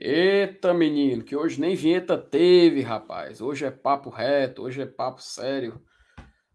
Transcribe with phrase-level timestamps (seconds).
[0.00, 3.40] Eita, menino, que hoje nem vinheta teve, rapaz.
[3.40, 5.82] Hoje é papo reto, hoje é papo sério.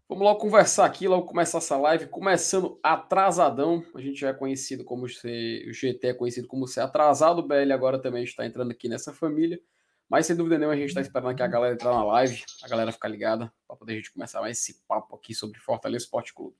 [0.08, 3.84] Vamos logo conversar aqui, logo começar essa live, começando atrasadão.
[3.94, 7.42] A gente já é conhecido como ser, o GT é conhecido como ser atrasado, o
[7.46, 9.60] BL agora também está entrando aqui nessa família.
[10.08, 12.68] Mas sem dúvida nenhuma, a gente está esperando aqui a galera entrar na live, a
[12.68, 16.32] galera ficar ligada, para poder a gente começar mais esse papo aqui sobre Fortaleza Esporte
[16.32, 16.56] Clube.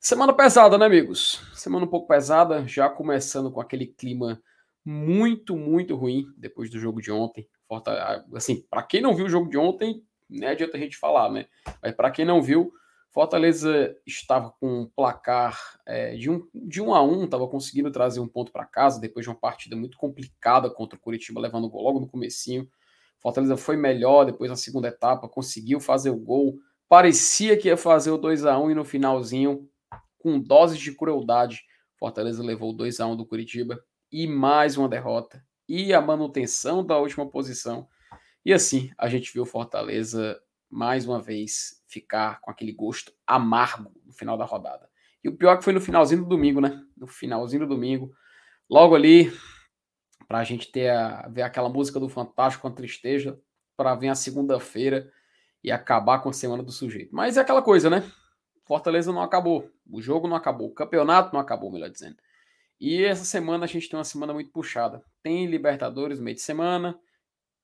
[0.00, 1.42] Semana pesada, né, amigos?
[1.52, 4.42] Semana um pouco pesada, já começando com aquele clima
[4.86, 7.48] muito, muito ruim depois do jogo de ontem.
[8.32, 11.46] Assim, para quem não viu o jogo de ontem, nem adianta a gente falar, né?
[11.82, 12.72] Mas para quem não viu,
[13.10, 18.20] Fortaleza estava com um placar é, de, um, de um a um, estava conseguindo trazer
[18.20, 21.68] um ponto para casa depois de uma partida muito complicada contra o Curitiba, levando o
[21.68, 22.68] gol logo no comecinho.
[23.18, 26.60] Fortaleza foi melhor depois na segunda etapa, conseguiu fazer o gol.
[26.88, 29.68] Parecia que ia fazer o 2 a 1 e no finalzinho,
[30.18, 31.64] com doses de crueldade,
[31.98, 33.82] Fortaleza levou o 2 a 1 do Curitiba
[34.16, 37.86] e mais uma derrota e a manutenção da última posição.
[38.42, 40.40] E assim, a gente viu Fortaleza
[40.70, 44.88] mais uma vez ficar com aquele gosto amargo no final da rodada.
[45.22, 46.82] E o pior que foi no finalzinho do domingo, né?
[46.96, 48.10] No finalzinho do domingo,
[48.70, 49.30] logo ali,
[50.26, 53.38] para a gente ter a, ver aquela música do Fantástico com a tristeza,
[53.76, 55.12] para vir a segunda-feira
[55.62, 57.14] e acabar com a semana do sujeito.
[57.14, 58.02] Mas é aquela coisa, né?
[58.64, 62.16] Fortaleza não acabou, o jogo não acabou, o campeonato não acabou, melhor dizendo.
[62.80, 65.02] E essa semana a gente tem uma semana muito puxada.
[65.22, 66.98] Tem Libertadores no meio de semana,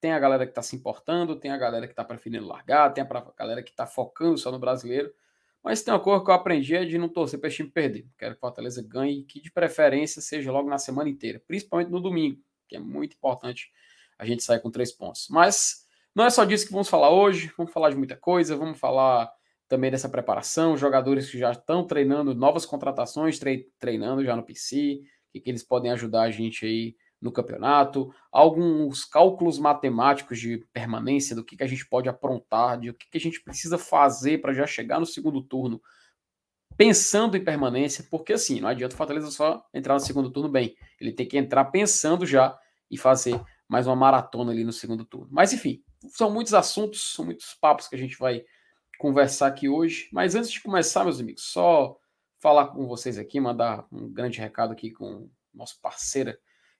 [0.00, 3.04] tem a galera que está se importando, tem a galera que está preferindo largar, tem
[3.04, 5.12] a galera que está focando só no brasileiro.
[5.62, 8.06] Mas tem uma coisa que eu aprendi é de não torcer para esse time perder.
[8.18, 11.90] Quero que o Fortaleza ganhe e que de preferência seja logo na semana inteira, principalmente
[11.90, 13.70] no domingo, que é muito importante
[14.18, 15.28] a gente sair com três pontos.
[15.30, 18.78] Mas não é só disso que vamos falar hoje, vamos falar de muita coisa, vamos
[18.78, 19.32] falar
[19.72, 23.40] também dessa preparação, jogadores que já estão treinando, novas contratações,
[23.78, 29.02] treinando já no PC, que, que eles podem ajudar a gente aí no campeonato, alguns
[29.02, 33.16] cálculos matemáticos de permanência, do que, que a gente pode aprontar, de o que, que
[33.16, 35.80] a gente precisa fazer para já chegar no segundo turno
[36.76, 40.76] pensando em permanência, porque assim, não adianta o Fortaleza só entrar no segundo turno bem,
[41.00, 42.58] ele tem que entrar pensando já
[42.90, 45.28] e fazer mais uma maratona ali no segundo turno.
[45.30, 48.44] Mas enfim, são muitos assuntos, são muitos papos que a gente vai
[49.02, 50.08] conversar aqui hoje.
[50.12, 51.98] Mas antes de começar, meus amigos, só
[52.38, 56.38] falar com vocês aqui, mandar um grande recado aqui com nosso parceiro,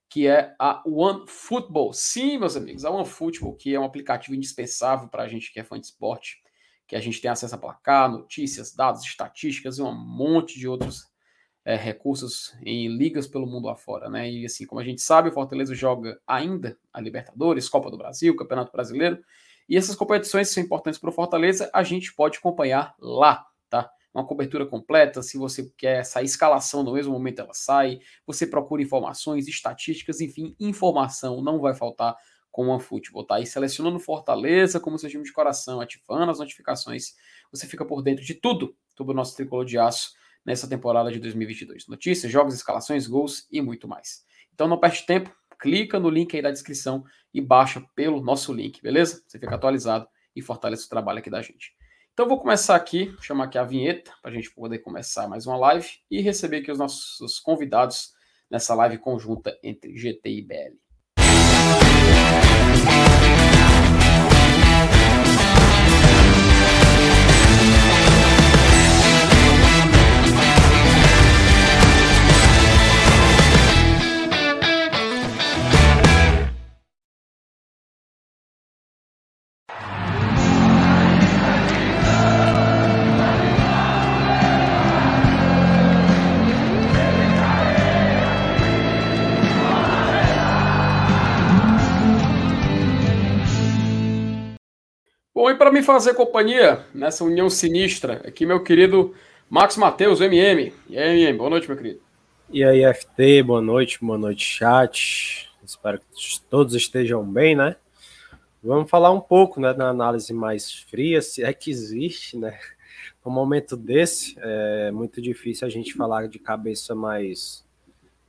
[0.09, 1.93] que é a One Football.
[1.93, 5.59] Sim, meus amigos, a One Football, que é um aplicativo indispensável para a gente que
[5.59, 6.41] é fã de esporte,
[6.87, 11.11] que a gente tem acesso a placar, notícias, dados, estatísticas e um monte de outros
[11.65, 14.31] é, recursos em ligas pelo mundo afora, né?
[14.31, 18.37] E assim, como a gente sabe, o Fortaleza joga ainda a Libertadores, Copa do Brasil,
[18.37, 19.19] Campeonato Brasileiro,
[19.69, 23.91] e essas competições são importantes para o Fortaleza, a gente pode acompanhar lá, tá?
[24.13, 28.83] Uma cobertura completa, se você quer essa escalação no mesmo momento ela sai, você procura
[28.83, 32.15] informações, estatísticas, enfim, informação não vai faltar
[32.51, 33.41] com o OneFootball, tá?
[33.41, 37.15] E selecionando Fortaleza como seu time de coração, ativando as notificações,
[37.51, 40.13] você fica por dentro de tudo sobre o nosso tricolor de aço
[40.45, 41.89] nessa temporada de 2022.
[41.89, 44.25] Notícias, jogos, escalações, gols e muito mais.
[44.53, 48.83] Então não perde tempo, clica no link aí da descrição e baixa pelo nosso link,
[48.83, 49.23] beleza?
[49.25, 51.73] Você fica atualizado e fortalece o trabalho aqui da gente.
[52.13, 55.57] Então vou começar aqui, chamar aqui a vinheta para a gente poder começar mais uma
[55.57, 58.13] live e receber aqui os nossos convidados
[58.51, 60.77] nessa live conjunta entre GT e BL.
[95.43, 99.13] Bom, e para me fazer companhia nessa união sinistra, aqui meu querido
[99.51, 100.73] Max Matheus, MM.
[100.89, 102.01] E aí, MM, boa noite, meu querido.
[102.49, 105.51] E aí, FT, boa noite, boa noite, chat.
[105.65, 107.75] Espero que todos estejam bem, né?
[108.63, 112.57] Vamos falar um pouco, né, da análise mais fria, se é que existe, né?
[113.27, 117.65] No momento desse, é muito difícil a gente falar de cabeça mais,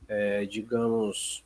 [0.08, 1.44] é, digamos,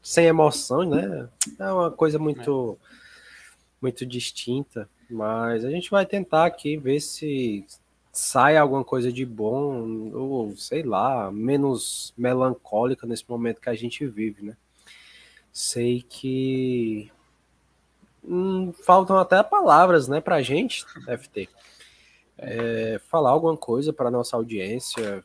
[0.00, 1.28] sem emoção, né?
[1.58, 2.78] É uma coisa muito.
[2.90, 3.03] É
[3.84, 7.66] muito distinta, mas a gente vai tentar aqui ver se
[8.10, 14.06] sai alguma coisa de bom, ou sei lá, menos melancólica nesse momento que a gente
[14.06, 14.56] vive, né?
[15.52, 17.12] Sei que
[18.24, 21.48] hum, faltam até palavras, né, pra gente, FT.
[22.38, 25.22] É, falar alguma coisa para nossa audiência.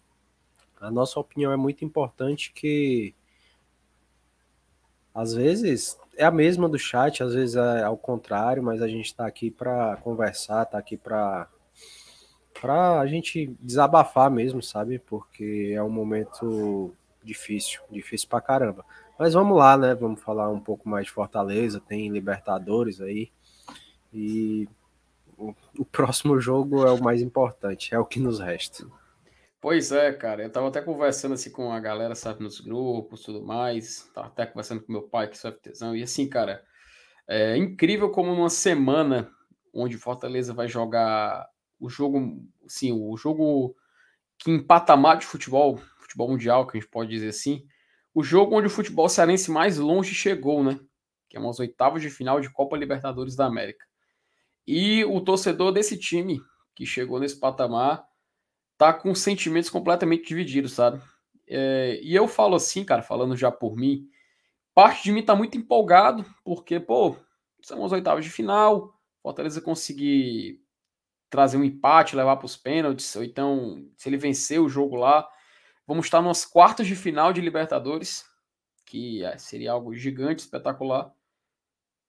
[0.81, 3.13] A nossa opinião é muito importante que
[5.13, 9.05] às vezes é a mesma do chat, às vezes é ao contrário, mas a gente
[9.05, 11.47] está aqui para conversar, está aqui para
[12.59, 14.99] para a gente desabafar mesmo, sabe?
[14.99, 16.93] Porque é um momento
[17.23, 18.83] difícil, difícil pra caramba.
[19.17, 19.95] Mas vamos lá, né?
[19.95, 23.31] Vamos falar um pouco mais de Fortaleza, tem Libertadores aí.
[24.13, 24.67] E
[25.37, 28.85] o, o próximo jogo é o mais importante, é o que nos resta.
[29.61, 30.43] Pois é, cara.
[30.43, 34.09] Eu tava até conversando assim com a galera, sabe, nos grupos, tudo mais.
[34.13, 35.95] Tava até conversando com meu pai, que é FTzão.
[35.95, 36.63] E assim, cara,
[37.27, 39.29] é incrível como numa semana
[39.73, 41.47] onde Fortaleza vai jogar
[41.79, 43.75] o jogo, assim, o jogo
[44.37, 47.65] que em patamar de futebol, futebol mundial, que a gente pode dizer assim,
[48.13, 50.79] o jogo onde o futebol cearense mais longe chegou, né?
[51.29, 53.85] Que é umas oitavas de final de Copa Libertadores da América.
[54.65, 56.41] E o torcedor desse time
[56.75, 58.08] que chegou nesse patamar
[58.79, 61.01] tá com sentimentos completamente divididos, sabe?
[61.45, 64.09] É, e eu falo assim, cara, falando já por mim,
[64.73, 67.17] parte de mim tá muito empolgado, porque, pô,
[67.61, 70.61] são as oitavas de final, Fortaleza conseguir
[71.29, 75.27] trazer um empate, levar para os pênaltis, ou então, se ele vencer o jogo lá,
[75.85, 78.25] vamos estar nas quartas de final de Libertadores,
[78.85, 81.13] que é, seria algo gigante, espetacular,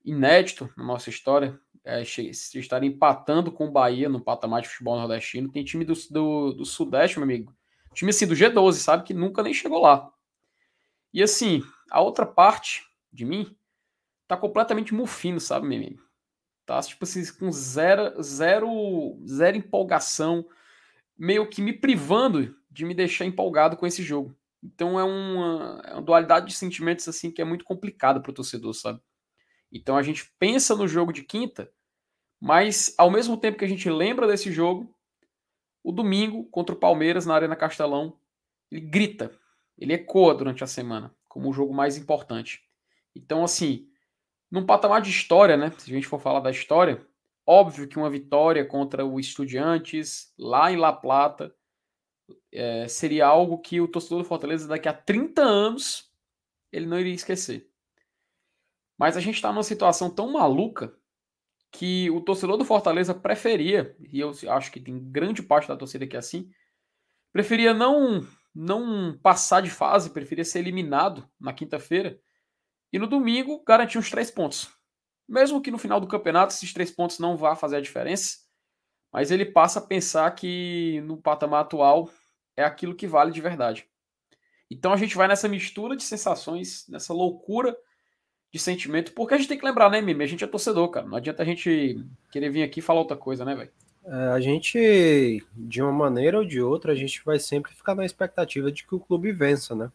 [0.05, 5.51] inédito na nossa história é, estar empatando com o Bahia no patamar de futebol nordestino.
[5.51, 7.55] Tem time do, do, do Sudeste, meu amigo.
[7.95, 9.05] Time assim do G12, sabe?
[9.05, 10.11] Que nunca nem chegou lá.
[11.13, 13.57] E assim, a outra parte de mim
[14.29, 16.03] tá completamente mufino, sabe, meu amigo?
[16.65, 20.47] Tá tipo assim, com zero, zero, zero empolgação,
[21.19, 24.37] meio que me privando de me deixar empolgado com esse jogo.
[24.63, 28.35] Então é uma, é uma dualidade de sentimentos assim que é muito complicada para o
[28.35, 29.01] torcedor, sabe?
[29.73, 31.71] Então a gente pensa no jogo de quinta,
[32.41, 34.95] mas ao mesmo tempo que a gente lembra desse jogo,
[35.83, 38.19] o domingo contra o Palmeiras na Arena Castelão,
[38.71, 39.39] ele grita,
[39.79, 42.61] ele ecoa durante a semana como o jogo mais importante.
[43.15, 43.89] Então, assim,
[44.51, 45.71] num patamar de história, né?
[45.79, 47.07] Se a gente for falar da história,
[47.47, 51.55] óbvio que uma vitória contra o Estudiantes lá em La Plata
[52.53, 56.11] é, seria algo que o torcedor do Fortaleza daqui a 30 anos
[56.73, 57.70] ele não iria esquecer.
[59.01, 60.95] Mas a gente está numa situação tão maluca
[61.73, 66.07] que o torcedor do Fortaleza preferia, e eu acho que tem grande parte da torcida
[66.07, 66.51] que é assim,
[67.33, 68.21] preferia não
[68.55, 72.21] não passar de fase, preferia ser eliminado na quinta-feira
[72.93, 74.69] e no domingo garantir uns três pontos.
[75.27, 78.37] Mesmo que no final do campeonato esses três pontos não vá fazer a diferença,
[79.11, 82.11] mas ele passa a pensar que no patamar atual
[82.55, 83.89] é aquilo que vale de verdade.
[84.71, 87.75] Então a gente vai nessa mistura de sensações, nessa loucura
[88.53, 90.25] de sentimento, porque a gente tem que lembrar, né, Mimi?
[90.25, 91.07] A gente é torcedor, cara.
[91.07, 93.71] Não adianta a gente querer vir aqui e falar outra coisa, né, velho?
[94.05, 98.05] É, a gente, de uma maneira ou de outra, a gente vai sempre ficar na
[98.05, 99.91] expectativa de que o clube vença, né?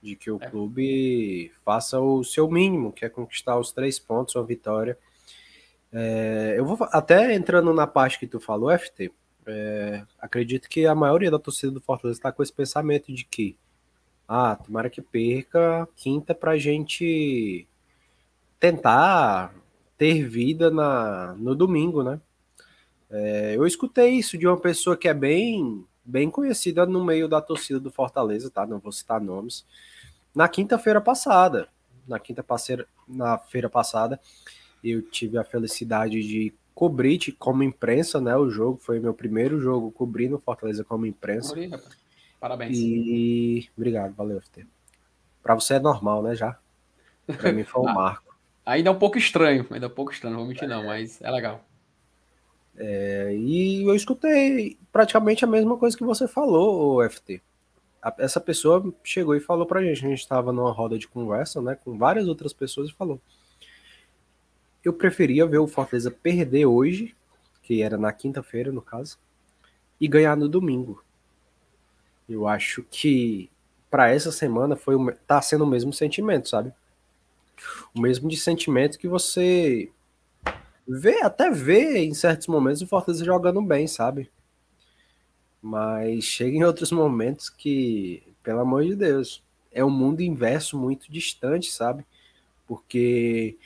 [0.00, 0.48] De que o é.
[0.48, 4.96] clube faça o seu mínimo, que é conquistar os três pontos, uma vitória.
[5.92, 9.12] É, eu vou até entrando na parte que tu falou, FT.
[9.46, 13.56] É, acredito que a maioria da torcida do Fortaleza está com esse pensamento de que
[14.28, 17.66] ah, tomara que perca quinta pra gente
[18.60, 19.54] tentar
[19.96, 22.20] ter vida na, no domingo, né?
[23.10, 27.40] É, eu escutei isso de uma pessoa que é bem, bem conhecida no meio da
[27.40, 28.66] torcida do Fortaleza, tá?
[28.66, 29.64] Não vou citar nomes.
[30.34, 31.68] Na quinta-feira passada,
[32.06, 34.20] na quinta-feira na feira passada,
[34.84, 38.36] eu tive a felicidade de cobrir como imprensa, né?
[38.36, 41.54] O jogo foi meu primeiro jogo cobrindo Fortaleza como imprensa.
[42.40, 42.78] Parabéns.
[42.78, 44.66] E obrigado, valeu, FT.
[45.42, 46.58] Para você é normal, né, já?
[47.26, 48.36] Para mim foi um ah, marco.
[48.64, 51.20] Ainda é um pouco estranho, ainda é um pouco estranho, não vou mentir não, mas
[51.22, 51.64] é legal.
[52.76, 57.42] É, e eu escutei praticamente a mesma coisa que você falou, FT.
[58.18, 61.76] Essa pessoa chegou e falou pra gente, a gente estava numa roda de conversa, né,
[61.84, 63.20] com várias outras pessoas e falou:
[64.84, 67.16] "Eu preferia ver o Fortaleza perder hoje,
[67.62, 69.18] que era na quinta-feira, no caso,
[70.00, 71.02] e ganhar no domingo.
[72.28, 73.50] Eu acho que
[73.90, 74.94] para essa semana foi
[75.26, 76.72] tá sendo o mesmo sentimento, sabe?
[77.94, 79.90] O mesmo de sentimento que você
[80.86, 84.30] vê, até vê em certos momentos o Fortaleza jogando bem, sabe?
[85.62, 89.42] Mas chega em outros momentos que, pelo amor de Deus,
[89.72, 92.06] é um mundo inverso muito distante, sabe?
[92.66, 93.56] Porque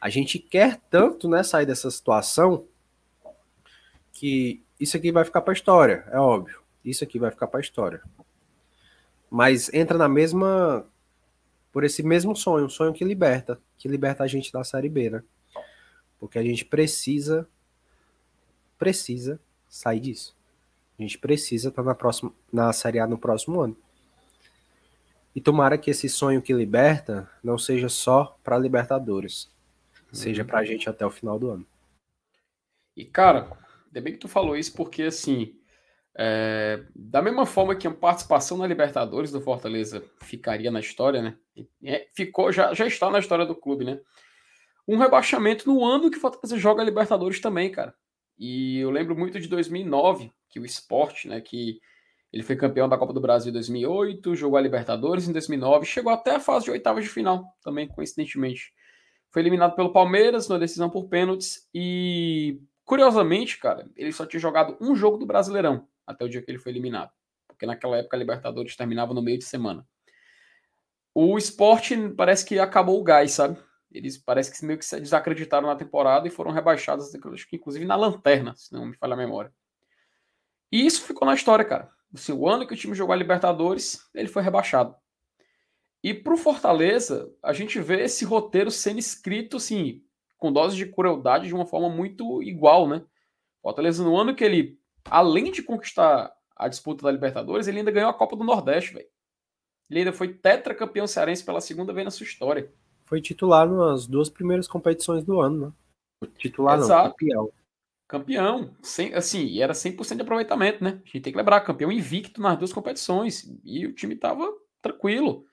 [0.00, 2.64] a gente quer tanto, né, sair dessa situação
[4.12, 7.62] que isso aqui vai ficar para história, é óbvio isso aqui vai ficar para a
[7.62, 8.02] história.
[9.30, 10.86] Mas entra na mesma.
[11.72, 15.10] Por esse mesmo sonho, um sonho que liberta, que liberta a gente da Série B,
[15.10, 15.22] né?
[16.18, 17.46] Porque a gente precisa.
[18.78, 20.36] Precisa sair disso.
[20.98, 23.76] A gente precisa estar tá na, próxima, na Série A no próximo ano.
[25.34, 29.50] E tomara que esse sonho que liberta não seja só para Libertadores,
[30.08, 30.14] uhum.
[30.14, 31.66] seja para a gente até o final do ano.
[32.96, 33.50] E cara,
[33.86, 35.54] ainda bem que tu falou isso, porque assim,
[36.18, 41.36] é, da mesma forma que a participação na Libertadores do Fortaleza ficaria na história, né?
[41.84, 44.00] É, ficou, já, já está na história do clube, né?
[44.88, 47.94] Um rebaixamento no ano que o Fortaleza joga a Libertadores também, cara.
[48.38, 51.40] E eu lembro muito de 2009, que o esporte, né?
[51.42, 51.78] Que
[52.32, 56.12] ele foi campeão da Copa do Brasil em 2008, jogou a Libertadores em 2009, chegou
[56.12, 58.72] até a fase de oitavas de final, também coincidentemente.
[59.30, 64.78] Foi eliminado pelo Palmeiras na decisão por pênaltis e, curiosamente, cara, ele só tinha jogado
[64.80, 67.10] um jogo do Brasileirão até o dia que ele foi eliminado.
[67.48, 69.86] Porque naquela época a Libertadores terminava no meio de semana.
[71.14, 73.58] O esporte parece que acabou o gás, sabe?
[73.90, 77.84] Eles parece que meio que se desacreditaram na temporada e foram rebaixados, acho que inclusive
[77.84, 79.52] na lanterna, se não me falha a memória.
[80.70, 81.90] E isso ficou na história, cara.
[82.12, 84.94] Assim, o ano que o time jogou a Libertadores, ele foi rebaixado.
[86.02, 90.04] E pro Fortaleza, a gente vê esse roteiro sendo escrito, assim,
[90.36, 93.04] com doses de crueldade de uma forma muito igual, né?
[93.62, 94.78] Fortaleza, no ano que ele
[95.10, 99.06] além de conquistar a disputa da Libertadores, ele ainda ganhou a Copa do Nordeste, velho.
[99.90, 102.72] Ele ainda foi tetracampeão cearense pela segunda vez na sua história.
[103.04, 106.28] Foi titular nas duas primeiras competições do ano, né?
[106.38, 107.04] Titular Exato.
[107.04, 107.52] não, campeão.
[108.08, 111.00] Campeão, sem, assim, e era 100% de aproveitamento, né?
[111.02, 113.48] A gente tem que lembrar, campeão invicto nas duas competições.
[113.64, 114.48] E o time tava
[114.80, 115.44] tranquilo.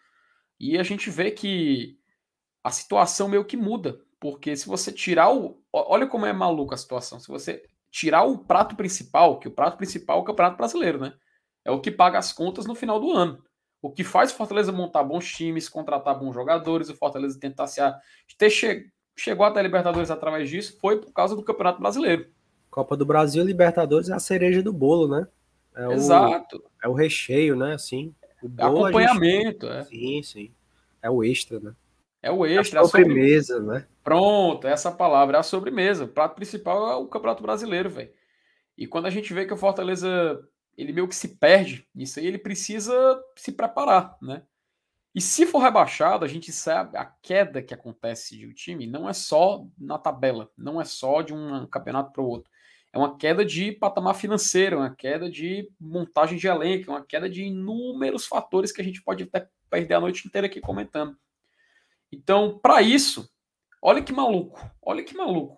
[0.60, 1.98] E a gente vê que
[2.64, 4.00] a situação meio que muda.
[4.20, 5.62] Porque se você tirar o.
[5.72, 7.20] Olha como é maluca a situação.
[7.20, 11.14] Se você tirar o prato principal, que o prato principal é o Campeonato Brasileiro, né?
[11.64, 13.42] É o que paga as contas no final do ano.
[13.80, 17.80] O que faz o Fortaleza montar bons times, contratar bons jogadores, o Fortaleza tentar se
[17.80, 17.96] a...
[18.36, 18.90] ter che...
[19.16, 22.26] chegou até a Libertadores através disso foi por causa do Campeonato Brasileiro.
[22.72, 25.28] Copa do Brasil, Libertadores é a cereja do bolo, né?
[25.76, 26.58] É Exato.
[26.58, 26.86] O...
[26.86, 27.76] É o recheio, né?
[27.76, 29.78] Assim, o bolo, Acompanhamento, gente...
[29.78, 29.84] é.
[29.84, 30.52] Sim, sim.
[31.00, 31.76] É o extra, né?
[32.24, 32.80] É o extra.
[32.80, 33.74] É a sobremesa, sobre...
[33.74, 33.88] né?
[34.02, 36.06] Pronto, essa palavra é a sobremesa.
[36.06, 38.12] O prato principal é o Campeonato Brasileiro, velho.
[38.78, 40.42] E quando a gente vê que o Fortaleza,
[40.78, 44.42] ele meio que se perde nisso aí, ele precisa se preparar, né?
[45.14, 49.08] E se for rebaixado, a gente sabe a queda que acontece de um time não
[49.08, 52.50] é só na tabela, não é só de um campeonato para o outro.
[52.92, 57.44] É uma queda de patamar financeiro, uma queda de montagem de elenco, uma queda de
[57.44, 61.16] inúmeros fatores que a gente pode até perder a noite inteira aqui comentando.
[62.14, 63.28] Então, para isso,
[63.82, 65.58] olha que maluco, olha que maluco.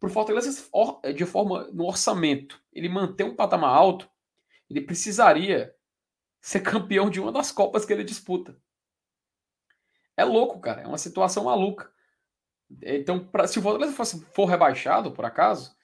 [0.00, 0.68] Por Fortaleza,
[1.14, 4.10] de forma no orçamento, ele manter um patamar alto,
[4.68, 5.72] ele precisaria
[6.40, 8.58] ser campeão de uma das Copas que ele disputa.
[10.16, 10.82] É louco, cara.
[10.82, 11.90] É uma situação maluca.
[12.82, 15.76] Então, pra, se o Fortaleza fosse, for rebaixado, por acaso,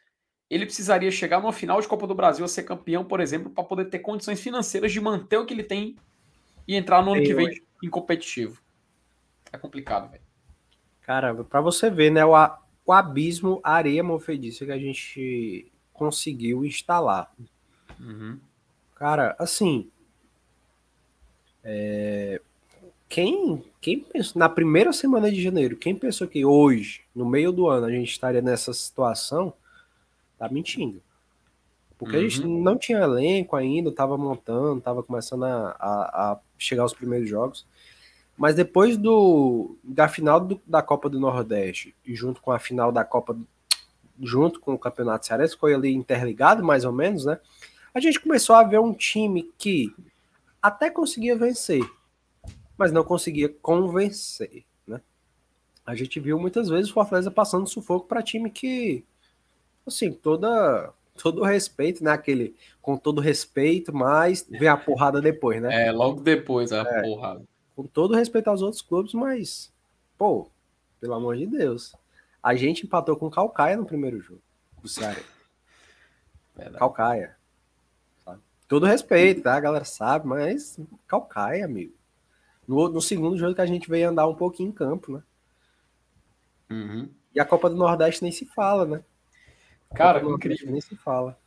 [0.51, 3.65] ele precisaria chegar numa final de Copa do Brasil a ser campeão, por exemplo, para
[3.65, 5.97] poder ter condições financeiras de manter o que ele tem
[6.67, 7.49] e entrar no ano que vem
[7.83, 8.61] em competitivo.
[9.53, 10.23] É complicado, velho.
[11.03, 12.25] Cara, pra você ver, né?
[12.25, 12.33] O,
[12.87, 17.33] o abismo areia movediça que a gente conseguiu instalar.
[18.01, 18.39] Uhum.
[18.95, 19.91] Cara, assim.
[21.65, 22.41] É,
[23.09, 27.69] quem, quem pensou, na primeira semana de janeiro, quem pensou que hoje, no meio do
[27.69, 29.53] ano, a gente estaria nessa situação,
[30.39, 31.03] tá mentindo.
[31.99, 32.23] Porque uhum.
[32.23, 32.63] a gente uhum.
[32.63, 37.67] não tinha elenco ainda, tava montando, tava começando a, a, a chegar os primeiros jogos.
[38.43, 42.91] Mas depois do, da final do, da Copa do Nordeste e junto com a final
[42.91, 43.39] da Copa,
[44.21, 47.39] junto com o Campeonato Cearense, foi ali interligado mais ou menos, né?
[47.95, 49.95] A gente começou a ver um time que
[50.61, 51.89] até conseguia vencer,
[52.77, 55.01] mas não conseguia convencer, né?
[55.87, 59.05] A gente viu muitas vezes o Fortaleza passando sufoco para time que,
[59.87, 62.11] assim, toda todo respeito, né?
[62.11, 65.87] Aquele com todo respeito, mas vem a porrada depois, né?
[65.87, 67.03] É, logo depois a é.
[67.03, 69.73] porrada com todo respeito aos outros clubes, mas,
[70.17, 70.51] pô,
[71.01, 71.95] pelo amor de Deus.
[72.43, 74.43] A gente empatou com Calcaia no primeiro jogo
[74.81, 75.21] do Ceará.
[76.79, 77.37] Calcaia.
[78.25, 78.41] Sabe?
[78.69, 79.55] Todo respeito, tá?
[79.57, 81.95] A galera sabe, mas Calcaia, amigo.
[82.67, 85.23] No, no, segundo jogo que a gente veio andar um pouquinho em campo, né?
[86.71, 87.11] Uhum.
[87.35, 89.05] E a Copa do Nordeste nem se fala, né?
[89.91, 90.71] A Cara, incrível.
[90.71, 91.39] Nem se fala.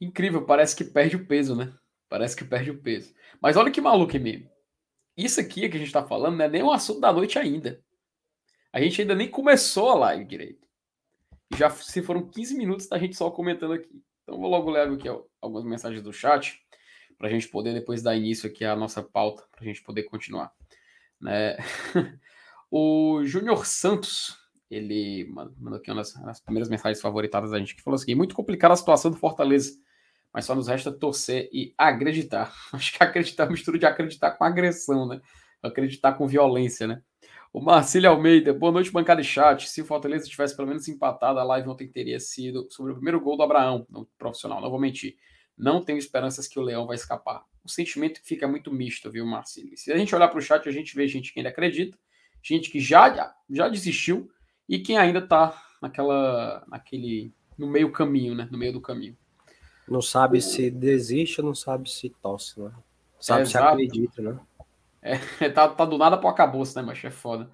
[0.00, 1.72] Incrível, parece que perde o peso, né?
[2.08, 3.12] Parece que perde o peso.
[3.40, 4.53] Mas olha que maluco, mesmo
[5.16, 7.82] isso aqui que a gente está falando não é nem um assunto da noite ainda.
[8.72, 10.66] A gente ainda nem começou a live direito.
[11.56, 14.02] Já se foram 15 minutos da gente só comentando aqui.
[14.22, 15.08] Então vou logo ler aqui
[15.40, 16.60] algumas mensagens do chat
[17.16, 20.04] para a gente poder depois dar início aqui à nossa pauta, para a gente poder
[20.04, 20.52] continuar.
[21.20, 21.56] Né?
[22.70, 24.36] o Júnior Santos,
[24.70, 28.74] ele mandou aqui uma das, primeiras mensagens favoritadas da gente, que falou assim, muito complicada
[28.74, 29.78] a situação do Fortaleza,
[30.34, 32.52] mas só nos resta torcer e acreditar.
[32.74, 35.20] Acho que acreditar é mistura de acreditar com agressão, né?
[35.62, 37.00] Acreditar com violência, né?
[37.52, 39.68] O Marcílio Almeida, boa noite, bancada de chat.
[39.68, 43.20] Se o Fortaleza tivesse pelo menos empatado, a live ontem teria sido sobre o primeiro
[43.20, 45.14] gol do Abraão, no profissional, não vou mentir.
[45.56, 47.44] Não tenho esperanças que o Leão vai escapar.
[47.62, 49.78] O sentimento fica muito misto, viu, Marcílio?
[49.78, 51.96] Se a gente olhar para o chat, a gente vê gente que ainda acredita,
[52.42, 54.28] gente que já, já desistiu
[54.68, 58.48] e quem ainda está naquela, naquele, no meio caminho, né?
[58.50, 59.16] No meio do caminho.
[59.88, 62.72] Não sabe se desiste, não sabe se tosse, né?
[63.20, 64.38] Sabe é, se acredita, né?
[65.02, 65.18] É,
[65.50, 67.50] tá, tá do nada pro acabouço, né, mas é foda.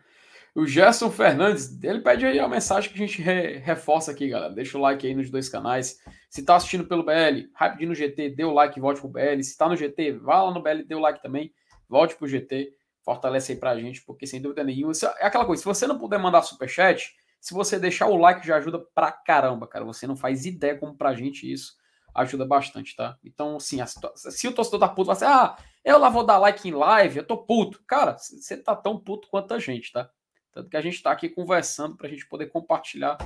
[0.55, 4.53] O Gerson Fernandes, ele pede aí a mensagem que a gente re, reforça aqui, galera.
[4.53, 6.01] Deixa o like aí nos dois canais.
[6.29, 9.43] Se tá assistindo pelo BL, rapidinho no GT, dê o like e volte pro BL.
[9.43, 11.53] Se tá no GT, vá lá no BL, dê o like também,
[11.89, 12.73] volte pro GT.
[13.05, 14.93] Fortalece aí pra gente, porque sem dúvida nenhuma.
[15.21, 18.57] É aquela coisa, se você não puder mandar superchat, se você deixar o like já
[18.57, 19.85] ajuda pra caramba, cara.
[19.85, 21.80] Você não faz ideia como pra gente isso
[22.15, 23.17] ajuda bastante, tá?
[23.25, 23.79] Então, assim,
[24.15, 27.19] se o torcedor tá puto, vai ser, ah, eu lá vou dar like em live,
[27.19, 27.83] eu tô puto.
[27.87, 30.11] Cara, você tá tão puto quanto a gente, tá?
[30.53, 33.17] Tanto que a gente tá aqui conversando pra gente poder compartilhar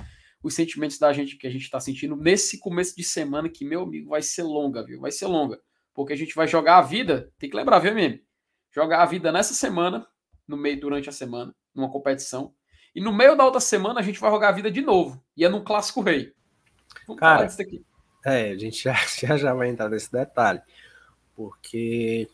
[0.43, 3.83] os sentimentos da gente que a gente tá sentindo nesse começo de semana que, meu
[3.83, 5.01] amigo, vai ser longa, viu?
[5.01, 5.59] Vai ser longa.
[5.95, 8.23] Porque a gente vai jogar a vida, tem que lembrar, viu, meme?
[8.71, 10.07] Jogar a vida nessa semana,
[10.47, 12.53] no meio, durante a semana, numa competição.
[12.95, 15.25] E no meio da outra semana a gente vai jogar a vida de novo.
[15.37, 16.33] E é num clássico rei.
[17.07, 17.85] Vamos Cara, falar disso aqui.
[18.25, 20.61] É, a gente já, já, já vai entrar nesse detalhe.
[21.37, 22.29] Porque.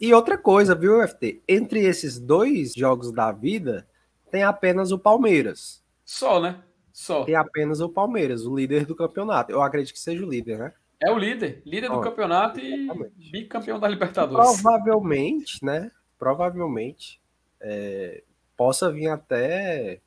[0.00, 1.42] E outra coisa, viu, FT?
[1.46, 3.86] Entre esses dois jogos da vida,
[4.30, 5.84] tem apenas o Palmeiras.
[6.04, 6.62] Só, né?
[6.92, 7.24] Só.
[7.24, 9.52] Tem apenas o Palmeiras, o líder do campeonato.
[9.52, 10.72] Eu acredito que seja o líder, né?
[11.02, 13.30] É o líder, líder do campeonato e exatamente.
[13.30, 14.60] bicampeão da Libertadores.
[14.60, 15.90] Provavelmente, né?
[16.18, 17.20] Provavelmente
[17.60, 18.22] é,
[18.56, 20.00] possa vir até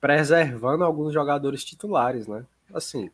[0.00, 2.44] preservando alguns jogadores titulares, né?
[2.72, 3.10] Assim,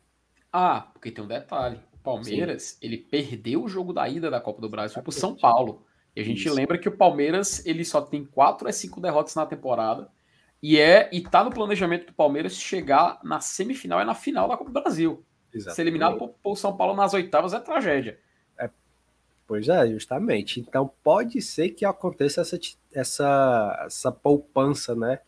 [0.51, 1.79] ah, porque tem um detalhe.
[1.93, 2.77] O Palmeiras, Sim.
[2.81, 5.85] ele perdeu o jogo da ida da Copa do Brasil para o São Paulo.
[6.15, 6.53] E a gente Isso.
[6.53, 10.09] lembra que o Palmeiras, ele só tem quatro a cinco derrotas na temporada.
[10.61, 14.57] E é e tá no planejamento do Palmeiras chegar na semifinal e na final da
[14.57, 15.23] Copa do Brasil.
[15.53, 15.75] Exatamente.
[15.75, 18.19] Ser eliminado por, por São Paulo nas oitavas é tragédia.
[18.57, 18.69] É,
[19.47, 20.59] pois é, justamente.
[20.59, 22.59] Então pode ser que aconteça essa,
[22.93, 25.19] essa, essa poupança, né,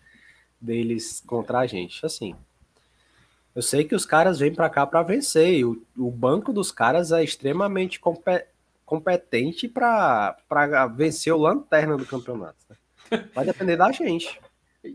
[0.59, 2.05] deles contra a gente.
[2.05, 2.35] Assim,
[3.55, 5.53] eu sei que os caras vêm para cá para vencer.
[5.55, 7.99] E o, o banco dos caras é extremamente
[8.85, 12.57] competente para vencer o lanterna do campeonato.
[12.69, 13.29] Né?
[13.33, 14.39] Vai depender da gente.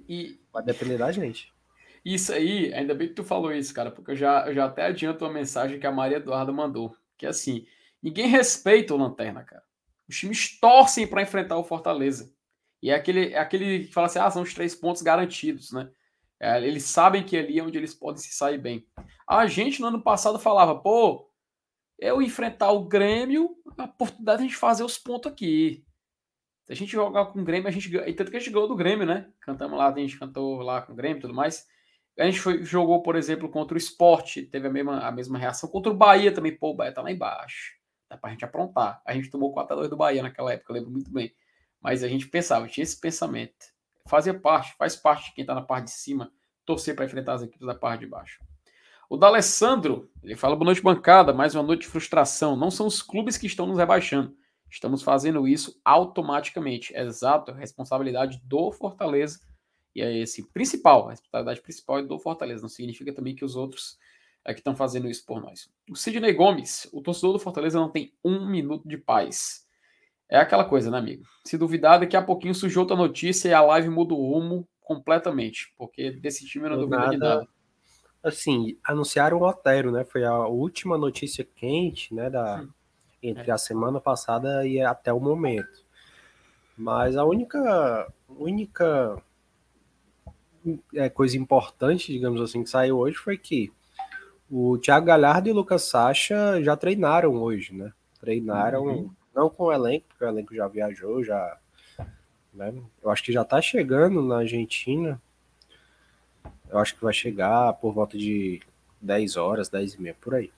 [0.08, 1.52] E, Vai depender da gente.
[2.04, 4.86] Isso aí, ainda bem que tu falou isso, cara, porque eu já, eu já até
[4.86, 6.96] adianto uma mensagem que a Maria Eduarda mandou.
[7.16, 7.64] Que é assim:
[8.02, 9.62] ninguém respeita o lanterna, cara.
[10.08, 12.32] Os times torcem para enfrentar o Fortaleza.
[12.82, 15.88] E é aquele, é aquele que fala assim: ah, são os três pontos garantidos, né?
[16.40, 18.86] É, eles sabem que ali é onde eles podem se sair bem.
[19.28, 21.30] A gente no ano passado falava, pô,
[21.98, 25.84] eu enfrentar o Grêmio, a oportunidade de a gente fazer os pontos aqui.
[26.64, 28.08] Se a gente jogar com o Grêmio, a gente ganha.
[28.08, 29.30] E tanto que a gente ganhou do Grêmio, né?
[29.40, 31.66] Cantamos lá, a gente cantou lá com o Grêmio e tudo mais.
[32.18, 35.68] A gente foi, jogou, por exemplo, contra o Sport, teve a mesma, a mesma reação.
[35.70, 37.74] Contra o Bahia também, pô, o Bahia tá lá embaixo.
[38.08, 39.02] Dá pra gente aprontar.
[39.06, 41.34] A gente tomou 4x2 do Bahia naquela época, eu lembro muito bem.
[41.80, 43.75] Mas a gente pensava, tinha esse pensamento
[44.06, 46.32] fazia parte, faz parte de quem está na parte de cima,
[46.64, 48.42] torcer para enfrentar as equipes da parte de baixo.
[49.08, 52.56] O D'Alessandro, ele fala, boa noite bancada, mais uma noite de frustração.
[52.56, 54.36] Não são os clubes que estão nos rebaixando.
[54.68, 56.92] Estamos fazendo isso automaticamente.
[56.96, 59.40] Exato, responsabilidade do Fortaleza.
[59.94, 62.62] E é esse principal, a responsabilidade principal é do Fortaleza.
[62.62, 63.96] Não significa também que os outros
[64.44, 65.68] é que estão fazendo isso por nós.
[65.90, 69.65] O Sidney Gomes, o torcedor do Fortaleza não tem um minuto de paz.
[70.28, 71.24] É aquela coisa, né, amigo?
[71.44, 75.72] Se duvidar, daqui a pouquinho surge outra notícia e a live muda o rumo completamente,
[75.76, 77.48] porque desse time eu não duvido nada, de nada.
[78.22, 80.04] Assim, anunciaram o Otero, né?
[80.04, 82.64] Foi a última notícia quente, né, da
[83.22, 83.54] entre é.
[83.54, 85.84] a semana passada e até o momento.
[86.76, 89.20] Mas a única única
[90.94, 93.72] é, coisa importante, digamos assim, que saiu hoje foi que
[94.50, 97.92] o Thiago Galhardo e o Lucas Sacha já treinaram hoje, né?
[98.20, 99.10] Treinaram uhum.
[99.36, 101.58] Não com o elenco, porque o elenco já viajou, já.
[102.54, 102.72] Né?
[103.02, 105.20] Eu acho que já está chegando na Argentina.
[106.70, 108.62] Eu acho que vai chegar por volta de
[108.98, 110.50] 10 horas, 10 e meia, por aí.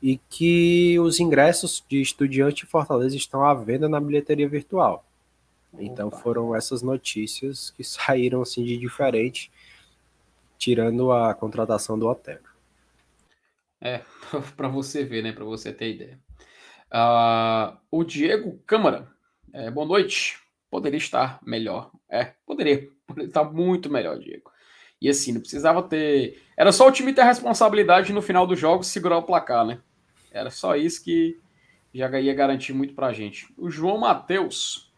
[0.00, 5.04] E que os ingressos de estudiante e Fortaleza estão à venda na bilheteria virtual.
[5.76, 6.18] Então Opa.
[6.18, 9.50] foram essas notícias que saíram assim de diferente,
[10.56, 12.44] tirando a contratação do Otero.
[13.80, 14.02] É,
[14.56, 15.32] para você ver, né?
[15.32, 16.25] Para você ter ideia.
[16.92, 19.08] Uh, o Diego Câmara,
[19.52, 20.38] é, boa noite.
[20.70, 21.90] Poderia estar melhor.
[22.08, 22.88] É, poderia.
[23.06, 24.50] Poderia estar muito melhor, Diego.
[25.00, 26.42] E assim, não precisava ter.
[26.56, 29.78] Era só o time ter a responsabilidade no final do jogo segurar o placar, né?
[30.32, 31.38] Era só isso que
[31.94, 33.46] já ia garantir muito pra gente.
[33.56, 34.92] O João Matheus,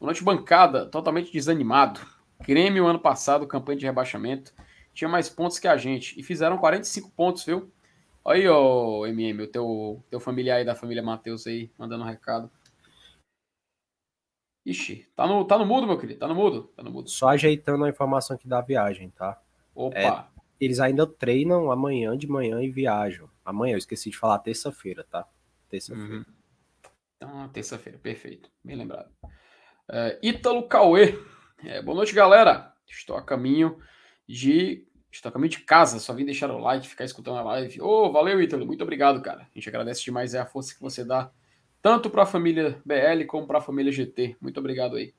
[0.00, 2.00] noite bancada, totalmente desanimado.
[2.40, 4.54] Grêmio, ano passado, campanha de rebaixamento,
[4.94, 6.18] tinha mais pontos que a gente.
[6.18, 7.70] E fizeram 45 pontos, viu?
[8.26, 12.50] Aí, ó, MM, o teu, teu familiar aí da família Matheus aí, mandando um recado.
[14.64, 17.08] Ixi, tá no, tá no mudo, meu querido, tá no mudo, tá no mudo.
[17.08, 19.40] Só ajeitando a informação aqui da viagem, tá?
[19.74, 19.98] Opa!
[19.98, 23.30] É, eles ainda treinam amanhã de manhã e viajam.
[23.42, 25.26] Amanhã, eu esqueci de falar terça-feira, tá?
[25.70, 26.16] Terça-feira.
[26.16, 26.24] Uhum.
[27.16, 29.10] Então, terça-feira, perfeito, bem lembrado.
[29.88, 31.18] É, Ítalo Cauê,
[31.64, 32.74] é, boa noite, galera.
[32.86, 33.78] Estou a caminho
[34.28, 34.86] de.
[35.32, 37.80] Caminho de casa, só vim deixar o like, ficar escutando a live.
[37.80, 39.42] Ô, oh, valeu, Ítalo, muito obrigado, cara.
[39.42, 41.30] A gente agradece demais é a força que você dá,
[41.82, 44.36] tanto para a família BL como para a família GT.
[44.40, 45.12] Muito obrigado aí.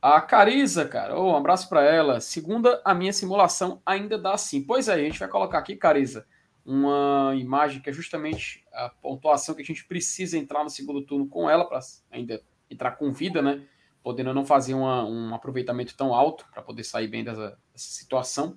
[0.00, 2.20] A Cariza, cara, oh, um abraço para ela.
[2.20, 4.62] Segunda, a minha simulação ainda dá sim.
[4.62, 6.26] Pois é, a gente vai colocar aqui, Cariza,
[6.64, 11.26] uma imagem que é justamente a pontuação que a gente precisa entrar no segundo turno
[11.26, 13.62] com ela, para ainda entrar com vida, né?
[14.06, 18.56] podendo não fazer uma, um aproveitamento tão alto para poder sair bem dessa, dessa, situação.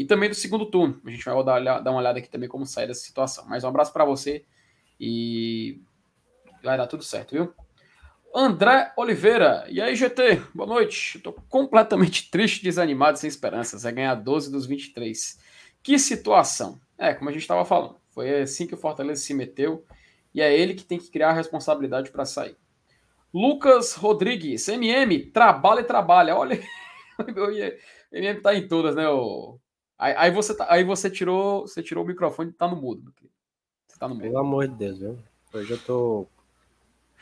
[0.00, 0.98] E também do segundo turno.
[1.04, 3.44] A gente vai dar, dar uma olhada aqui também como sair dessa situação.
[3.46, 4.46] Mas um abraço para você
[4.98, 5.78] e
[6.64, 7.52] vai dar tudo certo, viu?
[8.34, 9.66] André Oliveira.
[9.68, 10.40] E aí, GT?
[10.54, 11.18] Boa noite.
[11.18, 13.84] Estou completamente triste, desanimado, sem esperanças.
[13.84, 15.38] É ganhar 12 dos 23.
[15.82, 16.80] Que situação.
[16.96, 17.96] É, como a gente estava falando.
[18.08, 19.84] Foi assim que o Fortaleza se meteu.
[20.32, 22.56] E é ele que tem que criar a responsabilidade para sair.
[23.34, 26.34] Lucas Rodrigues, MM, trabalha e trabalha.
[26.34, 26.58] Olha,
[27.20, 29.04] o MM tá em todas, né?
[30.00, 33.12] Aí, aí, você, tá, aí você tirou você tirou o microfone e tá no mudo.
[33.86, 34.22] Você tá no mudo.
[34.22, 35.18] Pelo amor de Deus, viu?
[35.52, 36.26] Hoje eu tô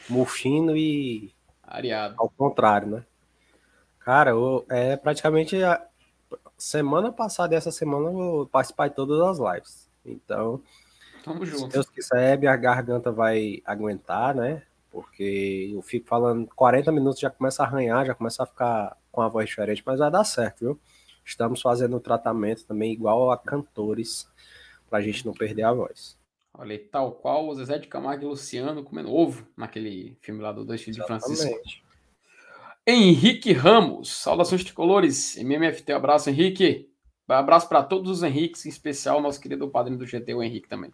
[0.08, 1.34] mufino e.
[1.60, 2.14] Areado.
[2.16, 3.04] Ao contrário, né?
[3.98, 5.84] Cara, eu, é praticamente a
[6.56, 9.90] semana passada e essa semana eu vou participar de todas as lives.
[10.06, 10.62] Então,
[11.24, 11.64] Tamo junto.
[11.64, 14.62] se Deus quiser, minha garganta vai aguentar, né?
[14.90, 19.20] porque eu fico falando 40 minutos, já começa a arranhar, já começa a ficar com
[19.20, 20.80] a voz diferente, mas vai dar certo, viu?
[21.28, 24.26] Estamos fazendo o tratamento também igual a cantores,
[24.88, 26.18] para a gente não perder a voz.
[26.54, 30.64] Olha tal qual o Zezé de Camargo e Luciano comendo ovo naquele filme lá do
[30.64, 31.60] Dois Filhos de Francisco.
[32.86, 36.90] Henrique Ramos, saudações tricolores, MMFT, abraço Henrique.
[37.28, 40.90] Abraço para todos os Henriques, em especial nosso querido padrinho do GT, o Henrique também.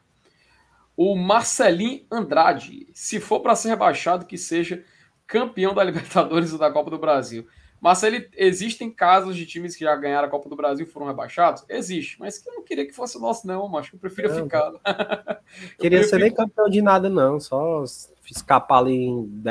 [0.96, 4.84] O Marcelinho Andrade, se for para ser rebaixado, que seja
[5.28, 7.46] campeão da Libertadores ou da Copa do Brasil.
[7.84, 11.66] Marcelo, existem casos de times que já ganharam a Copa do Brasil e foram rebaixados?
[11.68, 14.72] Existe, mas que eu não queria que fosse nosso, não, mas eu prefiro não, ficar.
[15.78, 17.84] queria ser nem campeão de nada, não, só
[18.24, 19.42] escapar ali em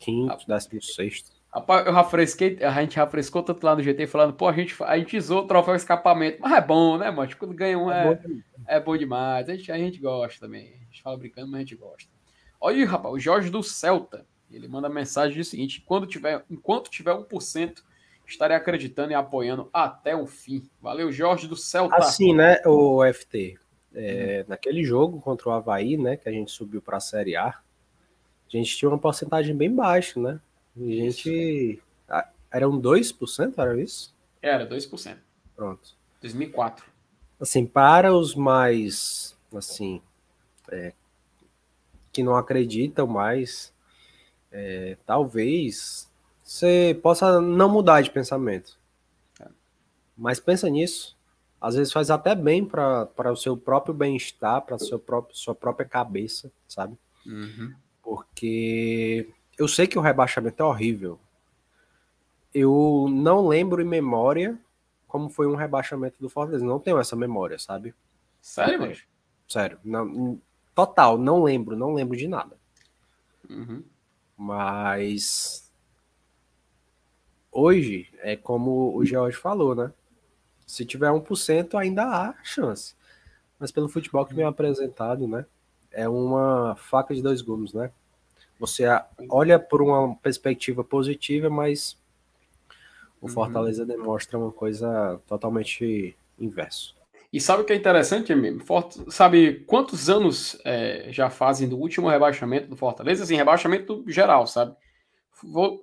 [0.00, 1.32] 15, 16.
[1.54, 4.98] Rapaz, eu refresquei, a gente refrescou tanto lá no GT falando, pô, a gente, a
[4.98, 7.30] gente usou o troféu escapamento, mas é bom, né, mano?
[7.38, 9.48] Quando ganha um é, é, bom, é bom demais.
[9.48, 10.74] A gente, a gente gosta também.
[10.74, 12.10] A gente fala brincando, mas a gente gosta.
[12.60, 14.26] Olha aí, rapaz, o Jorge do Celta.
[14.50, 17.82] Ele manda mensagem o seguinte: quando tiver, enquanto tiver 1%,
[18.26, 20.68] estarei acreditando e apoiando até o fim.
[20.80, 21.96] Valeu, Jorge do Celta.
[21.96, 23.58] Assim, né, o FT.
[23.94, 24.50] É, hum.
[24.50, 28.56] Naquele jogo contra o Havaí, né, que a gente subiu para a Série A, a
[28.56, 30.40] gente tinha uma porcentagem bem baixa, né?
[30.76, 31.82] A gente.
[32.50, 34.14] Eram 2%, era isso?
[34.40, 35.16] Era, 2%.
[35.54, 35.90] Pronto.
[36.22, 36.86] 2004.
[37.38, 39.36] Assim, para os mais.
[39.54, 40.00] Assim.
[40.70, 40.92] É,
[42.12, 43.72] que não acreditam mais,
[44.50, 46.10] é, talvez
[46.42, 48.78] você possa não mudar de pensamento.
[49.40, 49.46] É.
[50.16, 51.16] Mas pensa nisso.
[51.60, 56.96] Às vezes faz até bem para o seu próprio bem-estar, para sua própria cabeça, sabe?
[57.26, 57.74] Uhum.
[58.02, 61.18] Porque eu sei que o rebaixamento é horrível.
[62.54, 64.58] Eu não lembro em memória
[65.06, 66.64] como foi um rebaixamento do Fortaleza.
[66.64, 67.94] Não tenho essa memória, sabe?
[68.40, 68.96] Sério, mano?
[69.48, 69.78] Sério.
[69.84, 70.40] Não,
[70.74, 72.56] total, não lembro, não lembro de nada.
[73.50, 73.82] Uhum.
[74.38, 75.68] Mas
[77.50, 79.92] hoje é como o George falou, né?
[80.64, 82.94] Se tiver 1%, ainda há chance.
[83.58, 85.44] Mas pelo futebol que me é apresentado, né?
[85.90, 87.90] É uma faca de dois gumes, né?
[88.60, 88.84] Você
[89.28, 91.96] olha por uma perspectiva positiva, mas
[93.20, 93.32] o uhum.
[93.32, 96.97] Fortaleza demonstra uma coisa totalmente inverso.
[97.32, 98.62] E sabe o que é interessante, mesmo?
[99.10, 103.24] Sabe quantos anos é, já fazem do último rebaixamento do Fortaleza?
[103.24, 104.74] Assim, rebaixamento geral, sabe?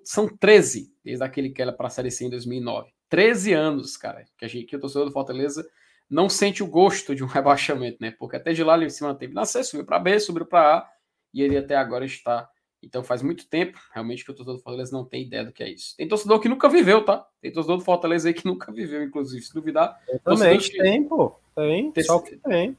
[0.03, 2.89] São 13, desde aquele que era para a Série C em 2009.
[3.10, 5.65] 13 anos, cara, que, a gente, que o torcedor do Fortaleza
[6.10, 8.12] não sente o gosto de um rebaixamento, né?
[8.17, 10.89] Porque até de lá ele se manteve na C, subiu para B, subiu para A,
[11.31, 12.49] e ele até agora está
[12.86, 15.63] então faz muito tempo, realmente, que o torcedor do Fortaleza não tem ideia do que
[15.63, 15.98] é isso.
[15.98, 17.26] Tem torcedor que nunca viveu, tá?
[17.41, 20.00] Tem torcedor do Fortaleza aí que nunca viveu, inclusive, se duvidar.
[20.08, 20.78] Eu também que...
[20.78, 21.36] tem, pô.
[21.56, 22.78] Tem, tem, só que tem.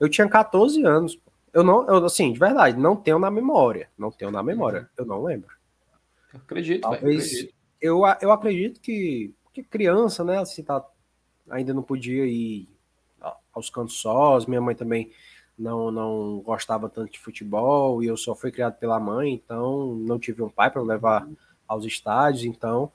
[0.00, 1.18] Eu tinha 14 anos.
[1.52, 3.88] Eu não, eu, assim, de verdade, não tenho na memória.
[3.96, 4.80] Não tenho na memória.
[4.80, 4.86] Uhum.
[4.96, 5.54] Eu não lembro.
[6.32, 7.54] Eu acredito, Talvez, acredito.
[7.80, 10.38] Eu, eu acredito que, que criança, né?
[10.38, 10.84] Assim, tá,
[11.50, 12.68] ainda não podia ir
[13.52, 14.46] aos cantos sós.
[14.46, 15.10] Minha mãe também
[15.58, 20.18] não, não gostava tanto de futebol e eu só fui criado pela mãe, então não
[20.18, 21.26] tive um pai para levar
[21.66, 22.92] aos estádios, então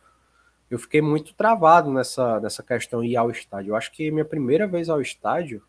[0.69, 3.71] eu fiquei muito travado nessa, nessa questão de ir ao estádio.
[3.71, 5.62] Eu acho que minha primeira vez ao estádio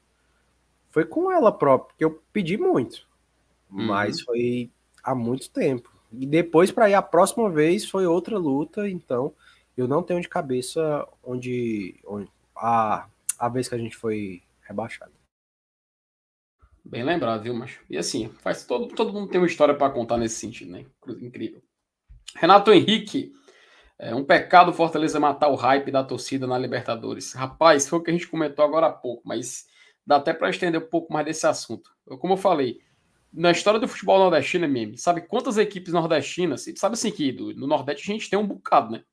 [0.91, 3.07] foi com ela própria, porque eu pedi muito,
[3.71, 3.87] uhum.
[3.87, 4.71] mas foi
[5.03, 5.91] há muito tempo.
[6.13, 9.33] E depois, para ir a próxima vez, foi outra luta, então
[9.77, 13.07] eu não tenho de cabeça onde, onde a,
[13.39, 15.22] a vez que a gente foi rebaixado.
[16.85, 17.81] Bem lembrado, viu, macho?
[17.89, 20.85] E assim, faz todo, todo mundo tem uma história para contar nesse sentido, né?
[21.21, 21.63] Incrível.
[22.35, 23.33] Renato Henrique,
[23.99, 27.33] é um pecado Fortaleza matar o hype da torcida na Libertadores.
[27.35, 29.67] Rapaz, foi o que a gente comentou agora há pouco, mas
[30.05, 31.89] dá até para estender um pouco mais desse assunto.
[32.05, 32.81] Eu, como eu falei,
[33.33, 38.11] na história do futebol nordestino, meme, sabe quantas equipes nordestinas, sabe assim que no Nordeste
[38.11, 39.05] a gente tem um bocado, né?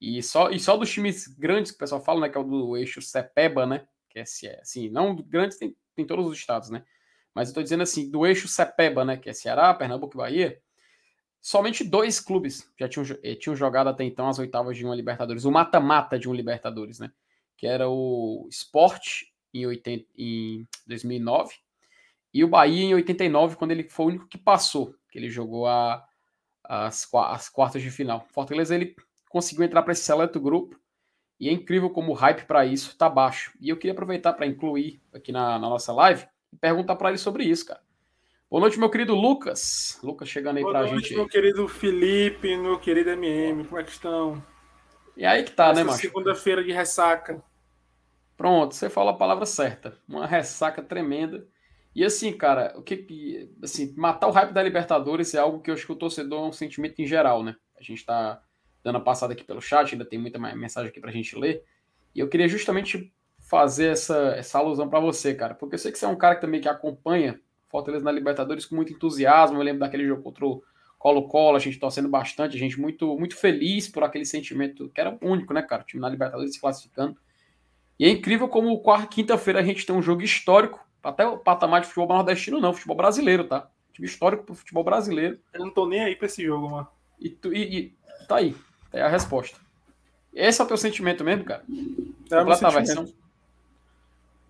[0.00, 2.44] E só, e só dos times grandes que o pessoal fala, né, que é o
[2.44, 3.86] do eixo Cepeba, né?
[4.08, 4.22] Que é
[4.60, 6.84] assim, não grandes tem, tem todos os estados, né?
[7.36, 10.58] Mas eu tô dizendo assim, do eixo Cepeba, né, que é Ceará, Pernambuco e Bahia,
[11.38, 15.44] somente dois clubes já tinham, eh, tinham jogado até então as oitavas de uma Libertadores,
[15.44, 17.12] o mata-mata de um Libertadores, né?
[17.54, 21.56] Que era o Sport em, 80, em 2009
[22.32, 25.66] e o Bahia em 89, quando ele foi o único que passou, que ele jogou
[25.66, 26.02] a,
[26.64, 28.26] as, as quartas de final.
[28.30, 28.96] Fortaleza ele
[29.28, 30.80] conseguiu entrar para esse seleto grupo
[31.38, 33.52] e é incrível como o hype para isso tá baixo.
[33.60, 36.26] E eu queria aproveitar para incluir aqui na, na nossa live
[36.60, 37.80] perguntar para ele sobre isso, cara.
[38.48, 39.98] Boa noite, meu querido Lucas.
[40.02, 40.90] Lucas chegando aí para a gente.
[40.90, 43.64] Boa noite, meu querido Felipe, meu querido MM.
[43.64, 44.42] Como é que estão?
[45.16, 46.00] E aí que tá, né, Essa né, macho?
[46.00, 47.42] Segunda-feira de ressaca.
[48.36, 49.98] Pronto, você falou a palavra certa.
[50.06, 51.46] Uma ressaca tremenda.
[51.94, 55.74] E assim, cara, o que assim, matar o hype da Libertadores é algo que eu
[55.74, 57.56] acho que o torcedor é um sentimento em geral, né?
[57.78, 58.40] A gente tá
[58.84, 61.64] dando a passada aqui pelo chat, ainda tem muita mensagem aqui pra gente ler.
[62.14, 63.12] E eu queria justamente
[63.46, 66.34] fazer essa, essa alusão para você, cara, porque eu sei que você é um cara
[66.34, 69.58] que também que acompanha Fortaleza na Libertadores com muito entusiasmo.
[69.58, 70.62] Eu lembro daquele jogo contra o
[70.98, 75.16] Colo-Colo, a gente torcendo bastante, a gente muito, muito feliz por aquele sentimento que era
[75.22, 75.82] único, né, cara?
[75.82, 77.16] O time na Libertadores se classificando.
[77.98, 81.86] E é incrível como quinta-feira a gente tem um jogo histórico, até o patamar de
[81.86, 83.70] futebol nordestino, não, futebol brasileiro, tá?
[83.92, 85.38] Time histórico pro futebol brasileiro.
[85.54, 86.88] Eu não tô nem aí pra esse jogo, mano.
[87.20, 87.94] E, tu, e, e
[88.26, 88.52] tá aí,
[88.90, 89.58] tá aí a resposta.
[90.34, 91.62] Esse é o teu sentimento mesmo, cara?
[92.30, 93.06] É Completa a versão.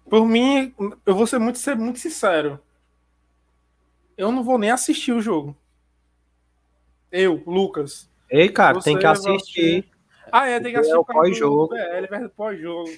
[0.09, 2.61] Por mim, eu vou ser muito, ser muito sincero
[4.17, 5.55] eu não vou nem assistir o jogo.
[7.13, 8.11] Eu, Lucas.
[8.31, 9.89] Ei, cara, tem que assistir.
[10.33, 11.75] Ah, é, tem que assistir é o pós-jogo.
[11.75, 12.91] É, pós-jogo.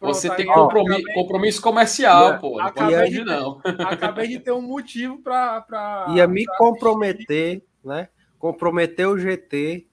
[0.00, 1.14] Você tem compromisso, acabei...
[1.14, 2.38] compromisso comercial, yeah.
[2.38, 2.58] pô.
[2.58, 3.60] Não acabei, de, não.
[3.64, 5.62] acabei de ter um motivo para.
[5.62, 7.64] Pra, Ia me comprometer, assistir.
[7.82, 8.08] né?
[8.38, 9.86] Comprometer o GT.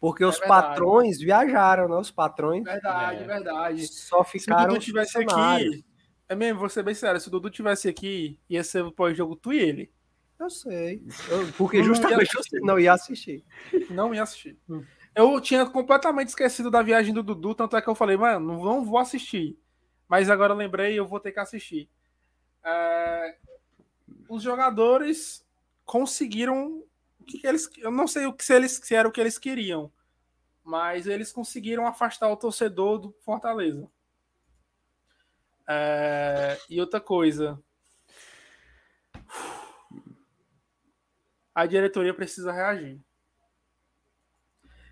[0.00, 0.68] Porque é os verdade.
[0.68, 1.96] patrões viajaram, né?
[1.96, 2.62] Os patrões.
[2.62, 3.26] Verdade, é.
[3.26, 3.86] verdade.
[3.88, 4.72] Só ficaram.
[4.72, 5.84] Se o tivesse aqui,
[6.28, 9.34] é mesmo, vou ser bem sério, se o Dudu tivesse aqui, ia ser o pós-jogo
[9.34, 9.92] tu e ele.
[10.38, 11.02] Eu sei.
[11.28, 13.44] Eu, porque justamente eu não ia assistir.
[13.90, 14.56] Não ia assistir.
[14.68, 14.84] Hum.
[15.14, 18.84] Eu tinha completamente esquecido da viagem do Dudu, tanto é que eu falei, mano, não
[18.84, 19.58] vou assistir.
[20.06, 21.90] Mas agora eu lembrei e eu vou ter que assistir.
[22.64, 23.36] É...
[24.28, 25.44] Os jogadores
[25.84, 26.84] conseguiram
[27.28, 27.68] que eles.
[27.78, 29.92] Eu não sei o que se, eles, se era o que eles queriam.
[30.64, 33.88] Mas eles conseguiram afastar o torcedor do Fortaleza.
[35.68, 37.62] É, e outra coisa.
[41.54, 43.00] A diretoria precisa reagir.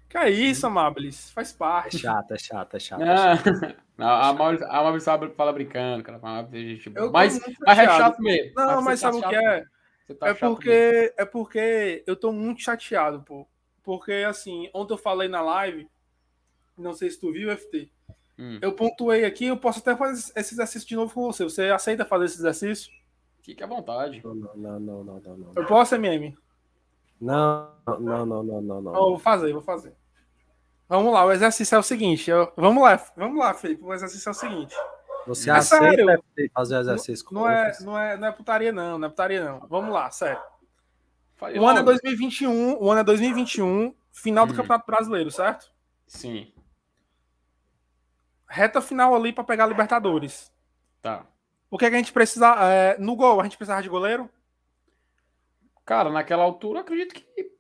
[0.09, 1.31] Que é isso, Amabilis?
[1.31, 1.97] Faz parte.
[1.97, 3.05] É chata, é chata, é chata.
[3.97, 6.19] Não, a Amabilis fala brincando, cara.
[7.13, 8.53] Mas, mas é chato mesmo.
[8.55, 9.65] Não, mas, mas tá sabe o que é?
[10.15, 13.47] Tá é porque, é porque eu tô muito chateado, pô.
[13.83, 15.89] Porque, assim, ontem eu falei na live,
[16.77, 17.91] não sei se tu viu, FT,
[18.39, 18.59] Hum.
[18.61, 21.45] Eu pontuei aqui, eu posso até fazer esse exercício de novo com você.
[21.45, 22.93] Você aceita fazer esse exercício?
[23.43, 24.21] Fique à vontade.
[24.23, 25.53] Não, não, não, não, não, não.
[25.57, 26.37] Eu posso, MM?
[27.21, 28.93] Não, não, não, não, não, não.
[28.93, 29.95] Oh, vou fazer, vou fazer.
[30.89, 32.31] Vamos lá, o exercício é o seguinte.
[32.31, 32.53] Eu...
[32.57, 33.83] Vamos lá, vamos lá, Felipe.
[33.83, 34.75] O exercício é o seguinte.
[35.27, 38.73] Você é aceita sério, fazer o exercício não, não é, não é, não é putaria,
[38.73, 39.67] não, não é putaria, não.
[39.69, 40.41] Vamos lá, sério.
[41.59, 44.57] o ano é 2021, o ano é 2021, final do hum.
[44.57, 45.73] Campeonato Brasileiro, certo?
[46.07, 46.53] Sim
[48.49, 50.53] reta final ali para pegar a Libertadores.
[51.03, 51.27] Tá.
[51.71, 52.55] O que, é que a gente precisa.
[52.65, 54.31] É, no gol, a gente precisava de goleiro?
[55.85, 57.51] Cara, naquela altura, acredito que,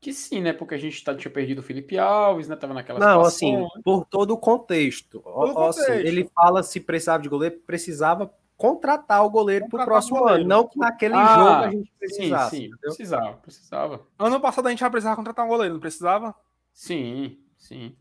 [0.00, 0.52] que sim, né?
[0.52, 2.56] Porque a gente tá, tinha perdido o Felipe Alves, né?
[2.56, 3.82] Tava naquela Não, situação, assim, né?
[3.82, 5.20] por todo o contexto.
[5.20, 6.06] Todo o assim, contexto.
[6.06, 10.66] ele fala se precisava de goleiro, precisava contratar o goleiro para o próximo ano, não
[10.66, 12.56] que naquele ah, jogo a gente precisasse.
[12.56, 14.06] Sim, sim, precisava, precisava.
[14.18, 16.34] Ano passado a gente já precisava contratar um goleiro, não precisava?
[16.72, 17.94] Sim, sim.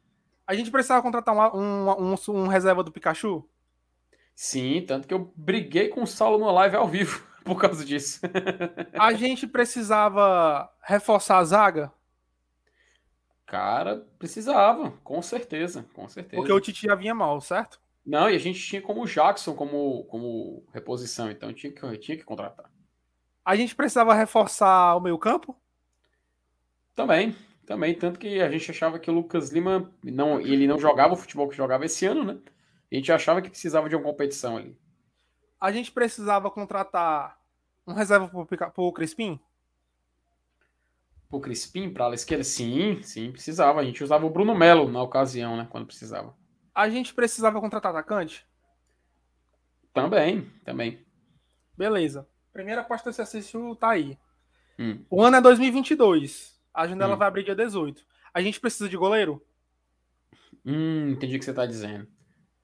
[0.47, 3.43] A gente precisava contratar um, um, um, um reserva do Pikachu?
[4.33, 8.19] Sim, tanto que eu briguei com o Saulo no live ao vivo por causa disso.
[8.99, 11.93] a gente precisava reforçar a zaga?
[13.45, 16.35] Cara, precisava, com certeza, com certeza.
[16.35, 17.79] Porque o Titi já vinha mal, certo?
[18.03, 22.23] Não, e a gente tinha como Jackson como, como reposição, então tinha que, tinha que
[22.23, 22.69] contratar.
[23.43, 25.55] A gente precisava reforçar o meio campo?
[26.95, 27.93] Também, também.
[27.93, 31.47] Tanto que a gente achava que o Lucas Lima, não, ele não jogava o futebol
[31.47, 32.37] que jogava esse ano, né?
[32.91, 34.75] A gente achava que precisava de uma competição ali.
[35.59, 37.39] A gente precisava contratar
[37.87, 39.39] um reserva para o Crispim?
[41.29, 42.43] Pro Crispim, para a esquerda?
[42.43, 43.79] Sim, sim, precisava.
[43.79, 45.67] A gente usava o Bruno Melo na ocasião, né?
[45.69, 46.35] Quando precisava.
[46.73, 48.45] A gente precisava contratar atacante?
[49.93, 51.05] Também, também.
[51.77, 52.27] Beleza.
[52.51, 54.17] Primeira aposta que você assistiu tá aí.
[54.77, 55.03] Hum.
[55.09, 56.59] O ano é 2022.
[56.73, 57.17] A janela hum.
[57.17, 58.05] vai abrir dia 18.
[58.33, 59.41] A gente precisa de goleiro?
[60.65, 62.07] Hum, entendi o que você tá dizendo.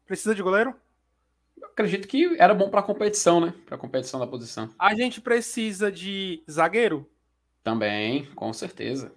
[0.06, 0.76] Precisa de goleiro?
[1.64, 3.54] Acredito que era bom para competição, né?
[3.66, 4.70] Para competição da posição.
[4.78, 7.10] A gente precisa de zagueiro?
[7.64, 9.14] Também, com certeza.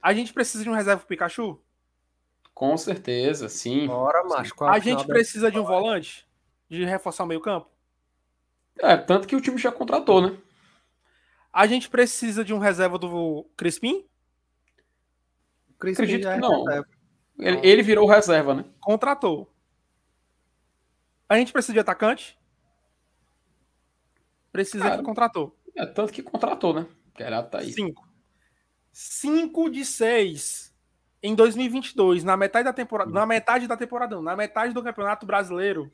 [0.00, 1.60] A gente precisa de um reserva pro Pikachu?
[2.52, 3.86] Com certeza, sim.
[3.86, 4.54] Bora, macho.
[4.64, 6.26] A gente precisa de um volante?
[6.68, 7.68] De reforçar o meio-campo?
[8.78, 10.36] É, tanto que o time já contratou, né?
[11.52, 14.04] A gente precisa de um reserva do Crispim?
[15.78, 16.64] Crispim Acredito que é não.
[17.38, 18.64] Ele, ele, virou reserva, né?
[18.80, 19.53] Contratou.
[21.34, 22.38] A gente precisa de atacante?
[24.52, 25.58] Precisa Cara, que contratou.
[25.74, 26.86] É, tanto que contratou, né?
[27.12, 27.72] Querado tá aí.
[27.72, 28.08] Cinco.
[28.92, 30.72] Cinco de seis
[31.20, 35.90] em 2022, na metade da temporada, na metade da temporada, na metade do Campeonato Brasileiro,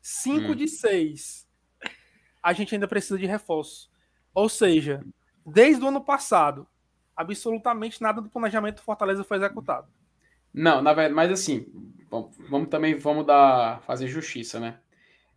[0.00, 0.54] 5 hum.
[0.56, 1.46] de 6,
[2.42, 3.88] a gente ainda precisa de reforço.
[4.34, 5.04] Ou seja,
[5.46, 6.66] desde o ano passado,
[7.14, 9.86] absolutamente nada do planejamento do Fortaleza foi executado.
[10.52, 11.66] Não, na verdade, mas assim,
[12.48, 14.78] vamos também vamos dar fazer justiça, né?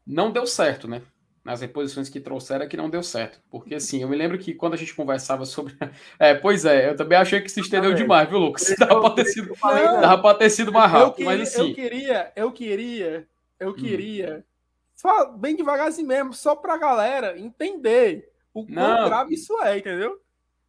[0.05, 1.01] Não deu certo, né?
[1.45, 3.39] nas reposições que trouxeram que não deu certo.
[3.51, 5.75] Porque assim, eu me lembro que quando a gente conversava sobre.
[6.17, 8.73] É, pois é, eu também achei que se estendeu ah, demais, viu, Lucas?
[8.79, 11.15] Dava pra ter sido, dava pra ter sido mais rápido.
[11.15, 11.69] Queria, mas assim.
[11.69, 13.27] Eu queria, eu queria,
[13.59, 13.73] eu hum.
[13.73, 14.43] queria.
[15.05, 15.37] Hum.
[15.37, 20.19] Bem devagarzinho mesmo, só pra galera entender o quão grave isso é, entendeu?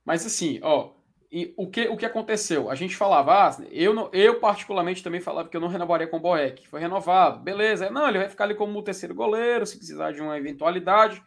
[0.05, 0.91] Mas assim, ó,
[1.31, 2.71] e o que, o que aconteceu?
[2.71, 6.21] A gente falava, ah, eu, eu particularmente também falava que eu não renovaria com o
[6.21, 6.67] Boeck.
[6.69, 7.91] Foi renovado, beleza.
[7.91, 11.23] Não, ele vai ficar ali como o terceiro goleiro, se precisar de uma eventualidade.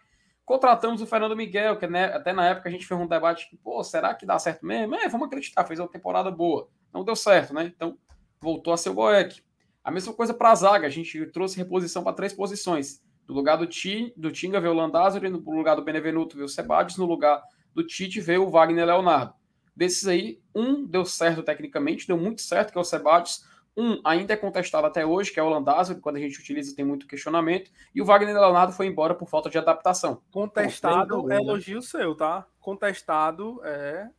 [0.46, 3.84] Contratamos o Fernando Miguel, que né, até na época a gente fez um debate, pô,
[3.84, 4.96] será que dá certo mesmo?
[4.96, 6.68] É, vamos acreditar, fez uma temporada boa.
[6.94, 7.72] Não deu certo, né?
[7.76, 7.98] Então
[8.42, 9.44] voltou a ser o Boeck.
[9.84, 13.02] A mesma coisa para a zaga, a gente trouxe reposição para três posições.
[13.28, 16.50] No lugar do, Ti, do Tinga veio o Landázuri, no lugar do Benevenuto veio o
[16.50, 17.44] Sebades, no lugar
[17.76, 19.34] do Tite veio o Wagner Leonardo.
[19.80, 23.46] Desses aí, um deu certo tecnicamente, deu muito certo, que é o Sebadios.
[23.78, 26.84] Um ainda é contestado até hoje, que é o Landázuri, quando a gente utiliza tem
[26.84, 27.72] muito questionamento.
[27.96, 30.22] E o Wagner Leonardo foi embora por falta de adaptação.
[30.32, 32.46] Contestado é elogio seu, tá?
[32.60, 34.10] Contestado é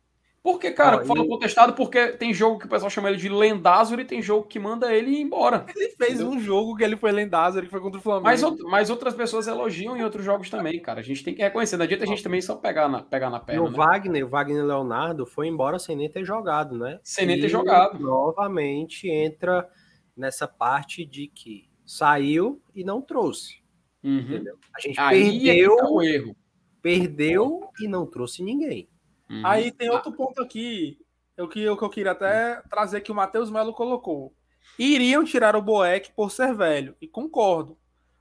[0.43, 4.01] porque, cara, ah, falo contestado porque tem jogo que o pessoal chama ele de Lendázuri
[4.01, 5.67] e tem jogo que manda ele ir embora.
[5.75, 6.29] Ele fez entendeu?
[6.29, 8.25] um jogo que ele foi Lendázuri, que foi contra o Flamengo.
[8.25, 10.99] Mas, mas outras pessoas elogiam em outros jogos também, cara.
[10.99, 11.77] A gente tem que reconhecer.
[11.77, 13.61] Não adianta a gente também só pegar na, pegar na perna.
[13.61, 13.77] E o né?
[13.77, 16.99] Wagner, o Wagner Leonardo foi embora sem nem ter jogado, né?
[17.03, 17.99] Sem nem ter jogado.
[17.99, 19.69] Novamente entra
[20.17, 23.61] nessa parte de que saiu e não trouxe.
[24.03, 24.19] Uhum.
[24.21, 24.57] Entendeu?
[24.75, 26.35] A gente Aí perdeu, é tá o erro.
[26.81, 28.89] perdeu e não trouxe ninguém.
[29.31, 29.41] Uhum.
[29.45, 30.99] Aí tem outro ponto aqui,
[31.39, 34.35] o que, eu, que eu queria até trazer que o Matheus Melo colocou.
[34.77, 37.77] Iriam tirar o Boeck por ser velho, e concordo.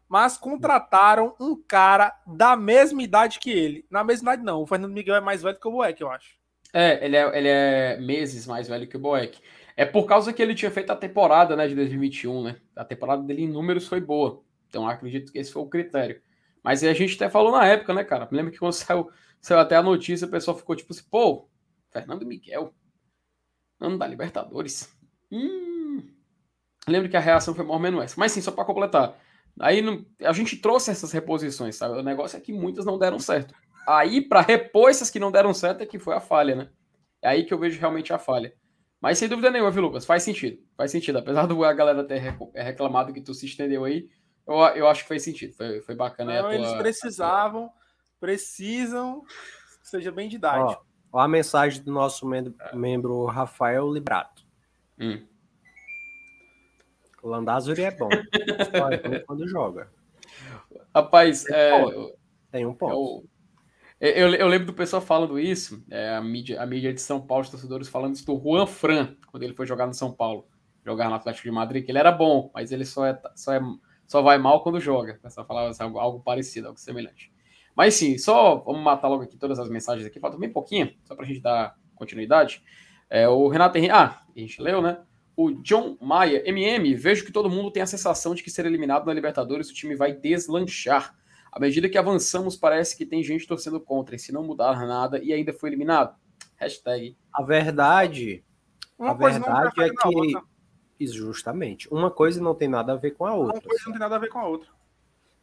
[0.09, 3.85] Mas contrataram um cara da mesma idade que ele.
[3.91, 4.63] Na mesma idade, não.
[4.63, 6.35] O Fernando Miguel é mais velho que o Boeck, eu acho.
[6.73, 9.41] É, ele é, ele é meses mais velho que o Boeck.
[9.77, 12.57] É por causa que ele tinha feito a temporada né, de 2021, né?
[12.77, 14.43] A temporada dele em números foi boa.
[14.69, 16.21] Então acredito que esse foi o critério.
[16.63, 18.29] Mas a gente até falou na época, né, cara?
[18.31, 21.49] Lembra que quando saiu Saiu até a notícia, o pessoal ficou tipo assim, pô,
[21.91, 22.75] Fernando Miguel,
[23.81, 24.95] ano da Libertadores.
[25.33, 26.03] Hum.
[26.87, 28.15] Lembro que a reação foi mais ou menos essa.
[28.19, 29.19] Mas sim, só para completar.
[29.59, 29.83] Aí
[30.21, 31.99] a gente trouxe essas reposições, sabe?
[31.99, 33.55] O negócio é que muitas não deram certo.
[33.87, 36.69] Aí, para repor essas que não deram certo, é que foi a falha, né?
[37.23, 38.55] É aí que eu vejo realmente a falha.
[39.01, 40.05] Mas sem dúvida nenhuma, viu, Lucas?
[40.05, 40.59] Faz sentido.
[40.77, 41.19] Faz sentido.
[41.19, 42.19] Apesar do a galera ter
[42.55, 44.09] reclamado que tu se estendeu aí,
[44.47, 45.55] eu, eu acho que fez sentido.
[45.55, 46.35] Foi, foi bacana.
[46.35, 47.71] Não, tua, eles precisavam
[48.21, 49.23] precisam
[49.83, 50.85] que seja bem didático.
[51.11, 54.45] Ó, ó a mensagem do nosso membro, membro Rafael Librato.
[54.99, 55.27] Hum.
[57.23, 58.09] O Landázuri é bom.
[59.27, 59.91] quando joga.
[60.95, 61.71] Rapaz, é,
[62.51, 63.29] tem um ponto.
[64.01, 67.21] Eu, eu, eu, lembro do pessoal falando isso, é, a, mídia, a mídia de São
[67.21, 70.49] Paulo, os torcedores falando isso do Juan Fran, quando ele foi jogar no São Paulo,
[70.85, 73.61] jogar no Atlético de Madrid, que ele era bom, mas ele só, é, só, é,
[74.07, 75.15] só vai mal quando joga.
[75.19, 77.30] O pessoal falava assim, algo, algo parecido, algo semelhante.
[77.81, 81.15] Mas sim, só vamos matar logo aqui todas as mensagens aqui, falta bem pouquinho, só
[81.15, 82.63] para a gente dar continuidade.
[83.09, 85.01] É, o Renato Henrique, ah, a gente leu, né?
[85.35, 89.07] O John Maia, MM, vejo que todo mundo tem a sensação de que ser eliminado
[89.07, 91.17] na Libertadores o time vai deslanchar.
[91.51, 95.19] À medida que avançamos, parece que tem gente torcendo contra, e se não mudar nada
[95.19, 96.15] e ainda foi eliminado.
[96.57, 97.17] Hashtag.
[97.33, 98.45] A verdade,
[98.99, 101.07] uma a verdade é que.
[101.07, 101.89] Justamente.
[101.91, 103.55] Uma coisa não tem nada a ver com a outra.
[103.55, 104.69] Uma coisa não tem nada a ver com a outra.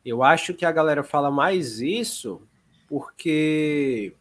[0.08, 2.42] Eu acho que a galera fala mais isso
[2.88, 4.14] porque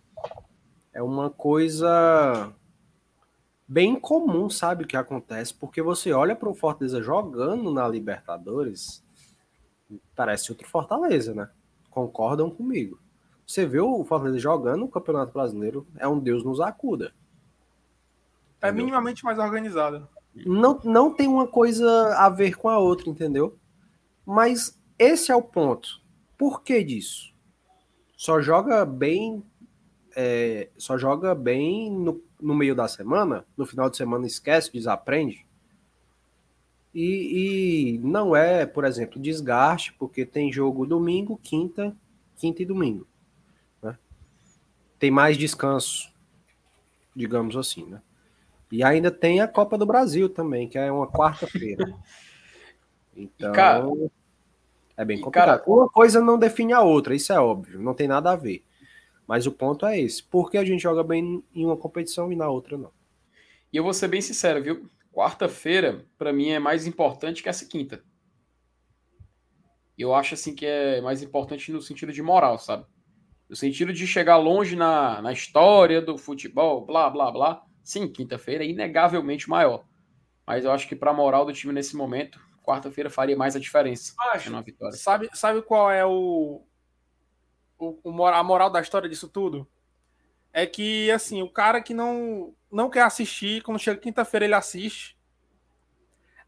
[0.93, 2.53] é uma coisa
[3.69, 9.01] bem comum, sabe, o que acontece, porque você olha para o Fortaleza jogando na Libertadores,
[10.17, 11.49] parece outro Fortaleza, né?
[11.89, 12.99] Concordam comigo.
[13.47, 17.13] Você vê o Fortaleza jogando no Campeonato Brasileiro, é um Deus nos acuda.
[18.61, 20.09] É minimamente mais organizado.
[20.35, 23.57] Não, não tem uma coisa a ver com a outra, entendeu?
[24.27, 26.01] Mas esse é o ponto.
[26.37, 27.35] Por que disso?
[28.17, 29.43] Só joga bem
[30.17, 35.45] é, só joga bem no, no meio da semana, no final de semana esquece, desaprende.
[36.95, 41.95] E, e, não é, por exemplo, desgaste, porque tem jogo domingo, quinta,
[42.37, 43.07] quinta e domingo.
[43.83, 43.99] Né?
[44.99, 46.11] Tem mais descanso,
[47.15, 48.01] digamos assim, né?
[48.73, 51.95] E ainda tem a Copa do Brasil também, que é uma quarta-feira.
[53.19, 53.87] Então, cara,
[54.97, 55.61] é bem complicado.
[55.61, 58.65] Cara, uma coisa não define a outra, isso é óbvio, não tem nada a ver.
[59.27, 60.23] Mas o ponto é esse.
[60.23, 62.93] Por que a gente joga bem em uma competição e na outra não?
[63.73, 64.89] E eu vou ser bem sincero, viu?
[65.13, 68.03] Quarta-feira, para mim, é mais importante que essa quinta.
[69.99, 72.85] Eu acho assim que é mais importante no sentido de moral, sabe?
[73.49, 77.63] No sentido de chegar longe na, na história do futebol, blá, blá, blá.
[77.83, 79.85] Sim, quinta-feira é inegavelmente maior.
[80.47, 83.61] Mas eu acho que para a moral do time nesse momento, quarta-feira faria mais a
[83.61, 84.13] diferença.
[84.61, 84.97] Vitória.
[84.99, 86.63] Sabe, sabe qual é o,
[87.79, 89.67] o, o, a moral da história disso tudo
[90.53, 95.17] é que, assim, o cara que não, não quer assistir, quando chega quinta-feira ele assiste,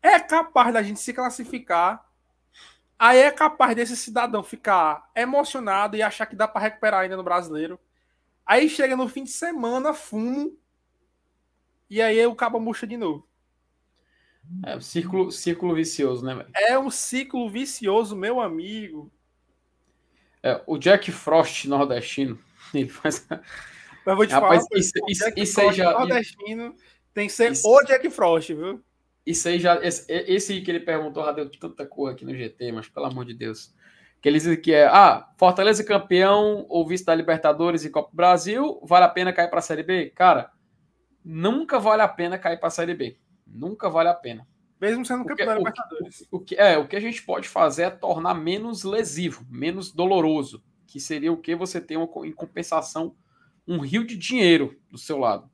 [0.02, 2.10] é capaz da gente se classificar,
[2.98, 7.22] aí é capaz desse cidadão ficar emocionado e achar que dá para recuperar ainda no
[7.22, 7.78] brasileiro.
[8.46, 10.58] Aí chega no fim de semana, fumo,
[11.90, 13.28] e aí o cabo murcha de novo.
[14.64, 16.48] É um círculo, círculo vicioso, né, velho?
[16.54, 19.12] É um ciclo vicioso, meu amigo.
[20.42, 22.38] É, o Jack Frost nordestino,
[22.72, 23.26] ele faz.
[24.06, 25.92] Mas vou te Rapaz, falar, isso, isso, Jack isso Frost já...
[25.92, 26.74] nordestino
[27.12, 27.68] tem que ser isso...
[27.68, 28.82] o Jack Frost, viu?
[29.26, 29.74] Isso aí já.
[29.84, 33.24] Esse, esse que ele perguntou já deu tanta cor aqui no GT, mas pelo amor
[33.24, 33.74] de Deus.
[34.22, 38.16] Que ele diz que é: ah, Fortaleza campeão ou vice da Libertadores e Copa do
[38.16, 40.10] Brasil, vale a pena cair para a Série B?
[40.10, 40.50] Cara,
[41.24, 43.18] nunca vale a pena cair para a Série B.
[43.48, 44.46] Nunca vale a pena.
[44.80, 46.20] Mesmo sendo campeão da Libertadores.
[46.30, 49.92] O, o, que, é, o que a gente pode fazer é tornar menos lesivo, menos
[49.92, 53.14] doloroso, que seria o que você tem uma, em compensação
[53.66, 55.50] um rio de dinheiro do seu lado.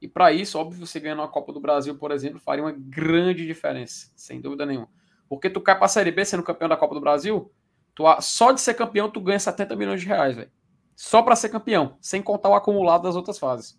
[0.00, 3.44] E para isso, óbvio, você ganhando a Copa do Brasil, por exemplo, faria uma grande
[3.46, 4.88] diferença, sem dúvida nenhuma.
[5.28, 7.52] Porque tu cai para a Série B sendo campeão da Copa do Brasil,
[7.94, 10.50] tu, só de ser campeão tu ganha 70 milhões de reais, velho.
[10.96, 13.78] Só para ser campeão, sem contar o acumulado das outras fases.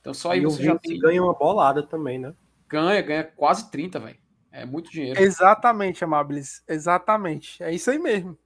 [0.00, 0.98] Então só aí e você já tem...
[0.98, 2.34] ganha uma bolada também, né?
[2.72, 4.16] Ganha, ganha quase 30, velho.
[4.50, 5.20] É muito dinheiro.
[5.20, 6.64] Exatamente, Amabilis.
[6.66, 7.62] Exatamente.
[7.62, 8.38] É isso aí mesmo.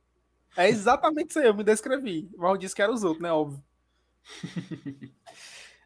[0.56, 1.46] É exatamente isso aí.
[1.46, 2.28] Eu me descrevi.
[2.34, 3.30] O Mal disse que era os outros, né?
[3.30, 3.62] Óbvio.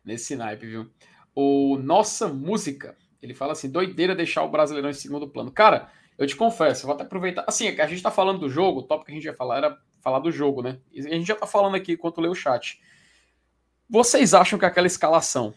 [0.03, 0.91] Nesse naipe, viu?
[1.35, 5.53] O Nossa Música, ele fala assim: doideira deixar o Brasileirão em segundo plano.
[5.53, 7.45] Cara, eu te confesso, eu vou até aproveitar.
[7.47, 9.79] Assim, a gente tá falando do jogo, o tópico que a gente ia falar era
[10.01, 10.79] falar do jogo, né?
[10.91, 12.81] E a gente já tá falando aqui enquanto lê o chat.
[13.87, 15.53] Vocês acham que aquela escalação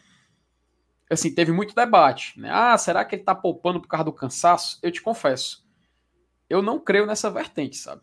[1.09, 2.49] assim, teve muito debate, né?
[2.51, 4.79] Ah, será que ele tá poupando por causa do cansaço?
[4.81, 5.65] Eu te confesso,
[6.49, 8.01] eu não creio nessa vertente, sabe?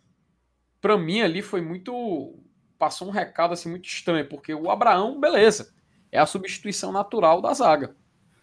[0.81, 2.39] Para mim ali foi muito
[2.79, 5.75] passou um recado assim muito estranho, porque o Abraão, beleza,
[6.11, 7.95] é a substituição natural da zaga.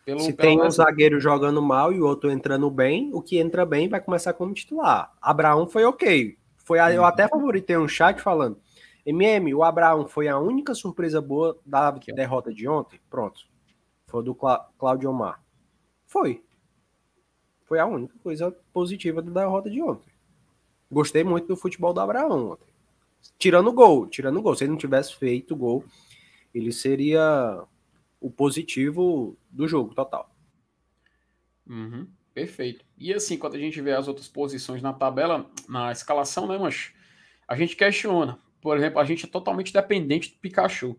[0.06, 3.66] Pelo, Se tem um zagueiro jogando mal e o outro entrando bem, o que entra
[3.66, 5.12] bem vai começar como titular.
[5.22, 6.38] Abraão foi ok.
[6.64, 7.08] Foi a, eu uhum.
[7.08, 8.58] até favoritei um chat falando.
[9.06, 13.02] MM, o Abraão foi a única surpresa boa da derrota de ontem.
[13.10, 13.42] Pronto.
[14.08, 15.44] Foi do Clá Claudio Omar.
[16.06, 16.44] Foi.
[17.66, 20.12] Foi a única coisa positiva da derrota de ontem.
[20.90, 22.74] Gostei muito do futebol do Abraão ontem.
[23.38, 24.56] Tirando o gol, tirando gol.
[24.56, 25.84] Se ele não tivesse feito o gol,
[26.54, 27.62] ele seria
[28.22, 30.34] o positivo do jogo total.
[31.68, 32.86] Uhum, perfeito.
[32.98, 36.94] E assim, quando a gente vê as outras posições na tabela, na escalação, né, mas
[37.46, 38.40] a gente questiona.
[38.62, 40.98] Por exemplo, a gente é totalmente dependente do Pikachu.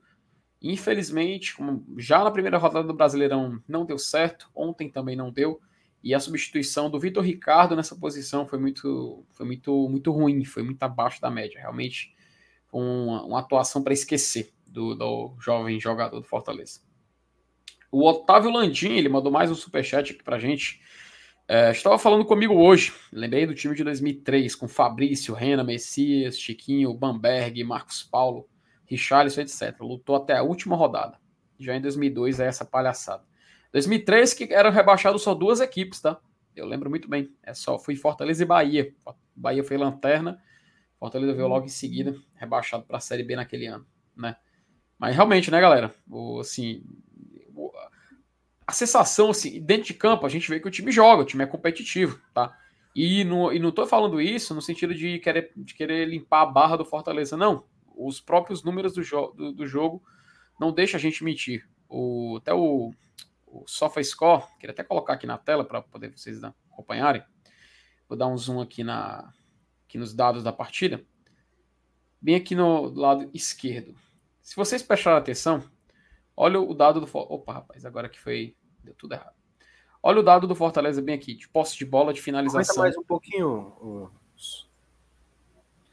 [0.61, 1.55] Infelizmente,
[1.97, 5.61] já na primeira rodada do Brasileirão não deu certo, ontem também não deu,
[6.03, 10.63] e a substituição do Vitor Ricardo nessa posição foi muito, foi muito, muito ruim, foi
[10.63, 11.61] muito abaixo da média.
[11.61, 12.15] Realmente,
[12.73, 16.81] uma, uma atuação para esquecer do, do jovem jogador do Fortaleza.
[17.91, 20.81] O Otávio Landim, ele mandou mais um superchat aqui pra gente.
[21.49, 26.93] É, estava falando comigo hoje, lembrei do time de 2003, com Fabrício, Rena, Messias, Chiquinho,
[26.93, 28.47] Bamberg, Marcos Paulo,
[28.89, 29.77] Richarlison, etc.
[29.81, 31.19] Lutou até a última rodada.
[31.59, 33.23] Já em 2002 é essa palhaçada.
[33.73, 36.19] 2003 que eram rebaixados só duas equipes, tá?
[36.57, 37.33] Eu lembro muito bem.
[37.43, 38.95] É só foi Fortaleza e Bahia.
[39.37, 40.43] Bahia foi lanterna,
[40.99, 43.87] Fortaleza veio logo em seguida, rebaixado para a Série B naquele ano,
[44.17, 44.37] né?
[44.99, 45.95] Mas realmente, né, galera?
[46.11, 46.83] O, assim,
[48.67, 51.45] a sensação, assim, dentro de campo, a gente vê que o time joga, o time
[51.45, 52.53] é competitivo, tá?
[52.95, 56.77] E, e não tô falando isso no sentido de querer, de querer limpar a barra
[56.77, 57.65] do Fortaleza, não.
[57.99, 60.03] Os próprios números do, jo do, do jogo
[60.61, 61.69] não deixam a gente mentir.
[61.89, 62.93] O, até o,
[63.47, 67.23] o SofaScore, queria até colocar aqui na tela para poder vocês acompanharem.
[68.09, 69.33] Vou dar um zoom aqui, na,
[69.87, 71.05] aqui nos dados da partida.
[72.21, 73.95] Bem aqui no lado esquerdo.
[74.43, 75.63] Se vocês prestarem atenção,
[76.37, 77.09] olha o dado do.
[77.13, 78.57] Opa, rapaz, agora que foi
[78.89, 79.35] Deu tudo errado.
[80.03, 82.77] Olha o dado do Fortaleza bem aqui, de posse de bola, de finalização.
[82.77, 84.11] Comenta mais um pouquinho.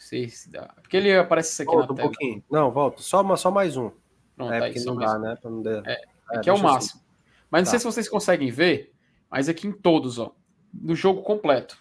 [0.05, 0.71] Sei se dá.
[0.79, 2.09] Porque ele aparece isso aqui volta na um tela.
[2.09, 2.43] pouquinho.
[2.51, 3.01] Não, volta.
[3.01, 3.89] Só, só mais um.
[4.35, 5.35] Pronto, é, tá porque não dá, né?
[5.43, 5.81] Não der...
[5.83, 7.01] É, é, aqui é o máximo.
[7.01, 7.05] Assim.
[7.49, 7.69] Mas não tá.
[7.71, 8.93] sei se vocês conseguem ver,
[9.31, 10.35] mas aqui em todos, ó.
[10.71, 11.79] No jogo completo.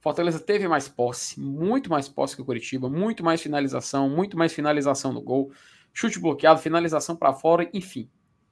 [0.00, 4.52] Fortaleza teve mais posse, muito mais posse que o Curitiba, muito mais finalização, muito mais
[4.52, 5.52] finalização no gol,
[5.94, 8.10] chute bloqueado, finalização para fora, enfim.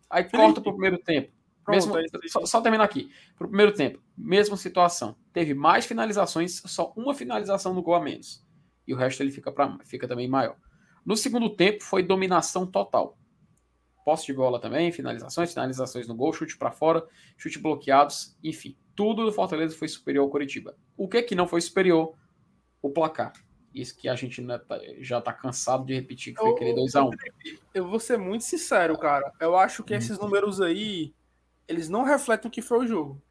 [0.09, 0.39] Aí Felipe.
[0.39, 1.33] corta pro primeiro tempo.
[1.65, 3.11] Pronto, mesmo, é só, só terminar aqui.
[3.37, 5.17] Pro primeiro tempo, mesma situação.
[5.33, 8.44] Teve mais finalizações, só uma finalização no gol a menos.
[8.87, 10.57] E o resto ele fica, pra, fica também maior.
[11.05, 13.19] No segundo tempo, foi dominação total.
[14.05, 17.07] Posse de bola também, finalizações, finalizações no gol, chute para fora,
[17.37, 18.77] chute bloqueados, enfim.
[18.95, 20.77] Tudo do Fortaleza foi superior ao Curitiba.
[20.97, 22.15] O que que não foi superior?
[22.83, 23.33] O placar.
[23.75, 27.07] Isso que a gente né, tá, já tá cansado de repetir, que foi aquele 2x1.
[27.07, 27.59] Um.
[27.75, 29.33] Eu vou ser muito sincero, cara.
[29.41, 31.13] Eu acho que esses números aí
[31.67, 33.23] eles não refletem o que foi o jogo.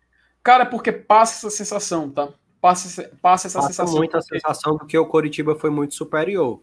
[0.43, 2.33] Cara, porque passa essa sensação, tá?
[2.63, 3.97] Passa, passa essa passa sensação.
[3.97, 4.39] muita porque...
[4.39, 6.61] sensação de que o Coritiba foi muito superior.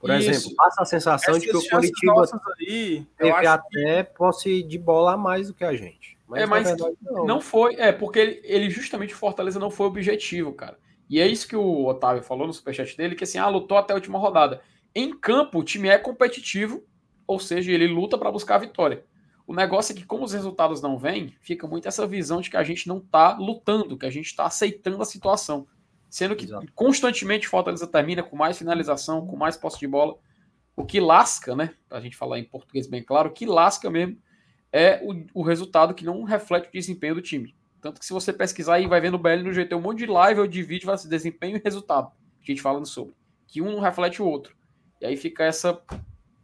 [0.00, 0.30] Por Isso.
[0.30, 2.24] exemplo, passa a sensação Essas de que o Coritiba
[2.58, 4.14] aí, teve até que...
[4.14, 6.16] posse de bola a mais do que a gente.
[6.26, 7.26] Mas, é, mas verdade, não.
[7.26, 7.74] não foi.
[7.74, 10.78] É, porque ele, ele justamente Fortaleza não foi objetivo, cara.
[11.10, 13.92] E é isso que o Otávio falou no superchat dele, que assim, ah, lutou até
[13.92, 14.62] a última rodada.
[14.94, 16.82] Em campo, o time é competitivo,
[17.26, 19.04] ou seja, ele luta para buscar a vitória.
[19.46, 22.56] O negócio é que, como os resultados não vêm, fica muito essa visão de que
[22.56, 25.66] a gente não está lutando, que a gente está aceitando a situação.
[26.08, 26.66] Sendo que Exato.
[26.74, 30.16] constantemente Fortaleza termina com mais finalização, com mais posse de bola.
[30.76, 31.74] O que lasca, né?
[31.88, 34.16] Para a gente falar em português bem claro, o que lasca mesmo
[34.72, 37.54] é o, o, resultado que não reflete o desempenho do time.
[37.80, 40.06] Tanto que se você pesquisar aí, vai ver no BL no GT um monte de
[40.06, 42.10] live ou de vídeo, vai ser desempenho e resultado.
[42.42, 43.14] A gente falando sobre.
[43.46, 44.56] Que um não reflete o outro.
[45.00, 45.80] E aí fica essa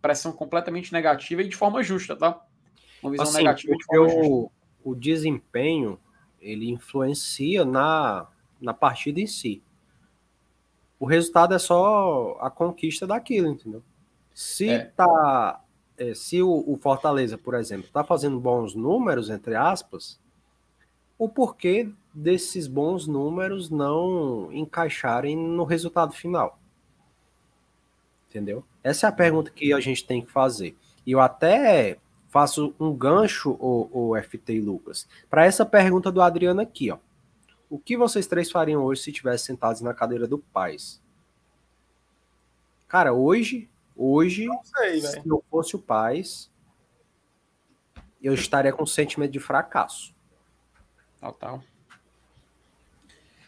[0.02, 2.40] pressão completamente negativa e de forma justa, tá?
[3.02, 4.50] Uma visão assim, negativa o,
[4.84, 5.98] o desempenho
[6.40, 8.26] ele influencia na,
[8.60, 9.62] na partida em si.
[10.98, 13.82] O resultado é só a conquista daquilo, entendeu?
[14.34, 14.84] Se é.
[14.84, 15.62] tá
[16.00, 20.18] é, se o, o, Fortaleza, por exemplo, está fazendo bons números, entre aspas,
[21.18, 26.58] o porquê desses bons números não encaixarem no resultado final?
[28.30, 28.64] Entendeu?
[28.82, 30.74] Essa é a pergunta que a gente tem que fazer.
[31.04, 31.98] E eu até
[32.30, 36.98] faço um gancho, o, o FT e Lucas, para essa pergunta do Adriano aqui, ó.
[37.68, 41.00] O que vocês três fariam hoje se estivessem sentados na cadeira do Paz?
[42.88, 46.50] Cara, hoje, hoje, sei, se eu fosse o Paz,
[48.20, 50.14] eu estaria com sentimento de fracasso.
[51.20, 51.62] Total.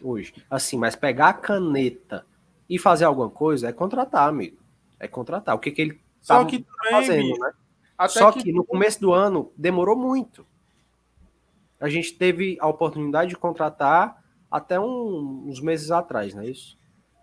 [0.01, 0.35] Hoje.
[0.49, 2.27] Assim, mas pegar a caneta
[2.69, 4.59] e fazer alguma coisa é contratar, amigo.
[4.99, 5.55] É contratar.
[5.55, 5.95] O que, que ele
[6.27, 7.53] tá, Só que tá fazendo, né?
[8.03, 8.43] Até Só que...
[8.43, 10.45] que no começo do ano demorou muito.
[11.81, 16.77] A gente teve a oportunidade de contratar até um, uns meses atrás, não é isso?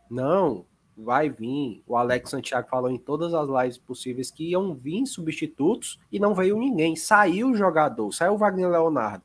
[0.09, 0.65] Não,
[0.97, 1.83] vai vir.
[1.85, 6.33] O Alex Santiago falou em todas as lives possíveis que iam vir substitutos e não
[6.33, 6.95] veio ninguém.
[6.95, 9.23] Saiu o jogador, saiu o Wagner Leonardo.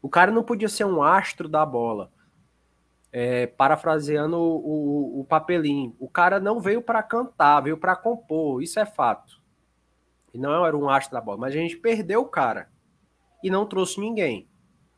[0.00, 2.12] O cara não podia ser um astro da bola.
[3.12, 5.96] É, parafraseando o, o, o papelinho.
[5.98, 8.62] O cara não veio para cantar, veio para compor.
[8.62, 9.44] Isso é fato
[10.36, 12.68] e não era um astro da bola, mas a gente perdeu o cara
[13.42, 14.46] e não trouxe ninguém.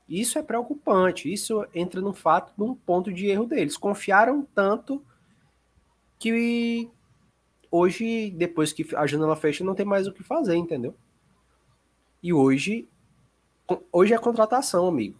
[0.09, 1.33] Isso é preocupante.
[1.33, 3.77] Isso entra no fato de um ponto de erro deles.
[3.77, 5.05] Confiaram tanto
[6.19, 6.91] que
[7.71, 10.95] hoje, depois que a janela fecha, não tem mais o que fazer, entendeu?
[12.21, 12.89] E hoje,
[13.93, 15.17] hoje é contratação, amigo.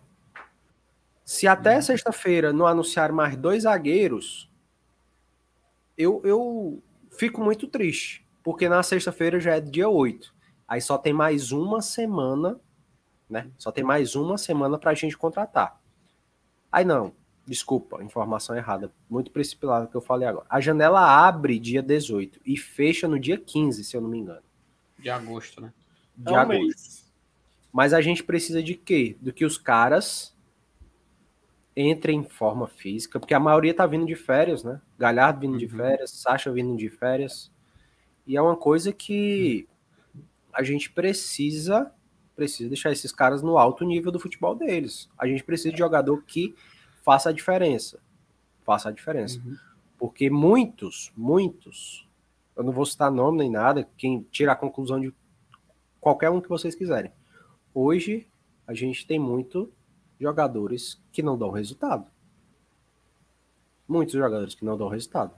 [1.25, 1.83] Se até uhum.
[1.83, 4.51] sexta-feira não anunciar mais dois zagueiros,
[5.97, 10.35] eu, eu fico muito triste, porque na sexta-feira já é dia 8.
[10.67, 12.59] Aí só tem mais uma semana,
[13.29, 13.51] né?
[13.59, 15.79] Só tem mais uma semana para a gente contratar.
[16.73, 17.13] Aí não,
[17.45, 20.47] desculpa, informação errada, muito precipitada que eu falei agora.
[20.49, 24.41] A janela abre dia 18 e fecha no dia 15, se eu não me engano.
[24.99, 25.71] De agosto, né?
[26.17, 26.63] De é um agosto.
[26.63, 27.13] Mês.
[27.71, 29.15] Mas a gente precisa de quê?
[29.21, 30.35] Do que os caras
[31.77, 34.81] entrem em forma física, porque a maioria tá vindo de férias, né?
[34.99, 35.59] Galhardo vindo uhum.
[35.59, 37.53] de férias, Sacha vindo de férias.
[38.29, 39.67] E é uma coisa que
[40.53, 41.91] a gente precisa
[42.37, 45.11] precisa deixar esses caras no alto nível do futebol deles.
[45.19, 46.55] A gente precisa de jogador que
[47.03, 47.99] faça a diferença.
[48.65, 49.41] Faça a diferença.
[49.45, 49.57] Uhum.
[49.99, 52.09] Porque muitos, muitos,
[52.55, 55.13] eu não vou citar nome nem nada, quem tira a conclusão de
[56.01, 57.11] qualquer um que vocês quiserem.
[57.75, 58.29] Hoje
[58.69, 59.73] a gente tem muito
[60.21, 62.09] jogadores que não dão resultado.
[63.89, 65.35] Muitos jogadores que não dão resultado.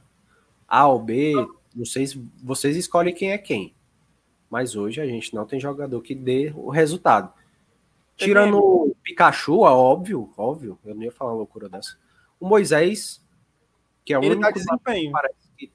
[0.69, 1.33] A ou B,
[1.75, 3.75] não sei se vocês escolhem quem é quem.
[4.49, 7.33] Mas hoje a gente não tem jogador que dê o resultado.
[8.17, 11.97] Tirando o Pikachu, é óbvio, óbvio, eu não ia falar uma loucura dessa.
[12.39, 13.25] O Moisés,
[14.05, 15.13] que é o ele único dá desempenho.
[15.13, 15.73] parece que,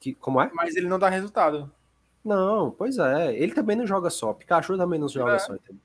[0.00, 0.50] que, como é?
[0.52, 1.72] Mas ele não dá resultado.
[2.24, 3.34] Não, pois é.
[3.34, 4.34] Ele também não joga só.
[4.34, 5.38] Pikachu também não joga é.
[5.38, 5.80] só, entendeu?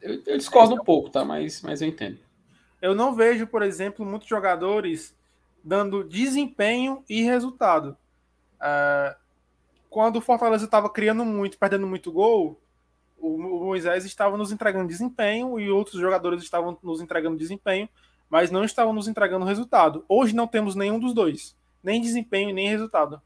[0.00, 1.24] Eu, eu discordo um pouco, tá?
[1.24, 2.18] Mas, mas eu entendo.
[2.80, 5.16] Eu não vejo, por exemplo, muitos jogadores
[5.62, 7.96] dando desempenho e resultado.
[8.60, 9.14] Uh,
[9.88, 12.60] quando o Fortaleza estava criando muito, perdendo muito gol,
[13.18, 17.88] o, o Moisés estava nos entregando desempenho e outros jogadores estavam nos entregando desempenho,
[18.28, 20.04] mas não estavam nos entregando resultado.
[20.08, 23.20] Hoje não temos nenhum dos dois, nem desempenho nem resultado.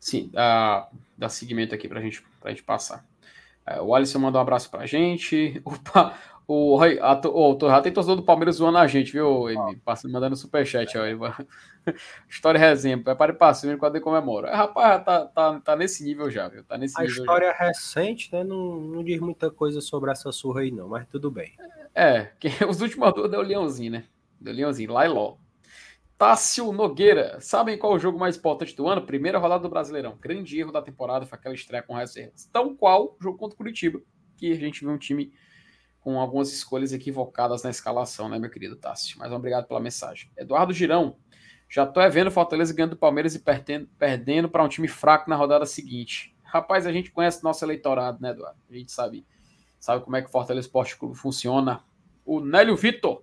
[0.00, 3.06] Sim, dá, dá seguimento aqui para gente, a gente passar.
[3.64, 5.60] É, o Alisson mandou um abraço para a gente.
[5.64, 9.48] Opa, o, a, o, o, já tem torcedor do Palmeiras zoando a gente, viu?
[9.48, 10.96] Ele passando, mandando superchat.
[10.98, 11.02] Ó,
[12.28, 14.48] história resenha, prepare cima quando ele comemora.
[14.48, 16.64] É, rapaz, tá, tá, tá nesse nível já, viu?
[16.64, 17.66] Tá nesse a nível história já.
[17.66, 18.42] recente, né?
[18.42, 21.52] Não, não diz muita coisa sobre essa surra aí, não, mas tudo bem.
[21.94, 22.30] É,
[22.68, 24.04] os últimos duas deu Leãozinho, né?
[24.40, 25.36] Deu Leãozinho, lá e Ló.
[26.18, 27.40] Tássio Nogueira.
[27.40, 29.02] Sabem qual é o jogo mais importante do ano?
[29.02, 30.16] Primeira rodada do Brasileirão.
[30.20, 32.48] Grande erro da temporada foi aquela estreia com reservas.
[32.52, 34.00] Tão qual o jogo contra o Curitiba,
[34.36, 35.32] que a gente viu um time
[36.02, 39.16] com algumas escolhas equivocadas na escalação, né, meu querido Tássio?
[39.18, 40.30] Mas obrigado pela mensagem.
[40.36, 41.16] Eduardo Girão.
[41.70, 45.36] Já tô é vendo Fortaleza ganhando do Palmeiras e perdendo, para um time fraco na
[45.36, 46.36] rodada seguinte.
[46.42, 48.58] Rapaz, a gente conhece nosso eleitorado, né, Eduardo?
[48.68, 49.24] A gente sabe,
[49.80, 51.82] sabe como é que o Fortaleza Esporte Clube funciona.
[52.26, 53.22] O Nélio Vitor.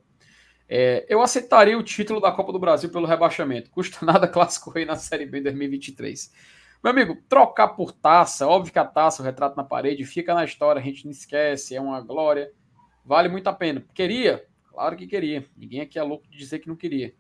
[0.68, 3.70] É, eu aceitaria o título da Copa do Brasil pelo rebaixamento.
[3.70, 6.32] Custa nada clássico rei na Série B 2023.
[6.82, 10.46] Meu amigo, trocar por taça, óbvio que a taça, o retrato na parede, fica na
[10.46, 12.52] história, a gente não esquece, é uma glória.
[13.04, 13.84] Vale muito a pena.
[13.94, 14.46] Queria?
[14.68, 15.46] Claro que queria.
[15.56, 17.14] Ninguém aqui é louco de dizer que não queria.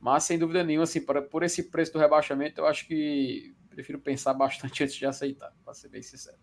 [0.00, 3.98] Mas, sem dúvida nenhuma, assim, por, por esse preço do rebaixamento, eu acho que prefiro
[3.98, 6.36] pensar bastante antes de aceitar, para ser bem sincero.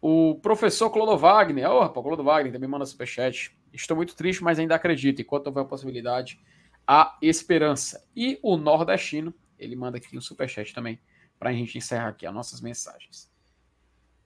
[0.00, 3.56] O professor Clodo Wagner, oh, rapaz, Clodo Wagner também manda superchat.
[3.72, 5.22] Estou muito triste, mas ainda acredito.
[5.22, 6.40] Enquanto houver a possibilidade,
[6.86, 8.04] a esperança.
[8.14, 11.00] E o nordestino, ele manda aqui um superchat também,
[11.38, 13.31] para a gente encerrar aqui as nossas mensagens.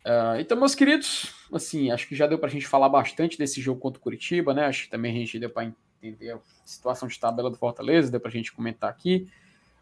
[0.06, 3.60] Uh, então, meus queridos, assim, acho que já deu para a gente falar bastante desse
[3.60, 4.66] jogo contra o Curitiba, né?
[4.66, 8.20] Acho que também a gente deu para entender a situação de tabela do Fortaleza, deu
[8.20, 9.28] para a gente comentar aqui.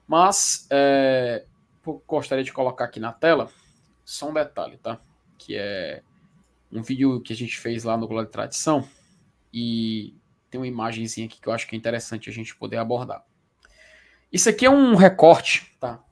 [0.09, 1.45] Mas é,
[2.07, 3.51] gostaria de colocar aqui na tela
[4.03, 4.99] só um detalhe, tá?
[5.37, 6.03] Que é
[6.73, 8.89] um vídeo que a gente fez lá no Glória de Tradição
[9.53, 10.15] e
[10.51, 13.23] tem uma imagenzinha aqui que eu acho que é interessante a gente poder abordar.
[14.33, 16.03] Isso aqui é um recorte, tá?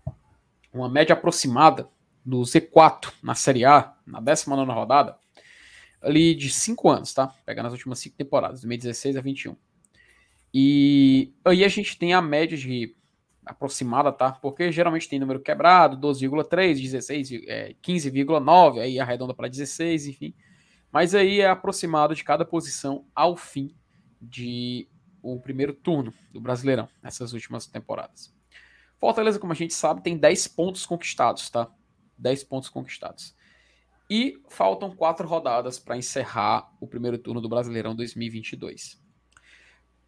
[0.70, 1.88] Uma média aproximada
[2.24, 5.16] do Z4 na Série A, na 19 rodada,
[6.00, 7.28] ali de 5 anos, tá?
[7.44, 9.56] Pegando as últimas 5 temporadas, 2016 a 21.
[10.54, 12.94] E aí a gente tem a média de
[13.44, 14.32] aproximada, tá?
[14.32, 20.34] Porque geralmente tem número quebrado, 12,3, 16, é, 15,9, aí arredonda para 16, enfim.
[20.90, 23.74] Mas aí é aproximado de cada posição ao fim
[24.20, 24.86] de
[25.22, 28.32] o primeiro turno do Brasileirão, nessas últimas temporadas.
[28.98, 31.68] Fortaleza, como a gente sabe, tem 10 pontos conquistados, tá?
[32.22, 33.34] 10 pontos conquistados.
[34.08, 39.00] E faltam quatro rodadas para encerrar o primeiro turno do Brasileirão 2022.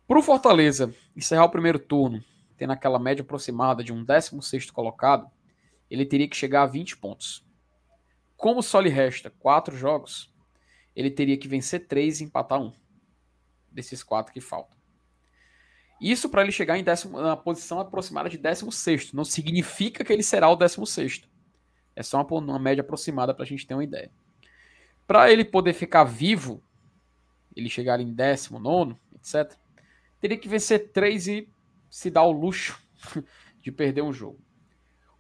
[0.06, 2.22] Para o Fortaleza encerrar o primeiro turno,
[2.56, 5.30] tendo aquela média aproximada de um 16 colocado,
[5.90, 7.44] ele teria que chegar a 20 pontos.
[8.36, 10.32] Como só lhe resta quatro jogos,
[10.94, 12.72] ele teria que vencer três e empatar um.
[13.70, 14.78] desses quatro que faltam.
[16.00, 19.12] Isso para ele chegar em décimo, na posição aproximada de 16.
[19.12, 21.22] Não significa que ele será o 16.
[21.97, 24.11] É só uma, uma média aproximada para a gente ter uma ideia.
[25.07, 26.62] Para ele poder ficar vivo,
[27.55, 29.57] ele chegar em 19, etc.,
[30.20, 31.49] teria que vencer 3 e
[31.90, 32.82] se dar o luxo
[33.61, 34.40] de perder um jogo.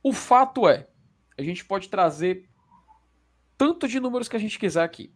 [0.02, 0.88] O fato é,
[1.38, 2.48] a gente pode trazer
[3.56, 5.12] tanto de números que a gente quiser aqui.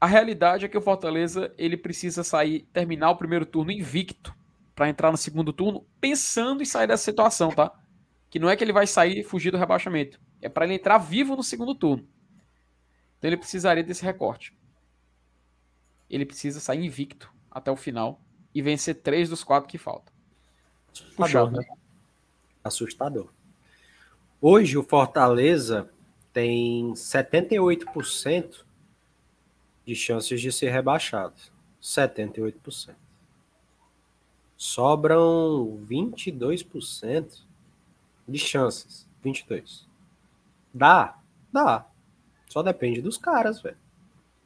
[0.00, 4.34] A realidade é que o Fortaleza ele precisa sair, terminar o primeiro turno invicto
[4.74, 7.72] para entrar no segundo turno, pensando em sair dessa situação, tá?
[8.34, 10.98] Que não é que ele vai sair e fugir do rebaixamento, é para ele entrar
[10.98, 12.04] vivo no segundo turno.
[13.16, 14.52] Então ele precisaria desse recorte.
[16.10, 18.20] Ele precisa sair invicto até o final
[18.52, 20.12] e vencer três dos quatro que faltam.
[21.14, 21.64] Puxado, né?
[22.64, 23.32] Assustador.
[24.40, 25.88] Hoje o Fortaleza
[26.32, 28.64] tem 78%
[29.86, 31.36] de chances de ser rebaixado.
[31.80, 32.96] 78%.
[34.56, 37.44] Sobram 22%
[38.26, 39.06] de chances.
[39.22, 39.86] 22.
[40.72, 41.16] Dá?
[41.52, 41.86] Dá.
[42.48, 43.76] Só depende dos caras, velho.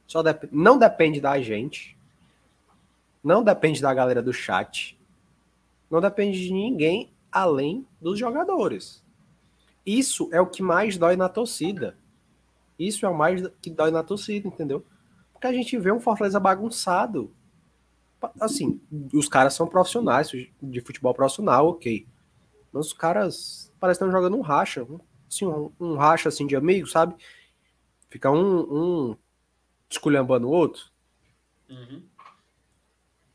[0.07, 1.97] Só dep não depende da gente.
[3.23, 4.97] Não depende da galera do chat.
[5.89, 9.03] Não depende de ninguém além dos jogadores.
[9.85, 11.97] Isso é o que mais dói na torcida.
[12.77, 14.85] Isso é o mais que dói na torcida, entendeu?
[15.33, 17.31] Porque a gente vê um Fortaleza bagunçado.
[18.39, 18.79] Assim,
[19.13, 20.29] os caras são profissionais
[20.61, 22.05] de futebol profissional, ok.
[22.71, 24.85] Mas os caras parecem estar jogando um racha.
[25.27, 27.15] Assim, um, um, racha assim de amigos, sabe?
[28.09, 28.59] Fica um,
[29.11, 29.17] um
[29.89, 30.91] esculhambando o outro.
[31.69, 32.03] Uhum.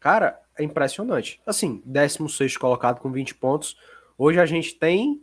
[0.01, 1.41] Cara, é impressionante.
[1.47, 3.77] Assim, 16 colocado com 20 pontos.
[4.19, 5.23] Hoje a gente tem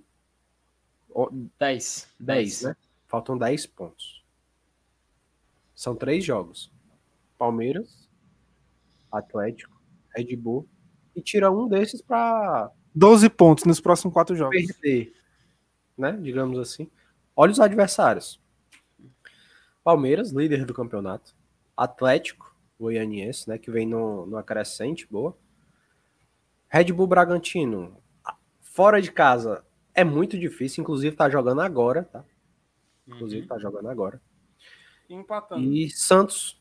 [1.59, 2.07] 10.
[2.19, 2.75] 10, né?
[3.07, 4.23] Faltam 10 pontos.
[5.75, 6.71] São três jogos.
[7.37, 8.07] Palmeiras,
[9.11, 9.81] Atlético,
[10.15, 10.67] Red Bull.
[11.15, 14.55] E tira um desses para 12 pontos nos próximos quatro jogos.
[14.55, 15.13] Perder,
[15.97, 16.17] né?
[16.21, 16.89] Digamos assim.
[17.35, 18.39] Olha os adversários.
[19.83, 21.35] Palmeiras, líder do campeonato.
[21.75, 23.57] Atlético, goianiense, né?
[23.57, 25.35] Que vem no, no acrescente, boa.
[26.67, 27.97] Red Bull Bragantino,
[28.61, 30.81] fora de casa, é muito difícil.
[30.81, 32.23] Inclusive, tá jogando agora, tá?
[33.07, 33.47] Inclusive, uhum.
[33.47, 34.21] tá jogando agora
[35.13, 35.63] empatando.
[35.63, 36.59] E Santos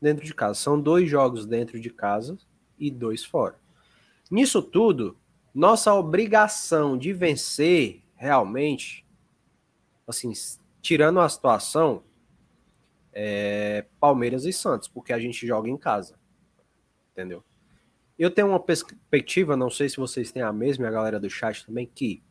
[0.00, 0.54] dentro de casa.
[0.54, 2.38] São dois jogos dentro de casa
[2.78, 3.58] e dois fora.
[4.30, 5.16] Nisso tudo,
[5.56, 9.06] nossa obrigação de vencer realmente,
[10.06, 10.30] assim,
[10.82, 12.02] tirando a situação,
[13.10, 16.18] é Palmeiras e Santos, porque a gente joga em casa.
[17.10, 17.42] Entendeu?
[18.18, 21.30] Eu tenho uma perspectiva, não sei se vocês têm a mesma e a galera do
[21.30, 22.22] chat também, que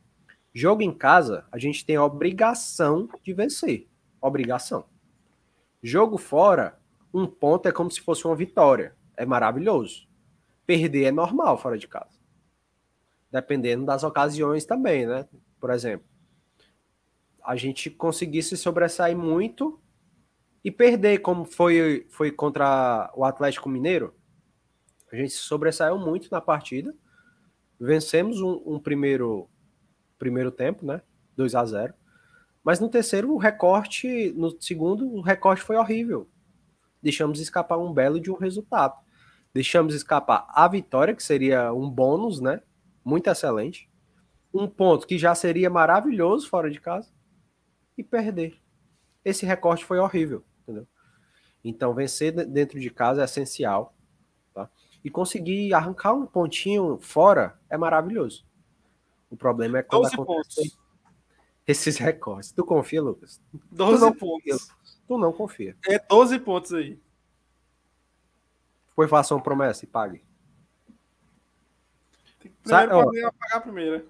[0.53, 3.87] jogo em casa, a gente tem a obrigação de vencer.
[4.21, 4.85] Obrigação.
[5.81, 6.79] Jogo fora,
[7.11, 8.95] um ponto é como se fosse uma vitória.
[9.17, 10.07] É maravilhoso.
[10.63, 12.14] Perder é normal fora de casa.
[13.35, 15.27] Dependendo das ocasiões também, né?
[15.59, 16.07] Por exemplo,
[17.43, 19.77] a gente conseguisse sobressair muito
[20.63, 24.15] e perder, como foi, foi contra o Atlético Mineiro.
[25.11, 26.95] A gente sobressaiu muito na partida.
[27.77, 29.49] Vencemos um, um primeiro,
[30.17, 31.01] primeiro tempo, né?
[31.35, 31.93] 2 a 0
[32.63, 36.29] mas no terceiro, o recorte, no segundo, o recorte foi horrível.
[37.03, 38.95] Deixamos escapar um belo de um resultado.
[39.53, 42.61] Deixamos escapar a vitória, que seria um bônus, né?
[43.05, 43.87] Muito excelente.
[44.51, 47.13] Um ponto que já seria maravilhoso fora de casa.
[47.95, 48.59] E perder.
[49.23, 50.87] Esse recorte foi horrível, entendeu?
[51.63, 53.95] Então, vencer dentro de casa é essencial.
[54.53, 54.69] Tá?
[55.03, 58.45] E conseguir arrancar um pontinho fora é maravilhoso.
[59.29, 60.75] O problema é quando acontece...
[61.67, 62.51] Esses recortes.
[62.51, 63.41] Tu confia, Lucas?
[63.71, 64.29] 12 tu pontos.
[64.29, 64.57] Confia,
[65.07, 65.75] tu não confia.
[65.87, 66.99] É 12 pontos aí.
[68.95, 70.23] Foi faça uma promessa e pague.
[72.63, 74.05] Tem que primeiro pagar a primeira.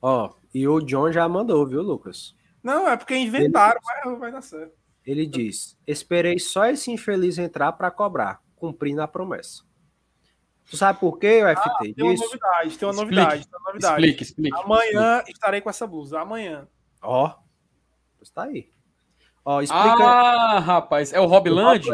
[0.00, 2.34] Ó, e o John já mandou, viu, Lucas?
[2.62, 4.72] Não, é porque inventaram, ele, mas vai dar certo.
[5.04, 9.62] Ele diz: Esperei só esse infeliz entrar para cobrar, cumprindo a promessa.
[10.70, 11.68] Tu sabe por quê, o FT?
[11.68, 13.94] Ah, tem uma novidade, tem uma explique, novidade, tem uma novidade.
[13.94, 14.58] Explique, explique.
[14.58, 15.32] Amanhã explique.
[15.32, 16.20] estarei com essa blusa.
[16.20, 16.68] Amanhã.
[17.02, 17.34] Ó,
[18.22, 18.70] está aí.
[19.44, 20.04] Ó, explica.
[20.04, 21.84] Ah, rapaz, é o Hobland?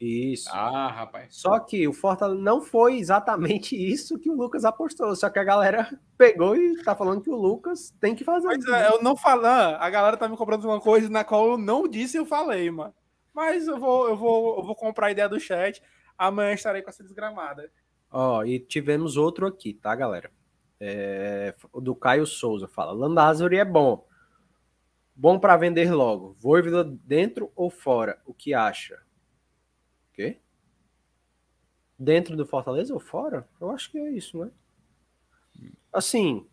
[0.00, 0.48] Isso.
[0.52, 1.36] Ah, rapaz.
[1.36, 5.14] Só que o Fortaleza não foi exatamente isso que o Lucas apostou.
[5.16, 8.46] Só que a galera pegou e tá falando que o Lucas tem que fazer.
[8.46, 11.58] Mas é, eu não falando, a galera tá me comprando uma coisa na qual eu
[11.58, 12.94] não disse e eu falei, mano.
[13.34, 15.82] Mas eu vou, eu vou, eu vou comprar a ideia do chat.
[16.16, 17.70] Amanhã estarei com essa desgramada.
[18.10, 20.30] Ó, e tivemos outro aqui, tá, galera?
[20.80, 24.06] É, do Caio Souza fala: Landázuri é bom.
[25.14, 26.36] Bom para vender logo.
[26.38, 28.20] Voivoda dentro ou fora?
[28.24, 29.00] O que acha?
[30.18, 30.36] Quê?
[31.96, 33.48] dentro do Fortaleza ou fora?
[33.60, 34.50] Eu acho que é isso, né?
[35.92, 36.44] Assim,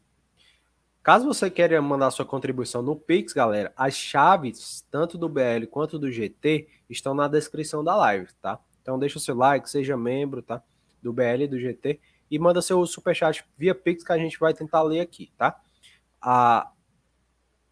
[1.04, 5.98] caso você queira mandar sua contribuição no Pix, galera, as chaves, tanto do BL quanto
[6.00, 8.60] do GT, estão na descrição da live, tá?
[8.82, 10.64] Então deixa o seu like, seja membro, tá?
[11.02, 12.00] Do BL e do GT
[12.30, 15.60] e manda seu superchat via Pix que a gente vai tentar ler aqui, tá?
[16.20, 16.72] Ah,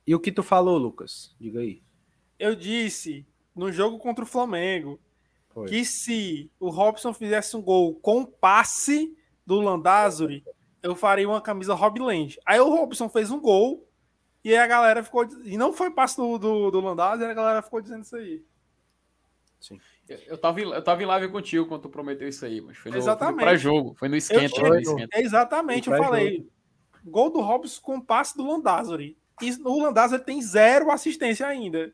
[0.07, 1.35] e o que tu falou, Lucas?
[1.39, 1.83] Diga aí.
[2.37, 3.25] Eu disse
[3.55, 4.99] no jogo contra o Flamengo
[5.53, 5.69] Foi.
[5.69, 10.43] que se o Robson fizesse um gol com passe do Landázuri,
[10.81, 12.39] eu faria uma camisa Land.
[12.45, 13.87] Aí o Robson fez um gol
[14.43, 15.27] e a galera ficou.
[15.43, 18.43] E não foi passe do, do, do Landázuri, a galera ficou dizendo isso aí.
[19.59, 19.79] Sim.
[20.27, 22.97] Eu tava, eu tava em live contigo quando tu prometeu isso aí, mas foi no,
[22.97, 23.35] exatamente.
[23.35, 24.59] Foi pré-jogo, foi no esquenta.
[24.59, 25.19] Eu, no esquenta.
[25.19, 26.45] Exatamente, eu falei.
[27.05, 29.17] Gol do Robson com passe do Landázuri.
[29.41, 31.93] E o Landázuri tem zero assistência ainda.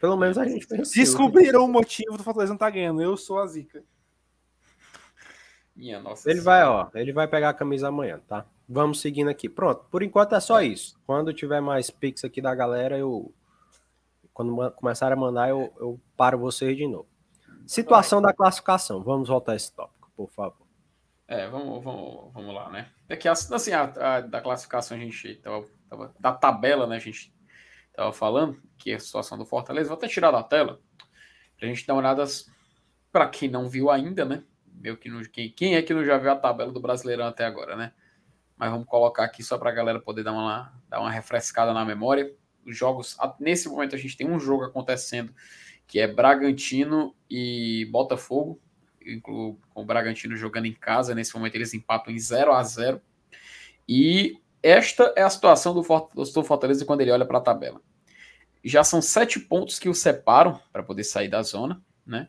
[0.00, 0.94] Pelo menos a gente pensou.
[0.94, 3.02] Descobriram o motivo do Fortaleza não estar tá ganhando.
[3.02, 3.82] Eu sou a zica.
[5.74, 8.44] Minha nossa ele vai, ó, ele vai pegar a camisa amanhã, tá?
[8.68, 9.48] Vamos seguindo aqui.
[9.48, 10.98] Pronto, por enquanto é só isso.
[11.06, 13.32] Quando tiver mais pics aqui da galera, eu
[14.34, 17.08] quando começar a mandar, eu, eu paro vocês de novo.
[17.66, 19.02] Situação da classificação.
[19.02, 20.66] Vamos voltar a esse tópico, por favor.
[21.26, 22.88] É, vamos, vamos, vamos lá, né?
[23.08, 26.96] É que assim, a, a, da classificação a gente tava, tava, da tabela, né?
[26.96, 27.32] A gente
[27.98, 29.88] tava falando que é a situação do Fortaleza.
[29.88, 30.80] Vou até tirar da tela
[31.58, 32.24] pra gente dar uma olhada
[33.10, 34.44] para quem não viu ainda, né?
[34.72, 37.44] Meu que não, quem, quem é que não já viu a tabela do Brasileirão até
[37.44, 37.92] agora, né?
[38.56, 41.84] Mas vamos colocar aqui só para a galera poder dar uma, dar uma refrescada na
[41.84, 42.32] memória
[42.64, 43.16] os jogos.
[43.40, 45.34] Nesse momento a gente tem um jogo acontecendo
[45.84, 48.60] que é Bragantino e Botafogo,
[49.22, 51.16] com o Bragantino jogando em casa.
[51.16, 53.00] Nesse momento eles empatam em 0 a 0
[53.88, 55.82] E esta é a situação do
[56.44, 57.80] Fortaleza quando ele olha para a tabela.
[58.64, 62.28] Já são sete pontos que o separam para poder sair da zona, né?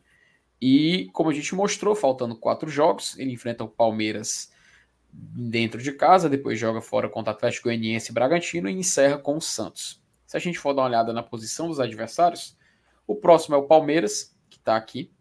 [0.62, 4.52] E como a gente mostrou, faltando quatro jogos, ele enfrenta o Palmeiras
[5.12, 9.38] dentro de casa, depois joga fora contra o Atlético Goianiense e Bragantino e encerra com
[9.38, 10.02] o Santos.
[10.26, 12.58] Se a gente for dar uma olhada na posição dos adversários,
[13.08, 15.12] o próximo é o Palmeiras, que está aqui.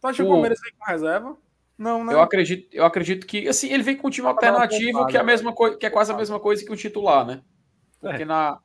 [0.00, 0.26] Tu acha o...
[0.26, 1.36] que o Palmeiras vem com reserva?
[1.76, 2.12] Não, né?
[2.12, 5.24] Eu acredito, eu acredito que assim, ele vem com um time alternativo que é a
[5.24, 7.42] mesma coisa, que é quase a mesma coisa que o titular, né?
[8.00, 8.26] Porque é.
[8.26, 8.60] na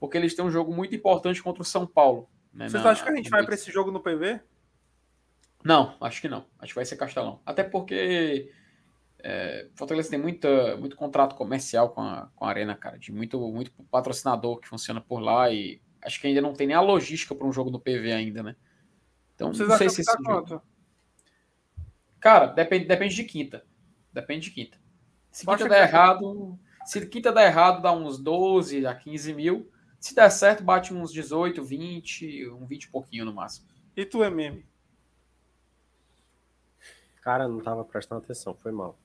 [0.00, 2.28] porque eles têm um jogo muito importante contra o São Paulo.
[2.52, 4.40] Né, Vocês acham que a gente vai para esse jogo no PV?
[5.62, 6.46] Não, acho que não.
[6.58, 7.40] Acho que vai ser Castelão.
[7.44, 8.50] Até porque
[9.18, 13.38] é, Fortaleza tem muita, muito contrato comercial com a, com a Arena, cara, de muito,
[13.52, 17.34] muito patrocinador que funciona por lá e acho que ainda não tem nem a logística
[17.34, 18.56] para um jogo do PV ainda, né?
[19.34, 20.62] Então, Vocês não sei se esse tá jogo...
[22.18, 23.64] Cara, depende, depende de quinta.
[24.12, 24.78] Depende de quinta.
[25.30, 29.70] Se quinta der errado, se quinta der errado, dá uns 12 a 15 mil.
[30.00, 33.68] Se der certo, bate uns 18, 20, um 20 e pouquinho no máximo.
[33.94, 34.66] E tu é meme?
[37.20, 38.98] Cara, não tava prestando atenção, foi mal.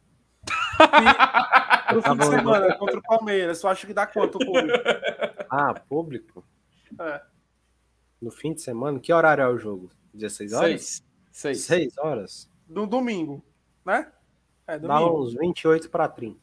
[1.94, 4.80] no fim de semana, contra o Palmeiras, eu acho que dá quanto o público?
[5.50, 6.46] Ah, público?
[6.98, 7.22] É.
[8.22, 8.98] No fim de semana?
[8.98, 9.92] Que horário é o jogo?
[10.14, 11.04] 16 horas?
[11.32, 11.62] 6.
[11.62, 12.50] 6 horas?
[12.70, 13.44] No domingo,
[13.86, 14.12] né?
[14.66, 15.00] É, domingo.
[15.00, 16.40] Dá uns 28 para 30.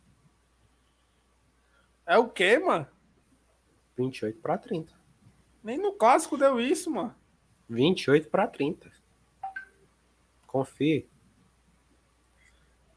[2.05, 2.87] É o quê, mano?
[4.03, 4.93] 28 para 30.
[5.63, 7.15] Nem no clássico deu isso, mano.
[7.69, 8.91] 28 para 30.
[10.47, 11.09] Confie.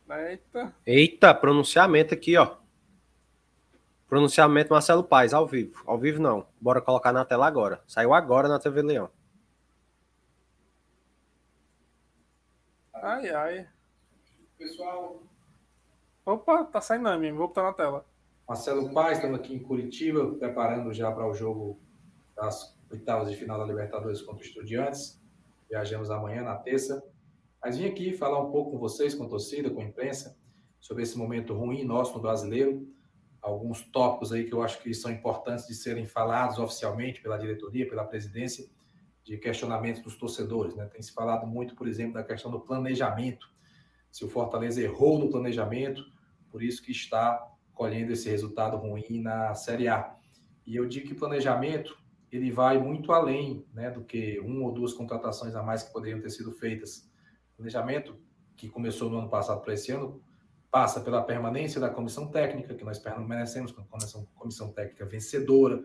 [0.10, 0.76] Eita.
[0.86, 2.58] Eita, pronunciamento aqui, ó.
[4.08, 5.82] Pronunciamento Marcelo Paz, ao vivo.
[5.86, 6.48] Ao vivo não.
[6.60, 7.84] Bora colocar na tela agora.
[7.88, 9.10] Saiu agora na TV Leão.
[12.94, 13.70] Ai, ai.
[14.58, 15.22] Pessoal.
[16.26, 18.06] Opa, tá saindo não, Vou botar na tela.
[18.48, 21.80] Marcelo Paz, estamos aqui em Curitiba, preparando já para o jogo
[22.36, 25.20] das oitavas de final da Libertadores contra o Estudiantes.
[25.68, 27.04] Viajamos amanhã, na terça.
[27.60, 30.38] Mas vim aqui falar um pouco com vocês, com a torcida, com a imprensa,
[30.80, 32.88] sobre esse momento ruim nosso no brasileiro.
[33.42, 37.90] Alguns tópicos aí que eu acho que são importantes de serem falados oficialmente pela diretoria,
[37.90, 38.70] pela presidência,
[39.24, 40.76] de questionamentos dos torcedores.
[40.76, 40.86] Né?
[40.86, 43.52] Tem se falado muito, por exemplo, da questão do planejamento.
[44.12, 46.04] Se o Fortaleza errou no planejamento,
[46.52, 50.16] por isso que está colhendo esse resultado ruim na Série A.
[50.66, 51.96] E eu digo que o planejamento
[52.32, 56.20] ele vai muito além né, do que uma ou duas contratações a mais que poderiam
[56.20, 57.08] ter sido feitas
[57.56, 58.18] planejamento
[58.56, 60.22] que começou no ano passado para esse ano
[60.70, 65.82] passa pela permanência da comissão técnica, que nós permanecemos com a comissão, comissão técnica vencedora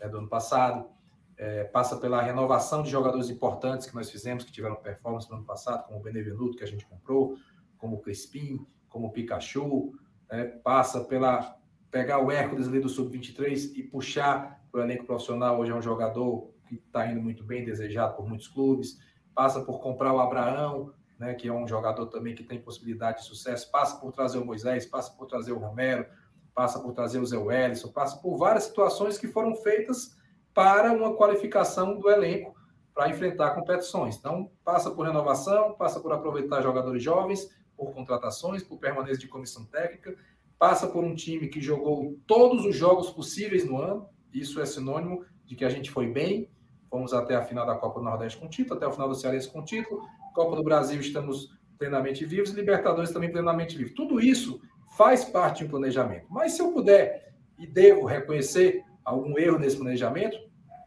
[0.00, 0.88] né, do ano passado,
[1.36, 5.44] é, passa pela renovação de jogadores importantes que nós fizemos, que tiveram performance no ano
[5.44, 7.36] passado, como o Benevenuto, que a gente comprou,
[7.78, 9.92] como o Crispim, como o Pikachu,
[10.32, 11.58] né, passa pela
[11.90, 15.82] pegar o Hércules ali do Sub-23 e puxar para o elenco profissional, hoje é um
[15.82, 18.98] jogador que está indo muito bem, desejado por muitos clubes,
[19.34, 23.26] passa por comprar o Abraão, né, que é um jogador também que tem possibilidade de
[23.26, 26.06] sucesso, passa por trazer o Moisés, passa por trazer o Romero,
[26.54, 30.16] passa por trazer o Zé Wellison, passa por várias situações que foram feitas
[30.54, 32.54] para uma qualificação do elenco
[32.94, 34.16] para enfrentar competições.
[34.16, 39.64] Então, passa por renovação, passa por aproveitar jogadores jovens, por contratações, por permanência de comissão
[39.64, 40.16] técnica,
[40.58, 45.24] passa por um time que jogou todos os jogos possíveis no ano, isso é sinônimo
[45.44, 46.48] de que a gente foi bem,
[46.88, 49.50] fomos até a final da Copa do Nordeste com título, até o final do Cearense
[49.50, 50.02] com título,
[50.34, 53.92] Copa do Brasil estamos plenamente vivos, Libertadores também plenamente vivos.
[53.94, 54.60] Tudo isso
[54.96, 56.26] faz parte de um planejamento.
[56.30, 60.36] Mas se eu puder e devo reconhecer algum erro nesse planejamento,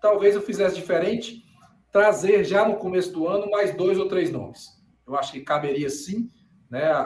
[0.01, 1.43] talvez eu fizesse diferente,
[1.91, 4.67] trazer já no começo do ano mais dois ou três nomes.
[5.07, 6.29] Eu acho que caberia sim,
[6.69, 6.85] né?
[6.85, 6.99] A,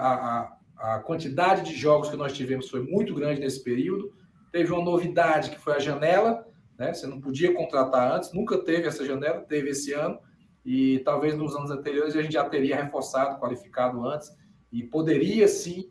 [0.78, 4.14] a, a quantidade de jogos que nós tivemos foi muito grande nesse período.
[4.51, 6.45] Teve uma novidade que foi a janela,
[6.78, 6.93] né?
[6.93, 10.20] Você não podia contratar antes, nunca teve essa janela, teve esse ano
[10.66, 14.32] e talvez nos anos anteriores a gente já teria reforçado, qualificado antes
[14.72, 15.89] e poderia sim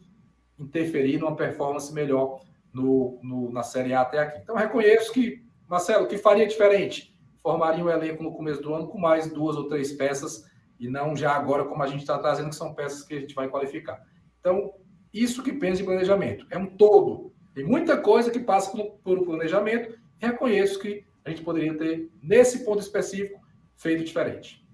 [0.59, 2.41] interferir numa performance melhor
[2.73, 4.41] no, no, na Série A até aqui.
[4.43, 7.15] Então, reconheço que, Marcelo, que faria diferente?
[7.43, 10.45] Formaria um elenco no começo do ano com mais duas ou três peças
[10.79, 13.35] e não já agora, como a gente está trazendo, que são peças que a gente
[13.35, 14.03] vai qualificar.
[14.41, 14.73] Então,
[15.13, 16.47] isso que pensa de planejamento.
[16.51, 17.33] É um todo.
[17.55, 19.99] Tem muita coisa que passa por, por planejamento.
[20.19, 23.41] Reconheço que a gente poderia ter, nesse ponto específico,
[23.77, 24.67] feito diferente.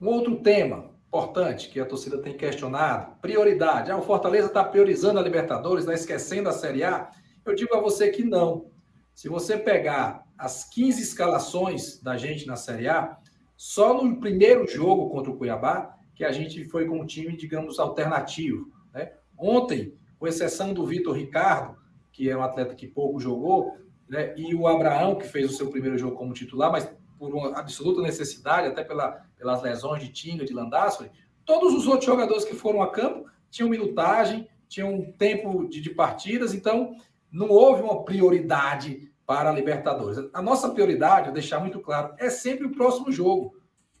[0.00, 3.90] Um outro tema importante que a torcida tem questionado, prioridade.
[3.90, 7.10] Ah, o Fortaleza está priorizando a Libertadores, está esquecendo a Série A.
[7.44, 8.70] Eu digo a você que não.
[9.14, 13.18] Se você pegar as 15 escalações da gente na Série A,
[13.54, 17.78] só no primeiro jogo contra o Cuiabá, que a gente foi com um time, digamos,
[17.78, 18.72] alternativo.
[18.92, 19.12] Né?
[19.36, 21.76] Ontem, com exceção do Vitor Ricardo,
[22.10, 23.76] que é um atleta que pouco jogou,
[24.08, 24.34] né?
[24.34, 28.00] e o Abraão, que fez o seu primeiro jogo como titular, mas por uma absoluta
[28.00, 31.10] necessidade, até pela, pelas lesões de Tinga, de Landassori,
[31.44, 36.54] todos os outros jogadores que foram a campo tinham minutagem, tinham tempo de, de partidas,
[36.54, 36.96] então
[37.30, 40.28] não houve uma prioridade para a Libertadores.
[40.32, 43.54] A nossa prioridade, deixar muito claro, é sempre o próximo jogo.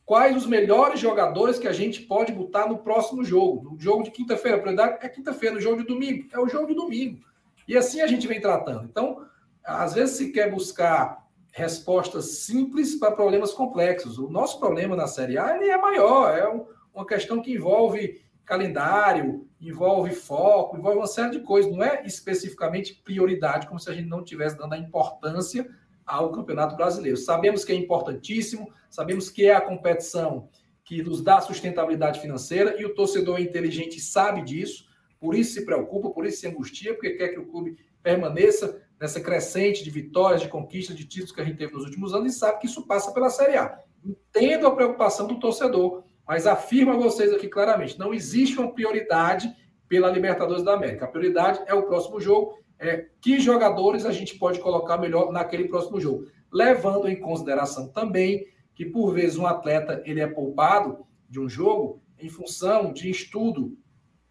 [0.04, 3.70] Quais os melhores jogadores que a gente pode botar no próximo jogo?
[3.70, 6.66] No jogo de quinta-feira, a prioridade é quinta-feira, no jogo de domingo, é o jogo
[6.66, 7.20] de domingo.
[7.68, 8.86] E assim a gente vem tratando.
[8.86, 9.24] Então,
[9.62, 14.18] às vezes se quer buscar respostas simples para problemas complexos.
[14.18, 18.20] O nosso problema na Série A ele é maior, é um, uma questão que envolve
[18.50, 23.94] calendário, envolve foco, envolve uma série de coisas, não é especificamente prioridade, como se a
[23.94, 25.70] gente não estivesse dando a importância
[26.04, 27.16] ao Campeonato Brasileiro.
[27.16, 30.48] Sabemos que é importantíssimo, sabemos que é a competição
[30.84, 34.88] que nos dá sustentabilidade financeira e o torcedor inteligente sabe disso,
[35.20, 39.20] por isso se preocupa, por isso se angustia, porque quer que o clube permaneça nessa
[39.20, 42.36] crescente de vitórias, de conquistas, de títulos que a gente teve nos últimos anos e
[42.36, 43.78] sabe que isso passa pela Série A.
[44.04, 49.52] Entendo a preocupação do torcedor, mas afirmo a vocês aqui claramente: não existe uma prioridade
[49.88, 51.04] pela Libertadores da América.
[51.04, 55.66] A prioridade é o próximo jogo, é que jogadores a gente pode colocar melhor naquele
[55.66, 61.40] próximo jogo, levando em consideração também que por vezes um atleta ele é poupado de
[61.40, 63.76] um jogo em função de estudo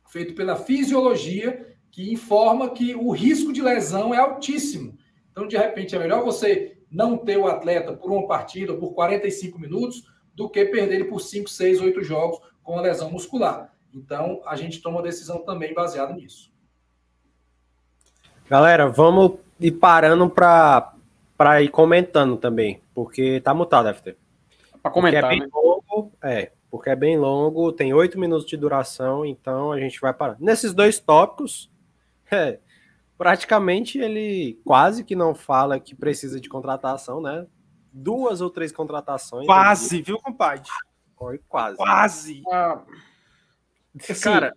[0.08, 4.98] feito pela fisiologia que informa que o risco de lesão é altíssimo.
[5.34, 9.60] Então, de repente, é melhor você não ter o atleta por uma partida por 45
[9.60, 10.02] minutos
[10.40, 13.74] do que perder ele por 5, 6, 8 jogos com a lesão muscular.
[13.94, 16.50] Então, a gente toma decisão também baseada nisso.
[18.50, 24.16] Galera, vamos ir parando para ir comentando também, porque tá mutado, FT.
[24.82, 25.48] Para comentar, porque é bem né?
[25.54, 30.14] longo, é, porque é bem longo, tem oito minutos de duração, então a gente vai
[30.14, 30.38] parar.
[30.40, 31.70] Nesses dois tópicos,
[32.32, 32.60] é,
[33.18, 37.46] praticamente ele quase que não fala que precisa de contratação, né?
[37.92, 39.46] Duas ou três contratações.
[39.46, 40.70] Quase, viu, compadre?
[41.18, 41.78] Foi quase.
[41.78, 42.44] Quase.
[42.52, 42.84] Ah,
[44.00, 44.54] assim, Cara,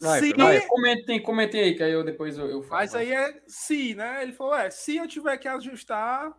[0.00, 0.32] vai, se...
[0.34, 0.60] vai.
[0.66, 2.80] Comentem, comentem aí, que aí eu depois eu, eu falo.
[2.80, 4.22] Mas aí é se, né?
[4.22, 6.32] Ele falou: é, se eu tiver que ajustar.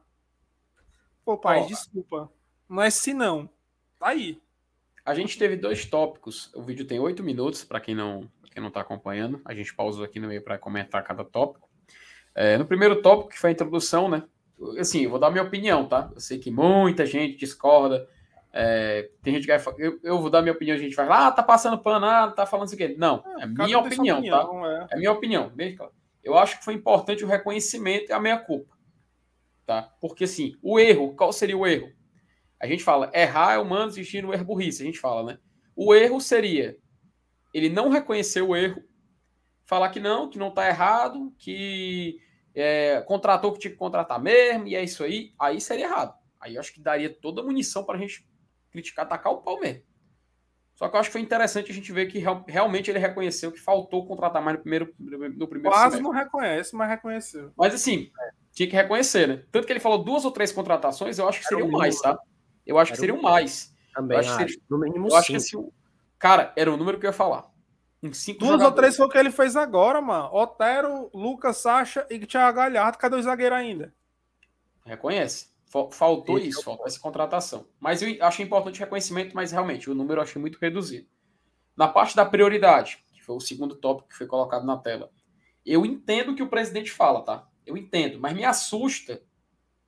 [1.26, 2.32] Pô, pai, desculpa.
[2.68, 3.50] Não é se não.
[4.00, 4.42] Tá aí.
[5.04, 6.52] A gente teve dois tópicos.
[6.56, 9.42] O vídeo tem oito minutos, para quem não quem não está acompanhando.
[9.46, 11.70] A gente pausou aqui no meio para comentar cada tópico.
[12.36, 14.24] É, no primeiro tópico, que foi a introdução, né?
[14.80, 16.10] Assim, eu vou dar minha opinião, tá?
[16.14, 18.08] Eu sei que muita gente discorda.
[18.54, 19.76] É, tem gente que vai.
[19.78, 22.30] Eu, eu vou dar minha opinião, a gente vai lá, ah, tá passando pano, ah,
[22.32, 22.96] tá falando isso aqui.
[22.98, 24.88] Não, é, é minha opinião, opinião, tá?
[24.92, 24.96] É.
[24.96, 25.94] é minha opinião, bem claro.
[26.24, 28.76] Eu acho que foi importante o reconhecimento e a meia-culpa.
[29.66, 29.90] Tá?
[30.00, 31.92] Porque, assim, o erro, qual seria o erro?
[32.60, 35.40] A gente fala, errar é humano existir no erro burrice, a gente fala, né?
[35.76, 36.78] O erro seria
[37.54, 38.84] ele não reconheceu o erro,
[39.66, 42.20] falar que não, que não está errado, que
[42.56, 46.14] é, contratou que tinha que contratar mesmo, e é isso aí, aí seria errado.
[46.40, 48.28] Aí eu acho que daria toda a munição para a gente
[48.72, 49.84] criticar, atacar o Palmeiras.
[50.76, 53.52] Só que eu acho que foi interessante a gente ver que real, realmente ele reconheceu
[53.52, 56.02] que faltou contratar mais no primeiro, no primeiro Quase semestre.
[56.02, 57.52] não reconhece, mas reconheceu.
[57.56, 58.12] Mas assim,
[58.52, 59.44] tinha que reconhecer, né?
[59.52, 62.18] Tanto que ele falou duas ou três contratações, eu acho que seriam mais, tá?
[62.66, 63.72] Eu acho que seriam mais.
[63.94, 64.40] Também eu acho, acho.
[64.40, 65.70] Seria, no mínimo eu acho que assim,
[66.18, 67.51] Cara, era o número que eu ia falar.
[68.02, 68.72] Em cinco Duas jogadores.
[68.72, 70.34] ou três foi o que ele fez agora, mano.
[70.34, 72.98] Otero, Lucas, Sacha e Thiago Galhardo.
[72.98, 73.94] Cadê o zagueiro ainda?
[74.84, 75.52] Reconhece.
[75.92, 77.66] Faltou isso, isso faltou essa contratação.
[77.80, 81.08] Mas eu achei importante o reconhecimento, mas realmente o número eu achei muito reduzido.
[81.78, 85.10] Na parte da prioridade, que foi o segundo tópico que foi colocado na tela,
[85.66, 87.48] eu entendo o que o presidente fala, tá?
[87.66, 89.22] Eu entendo, mas me assusta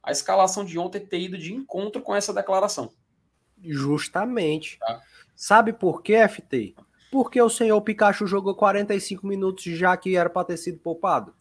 [0.01, 2.93] a escalação de ontem ter ido de encontro com essa declaração.
[3.61, 4.77] Justamente.
[4.79, 5.01] Tá?
[5.35, 6.75] Sabe por quê, FT?
[7.13, 11.31] Porque o senhor Pikachu jogou 45 minutos já que era para ter sido poupado.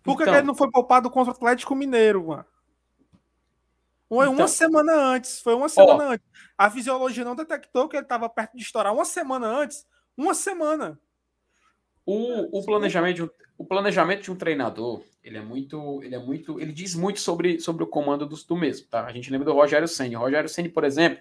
[0.00, 2.44] Por que, então, que ele não foi poupado contra o Atlético Mineiro, mano?
[4.08, 6.24] Uma, então, uma semana antes, foi uma semana ó, antes.
[6.56, 9.84] A fisiologia não detectou que ele estava perto de estourar uma semana antes.
[10.16, 11.00] Uma semana.
[12.06, 16.20] O, o, planejamento, de um, o planejamento de um treinador, ele é muito, ele é
[16.20, 19.04] muito, ele diz muito sobre, sobre o comando do, do mesmo, tá?
[19.04, 20.14] A gente lembra do Rogério Ceni.
[20.14, 21.18] O Rogério Ceni, por exemplo,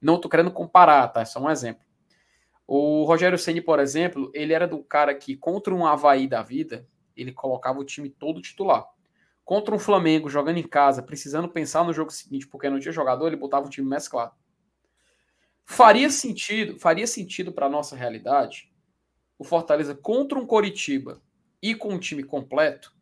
[0.00, 1.22] não estou querendo comparar, tá?
[1.22, 1.82] É só um exemplo.
[2.74, 6.88] O Rogério Ceni, por exemplo, ele era do cara que contra um Havaí da vida,
[7.14, 8.86] ele colocava o time todo titular.
[9.44, 13.26] Contra um Flamengo jogando em casa, precisando pensar no jogo seguinte, porque não tinha jogador,
[13.26, 14.32] ele botava o time mesclado.
[15.66, 18.72] Faria sentido, faria sentido para nossa realidade
[19.38, 21.20] o Fortaleza contra um Coritiba
[21.60, 22.96] e com um time completo,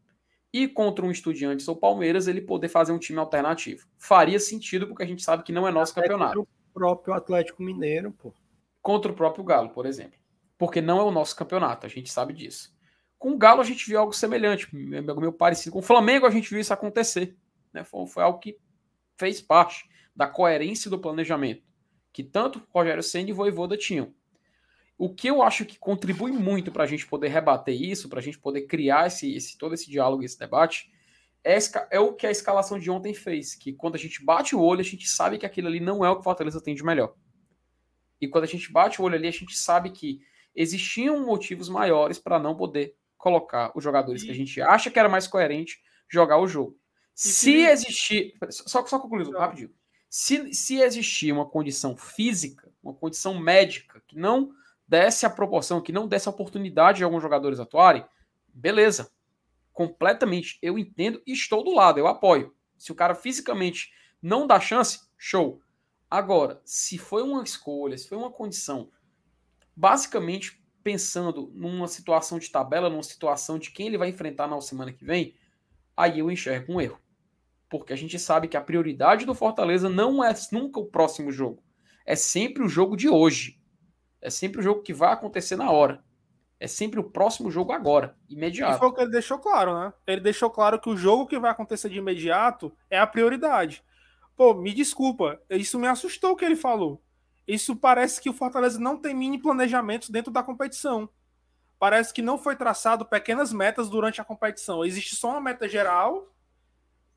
[0.53, 3.87] e contra um Estudiantes ou Palmeiras, ele poder fazer um time alternativo.
[3.97, 6.41] Faria sentido, porque a gente sabe que não é nosso Até campeonato.
[6.41, 8.35] O próprio Atlético Mineiro, pô.
[8.83, 10.19] Contra o próprio Galo, por exemplo.
[10.57, 12.75] Porque não é o nosso campeonato, a gente sabe disso.
[13.19, 14.69] Com o Galo, a gente viu algo semelhante,
[15.07, 15.73] algo meio parecido.
[15.73, 17.37] Com o Flamengo, a gente viu isso acontecer.
[17.73, 17.85] Né?
[17.85, 18.59] Foi, foi algo que
[19.19, 21.71] fez parte da coerência do planejamento
[22.13, 24.13] que tanto Rogério Senna e Voivoda tinham.
[24.99, 28.23] O que eu acho que contribui muito para a gente poder rebater isso, para a
[28.23, 30.91] gente poder criar esse, esse, todo esse diálogo, esse debate,
[31.43, 31.57] é,
[31.91, 33.55] é, o que a escalação de ontem fez.
[33.55, 36.11] Que quando a gente bate o olho, a gente sabe que aquilo ali não é
[36.11, 37.15] o que o Fortaleza tem de melhor.
[38.21, 40.21] E quando a gente bate o olho ali, a gente sabe que
[40.55, 44.27] existiam motivos maiores para não poder colocar os jogadores e...
[44.27, 46.77] que a gente acha que era mais coerente jogar o jogo.
[47.15, 47.67] E se que...
[47.67, 48.35] existir.
[48.51, 49.71] Só, só concluindo, rapidinho.
[50.09, 54.53] Se, se existir uma condição física, uma condição médica que não
[54.87, 58.05] desse a proporção, que não desse a oportunidade de alguns jogadores atuarem,
[58.49, 59.13] beleza.
[59.73, 60.59] Completamente.
[60.61, 62.53] Eu entendo e estou do lado, eu apoio.
[62.77, 65.63] Se o cara fisicamente não dá chance, show.
[66.11, 68.91] Agora, se foi uma escolha, se foi uma condição,
[69.77, 74.93] basicamente pensando numa situação de tabela, numa situação de quem ele vai enfrentar na semana
[74.93, 75.35] que vem,
[75.97, 76.99] aí eu enxergo um erro.
[77.69, 81.63] Porque a gente sabe que a prioridade do Fortaleza não é nunca o próximo jogo.
[82.05, 83.61] É sempre o jogo de hoje.
[84.21, 86.03] É sempre o jogo que vai acontecer na hora.
[86.59, 88.77] É sempre o próximo jogo agora, imediato.
[88.77, 89.93] E foi o que ele deixou claro, né?
[90.07, 93.83] Ele deixou claro que o jogo que vai acontecer de imediato é a prioridade.
[94.41, 97.05] Pô, me desculpa, isso me assustou o que ele falou.
[97.47, 101.11] Isso parece que o Fortaleza não tem mini planejamentos dentro da competição.
[101.79, 104.83] Parece que não foi traçado pequenas metas durante a competição.
[104.83, 106.35] Existe só uma meta geral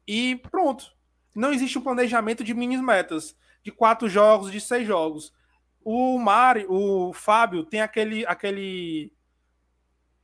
[0.06, 0.94] e pronto.
[1.34, 5.34] Não existe um planejamento de mini metas, de quatro jogos, de seis jogos.
[5.82, 9.14] O Mari, o Fábio tem aquele aquele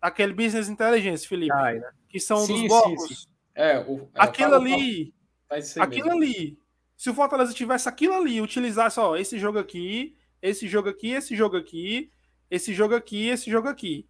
[0.01, 1.91] aquele business intelligence, Felipe, Ai, né?
[2.09, 3.07] que são sim, dos blocos.
[3.07, 3.27] Sim, sim.
[3.55, 5.13] É, o, é, aquilo ali,
[5.49, 6.23] aquilo mesmo.
[6.23, 6.59] ali.
[6.99, 11.34] Se o Fortaleza tivesse aquilo ali, utilizasse, ó, esse jogo aqui, esse jogo aqui, esse
[11.34, 12.11] jogo aqui,
[12.51, 14.05] esse jogo aqui, esse jogo aqui.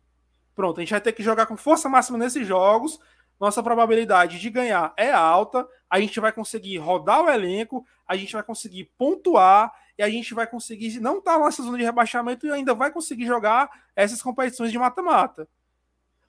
[0.55, 2.99] Pronto, a gente vai ter que jogar com força máxima nesses jogos.
[3.39, 5.67] Nossa probabilidade de ganhar é alta.
[5.87, 10.33] A gente vai conseguir rodar o elenco, a gente vai conseguir pontuar e a gente
[10.33, 14.19] vai conseguir não estar tá nessa zona de rebaixamento e ainda vai conseguir jogar essas
[14.19, 15.47] competições de mata-mata.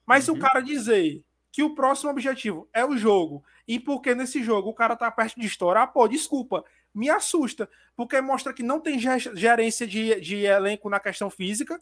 [0.05, 0.35] Mas uhum.
[0.35, 0.47] se o uhum.
[0.47, 4.97] cara dizer que o próximo objetivo é o jogo e porque nesse jogo o cara
[4.97, 10.19] tá perto de estourar, pô, desculpa, me assusta, porque mostra que não tem gerência de,
[10.19, 11.79] de elenco na questão física,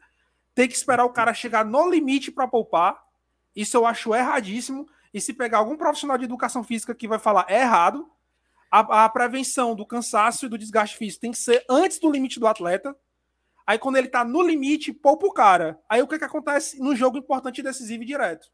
[0.54, 3.04] tem que esperar o cara chegar no limite para poupar.
[3.56, 4.88] Isso eu acho erradíssimo.
[5.12, 8.08] E se pegar algum profissional de educação física que vai falar é errado,
[8.70, 12.40] a, a, prevenção do cansaço e do desgaste físico tem que ser antes do limite
[12.40, 12.96] do atleta.
[13.66, 15.80] Aí, quando ele tá no limite, poupa o cara.
[15.90, 18.52] Aí, o que, que acontece no jogo importante, decisivo e direto?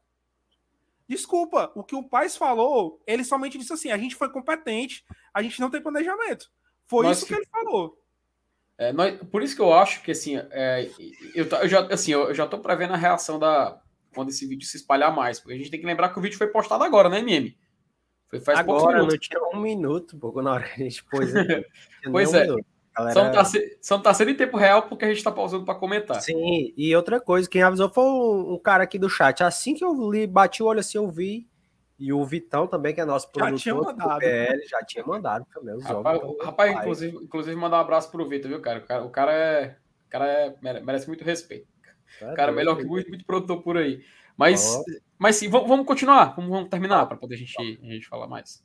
[1.08, 5.42] Desculpa, o que o Paz falou, ele somente disse assim: a gente foi competente, a
[5.42, 6.50] gente não tem planejamento.
[6.86, 7.96] Foi Nós isso que, que ele falou.
[8.78, 10.90] É, nós, por isso que eu acho que assim, é,
[11.34, 13.80] eu, eu, já assim, eu, eu já tô prevendo a reação da
[14.14, 16.38] quando esse vídeo se espalhar mais, porque a gente tem que lembrar que o vídeo
[16.38, 17.56] foi postado agora, né, MM?
[18.28, 21.30] Foi faz Agora não tinha um minuto, pouco na hora que a gente pôs.
[22.10, 22.50] pois é.
[22.52, 22.56] Um
[22.96, 23.12] Galera...
[23.12, 23.44] Só, não tá,
[23.82, 26.20] só não tá sendo em tempo real porque a gente tá pausando para comentar.
[26.22, 29.44] Sim, e outra coisa, quem avisou foi um, um, cara aqui do chat.
[29.44, 31.46] Assim que eu li, bati o olho assim, eu vi.
[31.98, 35.46] E o Vitão também, que é nosso produtor já tinha mandado, PL, já tinha mandado
[35.52, 35.78] também.
[35.80, 38.78] rapaz, rapaz inclusive, inclusive, mandar um abraço pro Vitor, viu, cara?
[38.80, 41.66] O cara, o cara, é, o cara é, merece muito respeito.
[42.20, 44.02] É, o cara é melhor que muito, muito produtor por aí.
[44.36, 44.78] Mas,
[45.18, 48.26] mas sim, vamos, vamos continuar, vamos, vamos terminar para poder a gente, a gente falar
[48.26, 48.62] mais.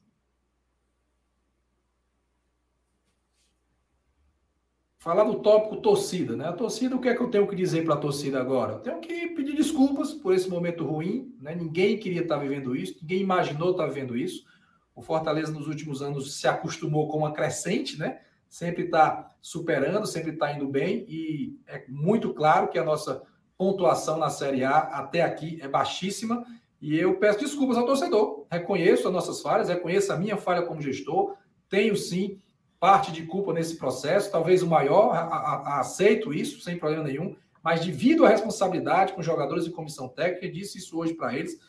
[5.01, 6.47] Falar do tópico torcida, né?
[6.47, 8.73] A torcida, o que é que eu tenho que dizer para a torcida agora?
[8.73, 11.55] Eu tenho que pedir desculpas por esse momento ruim, né?
[11.55, 14.45] Ninguém queria estar tá vivendo isso, ninguém imaginou estar tá vivendo isso.
[14.93, 18.19] O Fortaleza nos últimos anos se acostumou com uma crescente, né?
[18.47, 23.23] Sempre está superando, sempre está indo bem e é muito claro que a nossa
[23.57, 26.45] pontuação na Série A até aqui é baixíssima
[26.79, 28.45] e eu peço desculpas ao torcedor.
[28.51, 31.35] Reconheço as nossas falhas, reconheço a minha falha como gestor,
[31.67, 32.39] tenho sim
[32.81, 35.37] parte de culpa nesse processo, talvez o maior, a, a,
[35.75, 40.51] a, aceito isso sem problema nenhum, mas devido à responsabilidade com jogadores e comissão técnica,
[40.51, 41.59] disse isso hoje para eles,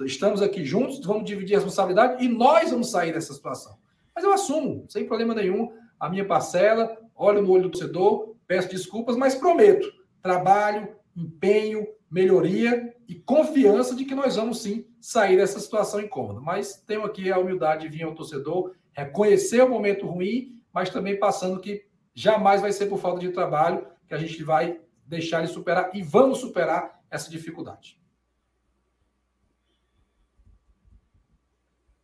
[0.00, 3.76] estamos aqui juntos, vamos dividir a responsabilidade e nós vamos sair dessa situação.
[4.14, 5.70] Mas eu assumo, sem problema nenhum,
[6.00, 9.92] a minha parcela, olho no olho do torcedor, peço desculpas, mas prometo
[10.22, 16.40] trabalho, empenho, melhoria e confiança de que nós vamos sim sair dessa situação incômoda.
[16.40, 21.18] Mas tenho aqui a humildade de vir ao torcedor, reconhecer o momento ruim mas também
[21.18, 25.52] passando que jamais vai ser por falta de trabalho que a gente vai deixar de
[25.52, 28.00] superar e vamos superar essa dificuldade.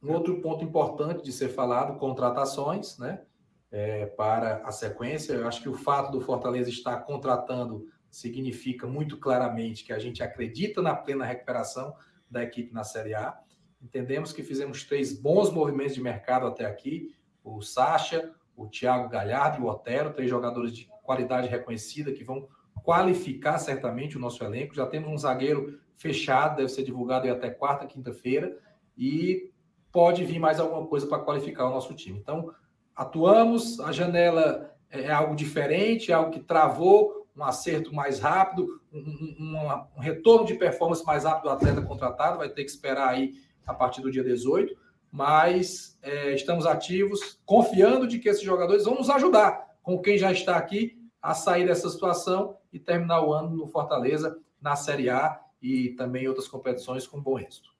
[0.02, 3.22] Um outro ponto importante de ser falado, contratações, né?
[3.70, 9.18] É, para a sequência, eu acho que o fato do Fortaleza estar contratando significa muito
[9.18, 11.94] claramente que a gente acredita na plena recuperação
[12.30, 13.38] da equipe na Série A.
[13.82, 17.14] Entendemos que fizemos três bons movimentos de mercado até aqui:
[17.44, 22.48] o Sacha, o Thiago Galhardo e o Otero, três jogadores de qualidade reconhecida que vão
[22.82, 24.74] qualificar certamente o nosso elenco.
[24.74, 28.58] Já temos um zagueiro fechado, deve ser divulgado até quarta, quinta-feira,
[28.96, 29.52] e
[29.92, 32.18] pode vir mais alguma coisa para qualificar o nosso time.
[32.18, 32.52] Então,
[32.96, 38.80] atuamos, a janela é, é algo diferente, é algo que travou um acerto mais rápido,
[38.92, 43.10] um, um, um retorno de performance mais rápido do atleta contratado, vai ter que esperar
[43.10, 48.84] aí a partir do dia 18 mas é, estamos ativos, confiando de que esses jogadores
[48.84, 53.32] vão nos ajudar, com quem já está aqui, a sair dessa situação e terminar o
[53.32, 57.70] ano no Fortaleza, na Série A e também em outras competições com bom êxito.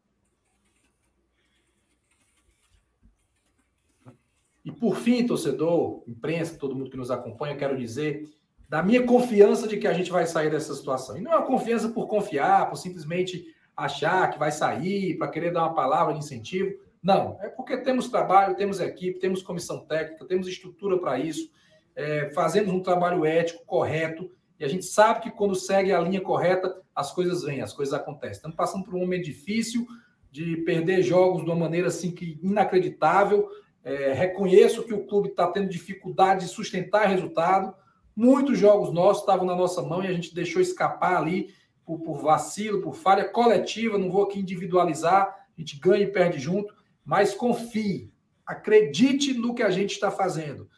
[4.65, 8.29] E por fim, torcedor, imprensa, todo mundo que nos acompanha, quero dizer
[8.69, 11.17] da minha confiança de que a gente vai sair dessa situação.
[11.17, 15.53] E não é uma confiança por confiar, por simplesmente achar que vai sair, para querer
[15.53, 16.79] dar uma palavra de incentivo.
[17.09, 21.51] Não, é porque temos trabalho, temos equipe, temos comissão técnica, temos estrutura para isso,
[21.97, 24.31] é, fazemos um trabalho ético correto
[24.61, 27.95] e a gente sabe que quando segue a linha correta, as coisas vêm, as coisas
[27.95, 28.37] acontecem.
[28.37, 29.87] Estamos passando por um momento difícil
[30.31, 33.49] de perder jogos de uma maneira assim que inacreditável.
[33.83, 37.75] É, reconheço que o clube está tendo dificuldade de sustentar resultado.
[38.15, 41.55] Muitos jogos nossos estavam na nossa mão e a gente deixou escapar ali
[41.87, 43.97] por, por vacilo, por falha coletiva.
[43.97, 46.77] Não vou aqui individualizar, a gente ganha e perde junto
[47.09, 48.13] mas confie,
[48.45, 50.69] acredite no que a gente está fazendo.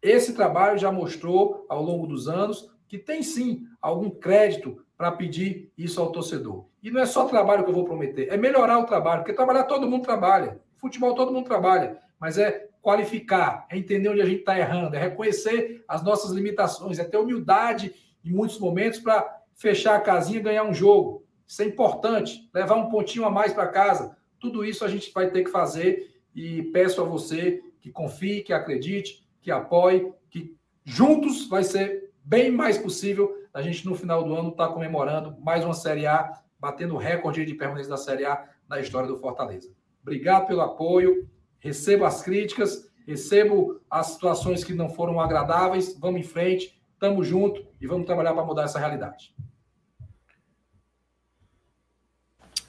[0.00, 5.70] Esse trabalho já mostrou ao longo dos anos que tem sim algum crédito para pedir
[5.76, 6.64] isso ao torcedor.
[6.82, 9.64] E não é só trabalho que eu vou prometer, é melhorar o trabalho, porque trabalhar
[9.64, 14.40] todo mundo trabalha, futebol todo mundo trabalha, mas é qualificar, é entender onde a gente
[14.40, 17.94] está errando, é reconhecer as nossas limitações, é ter humildade
[18.24, 21.26] em muitos momentos para fechar a casinha e ganhar um jogo.
[21.46, 25.30] Isso é importante, levar um pontinho a mais para casa, tudo isso a gente vai
[25.30, 31.48] ter que fazer e peço a você que confie, que acredite, que apoie, que juntos
[31.48, 35.64] vai ser bem mais possível a gente no final do ano estar tá comemorando mais
[35.64, 39.72] uma Série A, batendo recorde de permanência da Série A na história do Fortaleza.
[40.02, 41.26] Obrigado pelo apoio,
[41.58, 47.64] recebo as críticas, recebo as situações que não foram agradáveis, vamos em frente, estamos juntos
[47.80, 49.34] e vamos trabalhar para mudar essa realidade.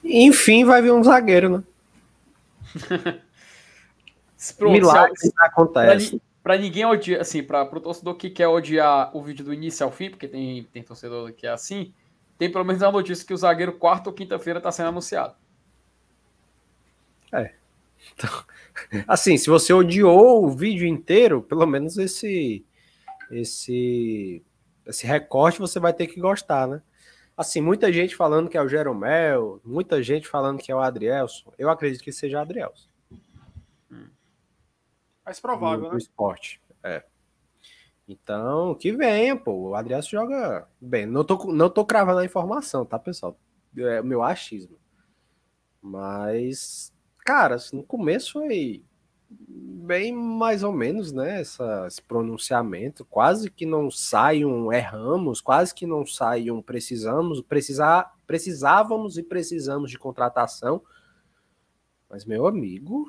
[0.08, 1.64] Enfim, vai vir um zagueiro, né?
[4.58, 6.22] Pronto, Milagres se, acontece.
[6.44, 9.92] Para ninguém odiar, assim, para o torcedor que quer odiar o vídeo do início ao
[9.92, 11.94] fim, porque tem, tem torcedor que é assim,
[12.38, 15.36] tem pelo menos a notícia que o zagueiro quarta ou quinta-feira está sendo anunciado.
[17.34, 17.54] É.
[18.14, 18.30] Então,
[19.08, 22.64] assim, se você odiou o vídeo inteiro, pelo menos esse
[23.30, 24.42] esse
[24.86, 26.82] esse recorte você vai ter que gostar, né?
[27.38, 31.54] Assim, muita gente falando que é o Jeromel, muita gente falando que é o Adrielson.
[31.56, 32.90] Eu acredito que seja o Adrielson.
[35.24, 35.92] Mais provável, no, né?
[35.92, 36.62] no esporte.
[36.82, 37.04] É.
[38.08, 39.70] Então, que venha, pô.
[39.70, 41.06] O Adriano joga bem.
[41.06, 43.38] Não tô, não tô cravando a informação, tá, pessoal?
[43.78, 44.80] É o meu achismo.
[45.82, 46.94] Mas,
[47.26, 48.86] cara, assim, no começo foi
[49.30, 51.42] bem mais ou menos, né?
[51.42, 53.06] Essa, esse pronunciamento.
[53.06, 59.24] Quase que não sai um erramos, quase que não sai um precisamos, precisar, precisávamos e
[59.24, 60.82] precisamos de contratação.
[62.10, 63.06] Mas, meu amigo,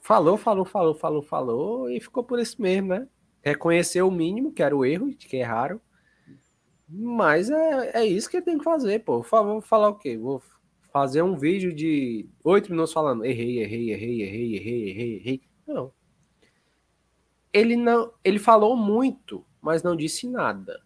[0.00, 3.08] falou, falou, falou, falou, falou e ficou por isso mesmo, né?
[3.42, 5.80] Reconheceu o mínimo, que era o erro, que erraram.
[6.88, 9.22] Mas é, é isso que tem que fazer, pô.
[9.22, 10.18] Vou falar o quê?
[10.18, 10.42] Vou
[10.92, 15.42] fazer um vídeo de oito minutos falando errei, errei, errei, errei, errei, errei, errei.
[15.66, 15.92] Não.
[17.52, 20.82] Ele não, ele falou muito, mas não disse nada.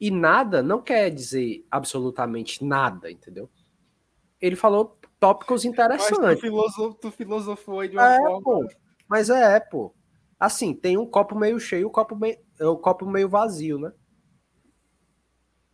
[0.00, 3.48] E nada não quer dizer absolutamente nada, entendeu?
[4.40, 6.18] Ele falou tópicos interessantes.
[6.18, 8.42] Mas tu, filosof, tu filosofou aí de uma é, forma.
[8.42, 8.68] Pô,
[9.08, 9.94] mas é, pô.
[10.38, 13.92] Assim, tem um copo meio cheio, o copo meio, o copo meio vazio, né?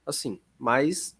[0.06, 1.18] Assim, mas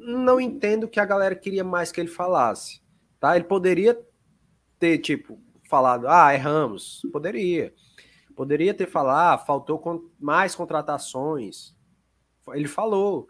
[0.00, 2.82] não entendo que a galera queria mais que ele falasse,
[3.18, 3.36] tá?
[3.36, 4.00] Ele poderia
[4.78, 7.02] ter, tipo, falado, ah, erramos.
[7.12, 7.72] Poderia.
[8.34, 11.76] Poderia ter falado, ah, faltou mais contratações.
[12.48, 13.28] Ele falou,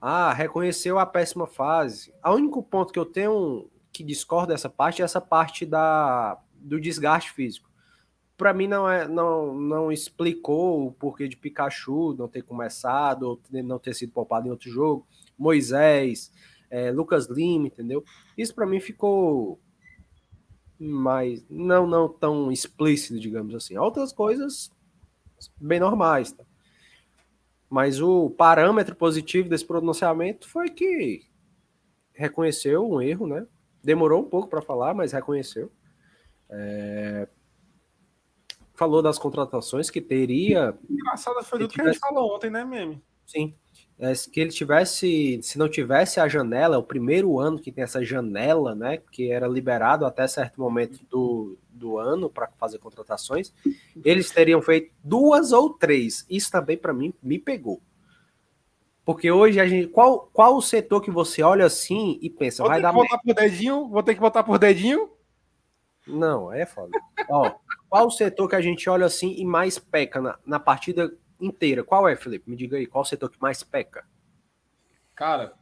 [0.00, 2.14] ah, reconheceu a péssima fase.
[2.24, 6.80] O único ponto que eu tenho que discordo dessa parte é essa parte da, do
[6.80, 7.65] desgaste físico.
[8.36, 13.40] Para mim não é não, não explicou o porquê de Pikachu não ter começado ou
[13.50, 15.06] não ter sido poupado em outro jogo.
[15.38, 16.30] Moisés,
[16.70, 18.04] é, Lucas Lima, entendeu?
[18.36, 19.58] Isso para mim ficou
[20.78, 23.76] mais não não tão explícito, digamos assim.
[23.78, 24.70] Outras coisas
[25.58, 26.44] bem normais, tá?
[27.68, 31.24] Mas o parâmetro positivo desse pronunciamento foi que
[32.12, 33.46] reconheceu um erro, né?
[33.82, 35.70] Demorou um pouco para falar, mas reconheceu.
[36.48, 37.28] É...
[38.76, 40.76] Falou das contratações que teria.
[40.88, 41.98] Engraçado foi do que, tivesse...
[41.98, 43.02] que a gente falou ontem, né, Meme?
[43.24, 43.54] Sim
[43.98, 48.04] é, que ele tivesse, se não tivesse a janela, o primeiro ano que tem essa
[48.04, 53.52] janela, né, que era liberado até certo momento do, do ano para fazer contratações,
[54.04, 56.26] eles teriam feito duas ou três.
[56.28, 57.80] Isso também para mim me pegou.
[59.02, 62.70] Porque hoje a gente, qual, qual o setor que você olha assim e pensa, vou
[62.70, 65.08] vai dar botar por dedinho, vou ter que botar por dedinho?
[66.06, 66.98] Não, é foda.
[67.28, 67.58] Ó,
[67.88, 71.82] qual o setor que a gente olha assim e mais peca na, na partida inteira,
[71.82, 72.48] qual é, Felipe?
[72.48, 74.06] Me diga aí, qual o setor que mais peca?
[75.14, 75.54] Cara,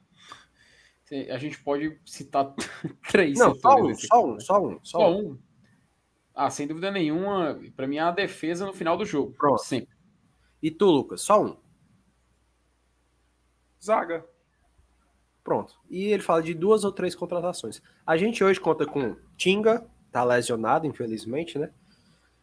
[1.30, 2.52] a gente pode citar
[3.10, 5.30] três Não, só um, só um, só um, só, um.
[5.30, 5.38] um.
[6.34, 9.32] Ah, sem dúvida nenhuma, para mim é a defesa no final do jogo.
[9.32, 9.62] Pronto.
[9.62, 9.94] Sempre.
[10.62, 11.56] E tu, Lucas, só um.
[13.82, 14.24] Zaga.
[15.44, 15.78] Pronto.
[15.90, 17.82] E ele fala de duas ou três contratações.
[18.06, 21.70] A gente hoje conta com Tinga, tá lesionado, infelizmente, né?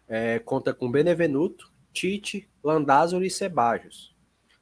[0.05, 4.13] É, conta com Benevenuto, Tite, Landázuri e Sebajos.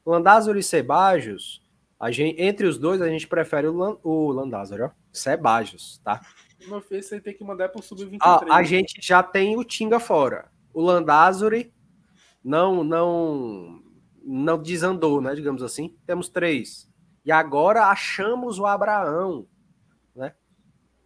[0.06, 1.60] Landázuri e Sebajos,
[2.00, 4.92] a gente, entre os dois, a gente prefere o, Lan, o Landázuri, ó.
[5.12, 6.22] Sebajos, tá?
[6.68, 8.20] Meu filho, você tem que mandar pro Sub-23.
[8.22, 10.52] Ah, a gente já tem o Tinga fora.
[10.72, 11.74] O Landázuri
[12.44, 13.82] não, não,
[14.24, 15.34] não desandou, né?
[15.34, 15.98] Digamos assim.
[16.06, 16.88] Temos três.
[17.26, 19.48] E agora achamos o Abraão, né?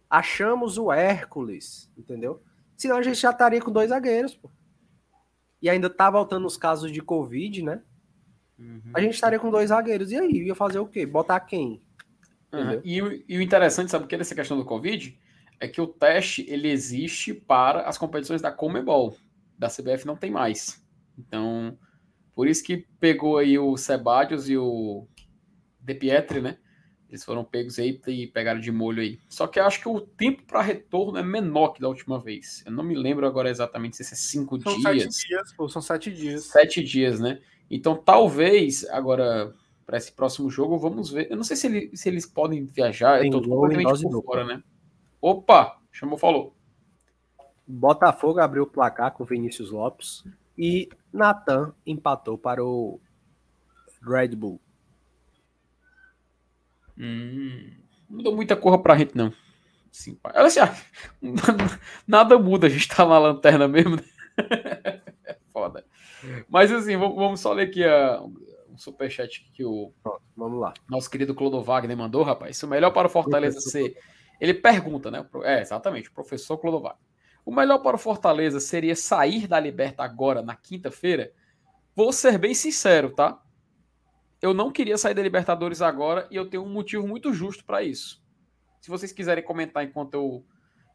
[0.08, 2.42] Achamos o Hércules, entendeu?
[2.76, 4.50] Senão a gente já estaria com dois zagueiros, pô
[5.64, 7.80] e ainda tá voltando os casos de Covid, né?
[8.58, 8.82] Uhum.
[8.92, 10.12] A gente estaria com dois zagueiros.
[10.12, 10.42] E aí?
[10.42, 11.06] Ia fazer o quê?
[11.06, 11.82] Botar quem?
[12.52, 12.82] Uhum.
[12.84, 15.18] E, e, o interessante, sabe o que é dessa questão do Covid?
[15.58, 19.16] É que o teste ele existe para as competições da Comebol.
[19.58, 20.86] Da CBF não tem mais.
[21.18, 21.78] Então,
[22.34, 25.08] por isso que pegou aí o Sebadios e o
[25.80, 26.58] De Pietri, né?
[27.14, 29.20] Eles foram pegos aí e pegaram de molho aí.
[29.28, 32.64] Só que eu acho que o tempo para retorno é menor que da última vez.
[32.66, 35.14] Eu não me lembro agora exatamente se é cinco são dias.
[35.14, 36.46] Sete dias, pô, são sete dias.
[36.46, 37.40] Sete dias, né?
[37.70, 39.54] Então talvez agora
[39.86, 41.30] para esse próximo jogo vamos ver.
[41.30, 43.20] Eu não sei se, ele, se eles podem viajar.
[43.20, 44.60] Tem eu tô completamente por fora, né?
[45.20, 46.56] Opa, chamou, falou.
[47.64, 50.24] Botafogo abriu o placar com Vinícius Lopes
[50.58, 53.00] e Natan empatou para o
[54.02, 54.60] Red Bull.
[56.98, 57.70] Hum,
[58.08, 59.32] não mudou muita cor pra gente, não.
[59.90, 60.60] Sim, Olha assim,
[62.06, 63.96] nada muda, a gente tá na lanterna mesmo.
[63.96, 64.02] Né?
[65.52, 65.84] Foda.
[66.48, 68.20] Mas assim, vamos só ler aqui a,
[68.74, 69.92] um superchat que o.
[70.36, 70.74] Vamos lá.
[70.88, 72.60] Nosso querido Clodo Wagner mandou, rapaz.
[72.62, 73.96] O melhor para o Fortaleza ser.
[74.40, 75.24] Ele pergunta, né?
[75.44, 77.00] É, exatamente, o professor Clodo Wagner.
[77.46, 81.30] O melhor para o Fortaleza seria sair da Liberta agora, na quinta-feira?
[81.94, 83.40] Vou ser bem sincero, tá?
[84.44, 87.82] Eu não queria sair da Libertadores agora e eu tenho um motivo muito justo para
[87.82, 88.22] isso.
[88.78, 90.44] Se vocês quiserem comentar enquanto eu,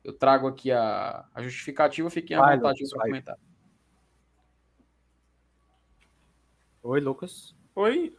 [0.04, 3.38] Eu trago aqui a, a justificativa, fiquem à vontade para comentar.
[6.84, 7.56] Oi, Lucas.
[7.74, 8.16] Oi.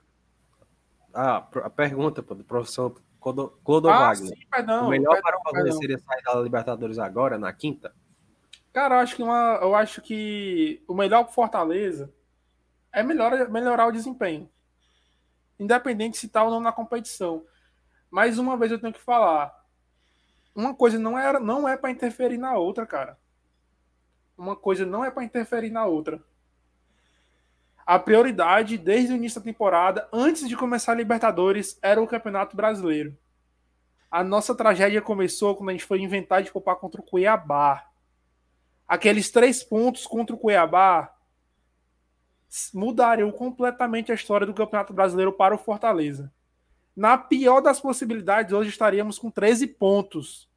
[1.15, 4.33] Ah, a pergunta do professor Clodovagner.
[4.33, 7.95] Ah, sim, perdão, o melhor perdão, para fazer seria sair da Libertadores agora, na quinta?
[8.73, 12.13] Cara, eu acho que, uma, eu acho que o melhor para Fortaleza
[12.93, 14.51] é melhor, melhorar o desempenho.
[15.61, 17.45] Independente se está ou não na competição.
[18.11, 19.55] Mais uma vez eu tenho que falar.
[20.55, 23.19] Uma coisa não é, não é para interferir na outra, cara.
[24.39, 26.21] Uma coisa não é para interferir na outra.
[27.85, 32.57] A prioridade desde o início da temporada, antes de começar a Libertadores, era o Campeonato
[32.57, 33.15] Brasileiro.
[34.11, 37.87] A nossa tragédia começou quando a gente foi inventar de poupar contra o Cuiabá.
[38.89, 41.15] Aqueles três pontos contra o Cuiabá
[42.75, 46.33] mudariam completamente a história do Campeonato Brasileiro para o Fortaleza.
[46.97, 50.49] Na pior das possibilidades, hoje estaríamos com 13 pontos.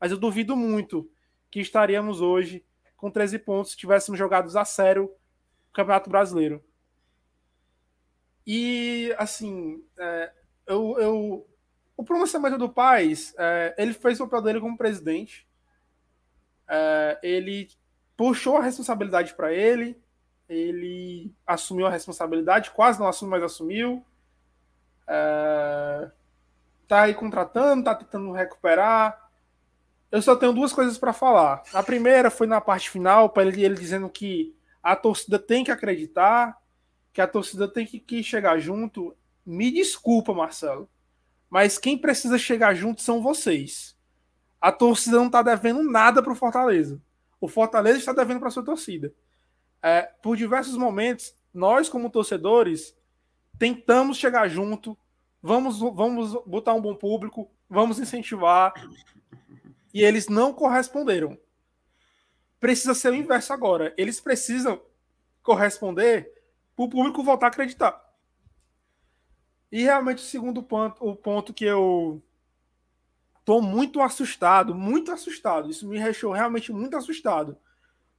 [0.00, 1.10] Mas eu duvido muito
[1.50, 2.64] que estaríamos hoje
[2.96, 6.64] com 13 pontos se tivéssemos jogados a sério o Campeonato Brasileiro.
[8.46, 10.32] E, assim, é,
[10.66, 11.46] eu, eu,
[11.96, 15.46] o pronunciamento do Paz, é, ele fez o papel dele como presidente.
[16.68, 17.68] É, ele
[18.16, 20.00] puxou a responsabilidade para ele,
[20.52, 24.04] ele assumiu a responsabilidade, quase não assumiu, mas assumiu.
[25.06, 26.10] É,
[26.86, 29.30] tá aí contratando, tá tentando recuperar.
[30.10, 31.62] Eu só tenho duas coisas para falar.
[31.72, 35.70] A primeira foi na parte final, para ele, ele dizendo que a torcida tem que
[35.70, 36.60] acreditar,
[37.12, 39.16] que a torcida tem que, que chegar junto.
[39.44, 40.88] Me desculpa, Marcelo,
[41.48, 43.96] mas quem precisa chegar junto são vocês.
[44.60, 47.00] A torcida não está devendo nada para o Fortaleza.
[47.40, 49.12] O Fortaleza está devendo para sua torcida.
[49.82, 52.96] É, por diversos momentos, nós, como torcedores,
[53.58, 54.96] tentamos chegar junto,
[55.42, 58.72] vamos, vamos botar um bom público, vamos incentivar,
[59.92, 61.38] e eles não corresponderam.
[62.58, 63.92] Precisa ser o inverso agora.
[63.96, 64.80] Eles precisam
[65.42, 66.32] corresponder
[66.76, 68.00] para o público voltar a acreditar.
[69.70, 72.22] E realmente o segundo ponto, o ponto que eu
[73.44, 77.56] tô muito assustado, muito assustado, isso me deixou realmente muito assustado,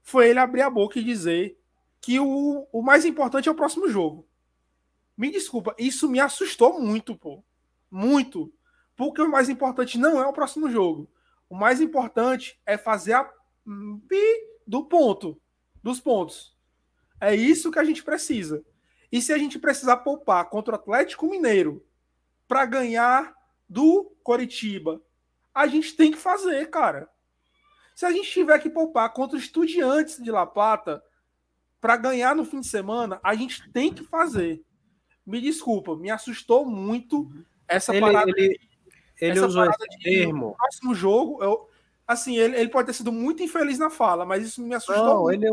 [0.04, 1.58] foi ele abrir a boca e dizer
[2.00, 4.28] que o, o mais importante é o próximo jogo.
[5.18, 7.44] Me desculpa, isso me assustou muito, pô.
[7.90, 8.54] Muito.
[8.96, 11.10] Porque o mais importante não é o próximo jogo.
[11.50, 13.32] O mais importante é fazer a
[14.68, 15.40] do ponto,
[15.82, 16.58] dos pontos.
[17.20, 18.64] É isso que a gente precisa.
[19.12, 21.86] E se a gente precisar poupar contra o Atlético Mineiro
[22.48, 23.34] para ganhar
[23.70, 25.02] do Coritiba,
[25.54, 27.10] a gente tem que fazer, cara.
[27.96, 31.04] Se a gente tiver que poupar contra Estudiantes de La Plata
[31.80, 34.64] para ganhar no fim de semana, a gente tem que fazer.
[35.26, 37.30] Me desculpa, me assustou muito
[37.68, 38.32] essa ele, parada.
[38.36, 38.60] Ele,
[39.20, 40.48] ele essa usou parada esse termo.
[40.48, 41.70] No próximo jogo, eu,
[42.08, 45.22] assim, ele, ele pode ter sido muito infeliz na fala, mas isso me assustou Não,
[45.24, 45.46] muito.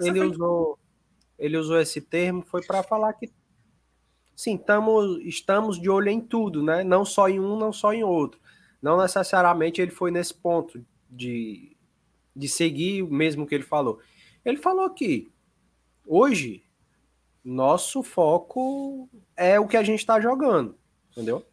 [0.00, 0.78] Ele, ele usou
[1.38, 3.30] ele usou esse termo foi para falar que
[4.34, 6.82] sim, tamo, estamos de olho em tudo, né?
[6.82, 8.40] Não só em um, não só em outro.
[8.82, 11.76] Não necessariamente ele foi nesse ponto de,
[12.38, 13.98] de seguir o mesmo que ele falou.
[14.44, 15.30] Ele falou que
[16.06, 16.62] hoje
[17.44, 20.76] nosso foco é o que a gente está jogando,
[21.10, 21.44] entendeu?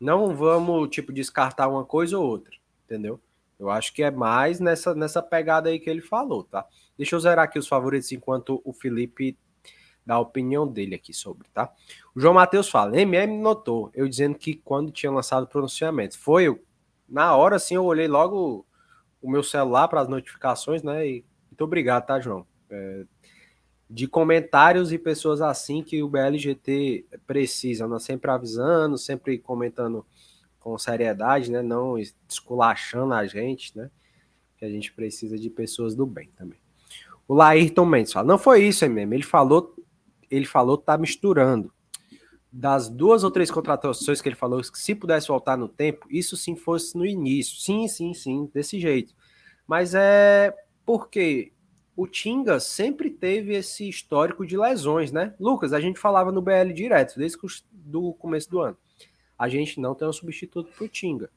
[0.00, 2.54] Não vamos tipo descartar uma coisa ou outra,
[2.84, 3.20] entendeu?
[3.58, 6.66] Eu acho que é mais nessa, nessa pegada aí que ele falou, tá?
[6.96, 9.38] Deixa eu zerar aqui os favoritos enquanto o Felipe
[10.04, 11.72] dá a opinião dele aqui sobre, tá?
[12.14, 16.18] O João Matheus fala: MM notou, eu dizendo que quando tinha lançado o pronunciamento.
[16.18, 16.60] Foi eu.
[17.08, 18.66] Na hora, assim, eu olhei logo
[19.22, 21.06] o meu celular para as notificações, né?
[21.06, 22.46] E muito obrigado, tá, João?
[22.68, 23.04] É,
[23.88, 27.98] de comentários e pessoas assim que o BLGT precisa, né?
[27.98, 30.04] sempre avisando, sempre comentando
[30.58, 31.60] com seriedade, né?
[31.60, 33.90] Não esculachando a gente, né?
[34.56, 36.58] Que a gente precisa de pessoas do bem também.
[37.28, 39.12] O Laírton Mendes fala: não foi isso, mesmo.
[39.12, 39.74] Ele falou,
[40.30, 41.72] ele falou, tá misturando.
[42.52, 46.36] Das duas ou três contratações que ele falou, que se pudesse voltar no tempo, isso
[46.36, 47.58] sim fosse no início.
[47.58, 49.14] Sim, sim, sim, desse jeito.
[49.66, 50.54] Mas é
[50.84, 51.52] porque
[51.96, 55.34] o Tinga sempre teve esse histórico de lesões, né?
[55.40, 57.38] Lucas, a gente falava no BL direto, desde
[57.94, 58.76] o começo do ano
[59.42, 61.28] a gente não tem um substituto para o Tinga.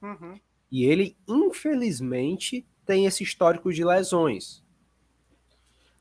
[0.00, 0.38] Uhum.
[0.70, 4.64] E ele, infelizmente, tem esse histórico de lesões.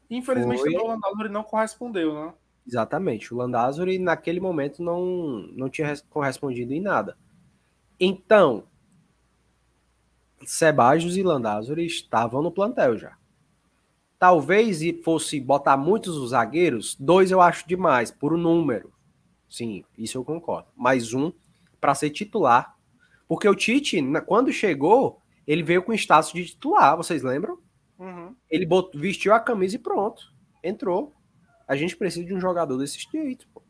[0.08, 0.76] Infelizmente, Foi...
[0.76, 2.34] o Landázuri não correspondeu, né?
[2.68, 3.34] Exatamente.
[3.34, 7.18] O Landázuri, naquele momento, não, não tinha correspondido em nada.
[8.00, 8.66] Então,
[10.46, 13.18] Sebajos e Landázuri estavam no plantel já.
[14.20, 18.92] Talvez fosse botar muitos os zagueiros, dois eu acho demais, por número.
[19.50, 20.68] Sim, isso eu concordo.
[20.76, 21.32] Mais um
[21.80, 22.76] para ser titular.
[23.28, 27.60] Porque o Tite, quando chegou, ele veio com status de titular, vocês lembram?
[28.00, 28.36] Uhum.
[28.50, 30.34] Ele botou, vestiu a camisa e pronto.
[30.64, 31.14] Entrou.
[31.68, 33.62] A gente precisa de um jogador desse jeito, pô.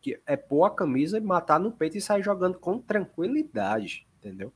[0.00, 4.52] Que é pôr a camisa, matar no peito e sair jogando com tranquilidade, entendeu?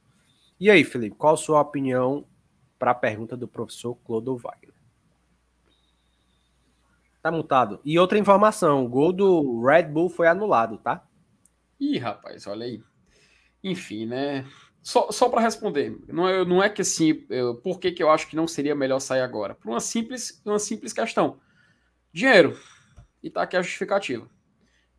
[0.61, 2.27] E aí, Felipe, qual a sua opinião
[2.79, 4.75] para a pergunta do professor Clodo Wagner?
[7.23, 7.81] Tá mutado.
[7.85, 11.07] E outra informação, o gol do Red Bull foi anulado, tá?
[11.81, 12.83] Ih, rapaz, olha aí.
[13.63, 14.45] Enfim, né?
[14.83, 18.11] Só, só para responder, não é, não é que assim, eu, por que, que eu
[18.11, 19.55] acho que não seria melhor sair agora?
[19.55, 21.39] Por uma simples, uma simples questão.
[22.13, 22.59] Dinheiro.
[23.23, 24.29] E tá aqui a justificativa.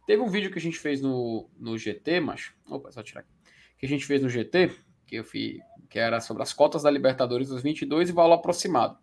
[0.05, 2.51] Teve um vídeo que a gente fez no, no GT, mas.
[2.67, 3.29] Opa, só tirar aqui.
[3.77, 4.71] Que a gente fez no GT,
[5.05, 5.59] que eu fiz,
[5.89, 8.97] que era sobre as cotas da Libertadores dos 22 e valor aproximado.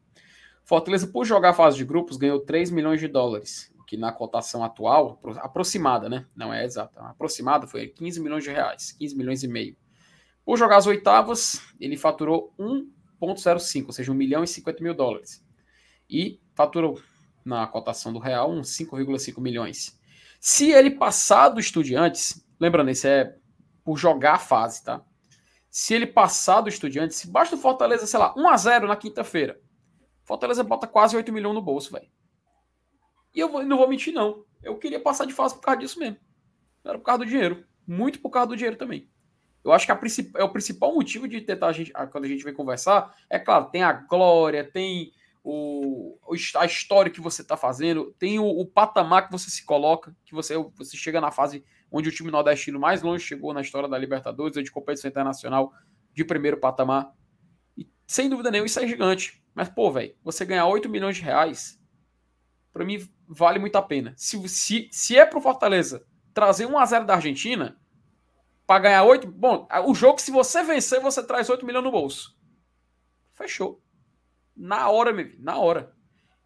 [0.65, 4.63] Fortaleza, por jogar a fase de grupos, ganhou 3 milhões de dólares, que na cotação
[4.63, 6.27] atual, aproximada, né?
[6.35, 9.77] Não é exata, aproximada foi 15 milhões de reais, 15 milhões e meio.
[10.45, 15.45] Por jogar as oitavas, ele faturou 1,05, ou seja, 1 milhão e 50 mil dólares.
[16.09, 17.01] E faturou,
[17.45, 19.99] na cotação do real, uns 5,5 milhões.
[20.39, 23.37] Se ele passar do Estudiantes, lembrando, esse é
[23.85, 25.05] por jogar a fase, tá?
[25.69, 28.97] Se ele passar do Estudiantes, se basta o Fortaleza, sei lá, 1 a 0 na
[28.97, 29.61] quinta-feira,
[30.25, 32.09] Fortaleza bota quase 8 milhões no bolso, velho.
[33.35, 34.45] E eu não vou mentir, não.
[34.63, 36.19] Eu queria passar de fase por causa disso mesmo.
[36.85, 37.65] Era por causa do dinheiro.
[37.87, 39.09] Muito por causa do dinheiro também.
[39.63, 40.01] Eu acho que a
[40.37, 43.67] é o principal motivo de tentar a gente, quando a gente vem conversar, é claro,
[43.67, 45.13] tem a glória, tem
[45.43, 46.19] o,
[46.57, 50.35] a história que você está fazendo, tem o, o, patamar que você se coloca, que
[50.35, 53.99] você, você chega na fase onde o time nordestino mais longe chegou na história da
[53.99, 55.73] Libertadores, ou de competição internacional
[56.13, 57.13] de primeiro patamar.
[57.77, 59.43] E sem dúvida nenhuma, isso é gigante.
[59.55, 61.81] Mas, pô, velho, você ganhar 8 milhões de reais,
[62.73, 64.15] para mim vale muito a pena.
[64.17, 67.81] Se, se, se é pro Fortaleza trazer 1 a 0 da Argentina,
[68.67, 69.27] para ganhar 8.
[69.27, 72.39] Bom, o jogo, se você vencer, você traz 8 milhões no bolso.
[73.33, 73.83] Fechou.
[74.57, 75.93] Na hora, meu na hora.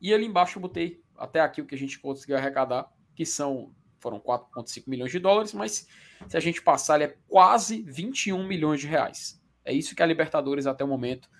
[0.01, 3.75] E ali embaixo eu botei até aqui o que a gente conseguiu arrecadar, que são
[3.99, 5.89] foram 4,5 milhões de dólares, mas
[6.29, 9.43] se a gente passar, ele é quase 21 milhões de reais.
[9.65, 11.31] É isso que a Libertadores até o momento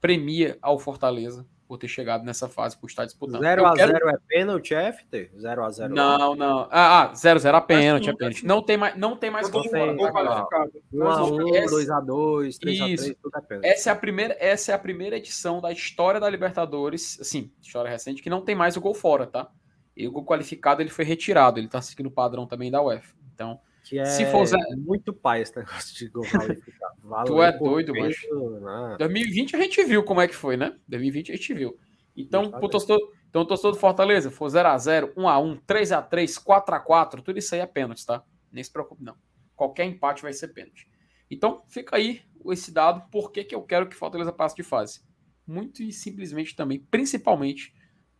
[0.00, 3.42] premia ao Fortaleza por ter chegado nessa fase, por estar disputando.
[3.42, 4.08] 0x0 quero...
[4.08, 5.30] é pênalti, FT?
[5.36, 5.88] 0x0.
[5.88, 6.68] Não, não.
[6.70, 8.46] Ah, 0x0 ah, é pênalti, é pênalti.
[8.46, 9.94] Não tem mais, não tem mais gol fora.
[9.94, 13.66] 1x1, 2x2, 3x3, tudo é pênalti.
[13.66, 17.90] Essa é, a primeira, essa é a primeira edição da história da Libertadores, assim, história
[17.90, 19.48] recente, que não tem mais o gol fora, tá?
[19.96, 23.14] E o gol qualificado ele foi retirado, ele tá seguindo o padrão também da UEFA.
[23.32, 24.44] Então, que é Se for
[24.78, 26.24] muito pai esse negócio de gol
[27.04, 28.96] Valeu tu é doido, mano.
[28.98, 30.74] 2020 a gente viu como é que foi, né?
[30.88, 31.78] 2020 a gente viu.
[32.16, 32.98] Então, pro torcedor,
[33.28, 38.06] então o torcedor do Fortaleza, for 0x0, 1x1, 3x3, 4x4, tudo isso aí é pênalti,
[38.06, 38.24] tá?
[38.50, 39.16] Nem se preocupe, não.
[39.54, 40.88] Qualquer empate vai ser pênalti.
[41.30, 45.00] Então, fica aí esse dado, por que, que eu quero que Fortaleza passe de fase.
[45.46, 47.74] Muito e simplesmente também, principalmente,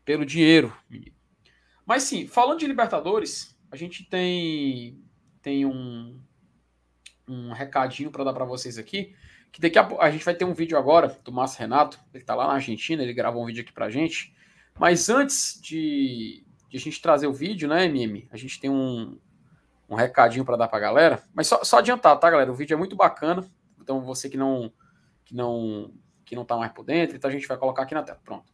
[0.04, 1.16] pelo dinheiro, menino.
[1.86, 5.00] Mas sim, falando de Libertadores, a gente tem
[5.44, 6.18] tem um,
[7.28, 9.14] um recadinho para dar para vocês aqui.
[9.52, 12.00] Que daqui a, a gente vai ter um vídeo agora do Márcio Renato.
[12.12, 14.34] Ele está lá na Argentina, ele gravou um vídeo aqui para gente.
[14.76, 18.26] Mas antes de, de, a gente trazer o vídeo, né, MM?
[18.32, 19.20] A gente tem um,
[19.88, 21.22] um recadinho para dar para a galera.
[21.34, 22.50] Mas só, só adiantar, tá, galera?
[22.50, 23.46] O vídeo é muito bacana.
[23.80, 24.72] Então você que não
[25.26, 25.92] que não
[26.24, 28.18] que não tá mais por dentro, então a gente vai colocar aqui na tela.
[28.24, 28.50] Pronto.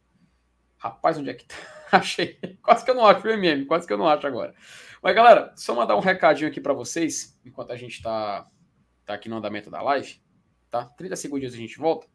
[0.77, 1.55] Rapaz, onde é que tá?
[1.97, 2.37] Achei.
[2.61, 4.53] Quase que eu não acho o MM, quase que eu não acho agora.
[5.01, 8.47] Mas, galera, só mandar um recadinho aqui para vocês, enquanto a gente está
[9.03, 10.21] tá aqui no andamento da live,
[10.69, 10.85] tá?
[10.85, 12.07] 30 segundos a gente volta.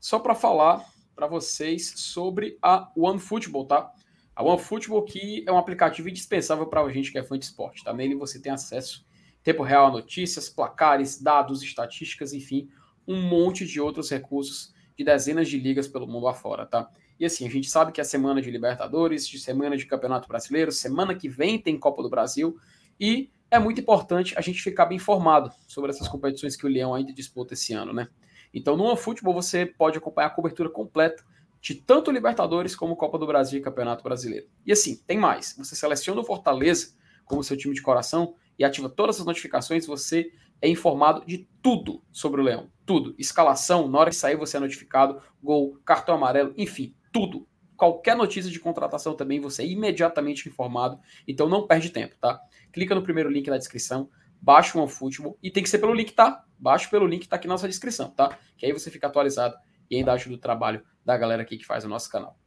[0.00, 0.82] Só para falar
[1.14, 3.92] para vocês sobre a OneFootball, tá?
[4.34, 7.84] A OneFootball que é um aplicativo indispensável para a gente que é fã de esporte,
[7.84, 7.92] tá?
[7.92, 9.04] Nele você tem acesso
[9.38, 12.70] em tempo real a notícias, placares, dados, estatísticas, enfim,
[13.06, 16.90] um monte de outros recursos de dezenas de ligas pelo mundo afora, tá?
[17.22, 20.72] E assim, a gente sabe que é semana de Libertadores, de semana de Campeonato Brasileiro,
[20.72, 22.58] semana que vem tem Copa do Brasil,
[22.98, 26.92] e é muito importante a gente ficar bem informado sobre essas competições que o Leão
[26.92, 28.08] ainda disputa esse ano, né?
[28.52, 31.24] Então, no OneFootball você pode acompanhar a cobertura completa
[31.60, 34.48] de tanto Libertadores como Copa do Brasil e Campeonato Brasileiro.
[34.66, 35.54] E assim, tem mais.
[35.56, 40.32] Você seleciona o Fortaleza como seu time de coração e ativa todas as notificações, você
[40.60, 42.68] é informado de tudo sobre o Leão.
[42.84, 43.14] Tudo.
[43.16, 47.46] Escalação, na hora que sair você é notificado, gol, cartão amarelo, enfim, tudo.
[47.76, 50.98] Qualquer notícia de contratação também você é imediatamente informado.
[51.26, 52.40] Então não perde tempo, tá?
[52.72, 54.08] Clica no primeiro link da descrição,
[54.40, 56.44] baixa o OneFootball e tem que ser pelo link, tá?
[56.58, 58.38] Baixa pelo link que tá aqui na nossa descrição, tá?
[58.56, 59.56] Que aí você fica atualizado
[59.90, 62.38] e ainda ajuda o trabalho da galera aqui que faz o nosso canal.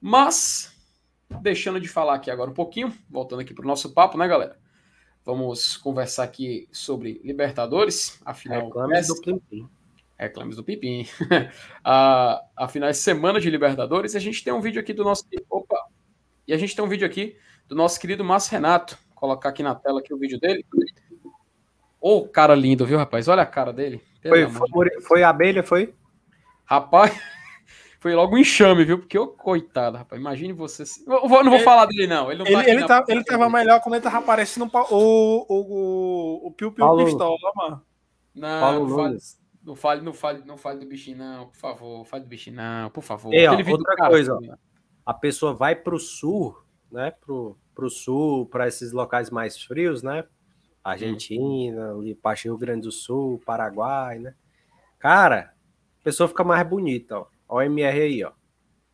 [0.00, 0.76] Mas,
[1.40, 4.58] deixando de falar aqui agora um pouquinho, voltando aqui pro nosso papo, né, galera?
[5.24, 8.64] Vamos conversar aqui sobre Libertadores, afinal...
[8.64, 9.68] Reclame do Plim
[10.22, 11.06] Reclames do Pipim.
[11.84, 14.14] a, a finais de semana de Libertadores.
[14.14, 15.24] E a gente tem um vídeo aqui do nosso.
[15.50, 15.78] Opa!
[16.46, 17.36] E a gente tem um vídeo aqui
[17.68, 18.98] do nosso querido Márcio Renato.
[19.08, 20.64] Vou colocar aqui na tela aqui o vídeo dele.
[22.00, 23.28] Ô, oh, cara lindo, viu, rapaz?
[23.28, 24.02] Olha a cara dele.
[24.26, 25.94] Foi, foi, foi, a abelha, foi?
[26.64, 27.16] Rapaz,
[28.00, 28.98] foi logo um enxame, viu?
[28.98, 30.82] Porque, ô, coitado, rapaz, imagine você.
[31.06, 32.30] Eu não vou falar dele, não.
[32.30, 35.46] Ele, não ele, tá ele, tá, ele tava melhor quando ele tava aparecendo o, o,
[35.48, 37.82] o, o Piu Piu Pistola, mano.
[38.34, 39.16] Não, Paulo não
[39.64, 42.04] não fale, não fale, não fale do bichinho, não, por favor.
[42.04, 43.32] Fale do bichinho, não, por favor.
[43.32, 44.56] E, ó, outra coisa, ó,
[45.04, 46.56] a pessoa vai pro sul,
[46.90, 47.10] né?
[47.10, 50.24] Pro, pro sul, para esses locais mais frios, né?
[50.82, 54.34] Argentina, ali para Rio Grande do Sul, Paraguai, né?
[54.98, 55.54] Cara,
[56.00, 57.26] a pessoa fica mais bonita, ó.
[57.48, 58.32] O MR aí, ó.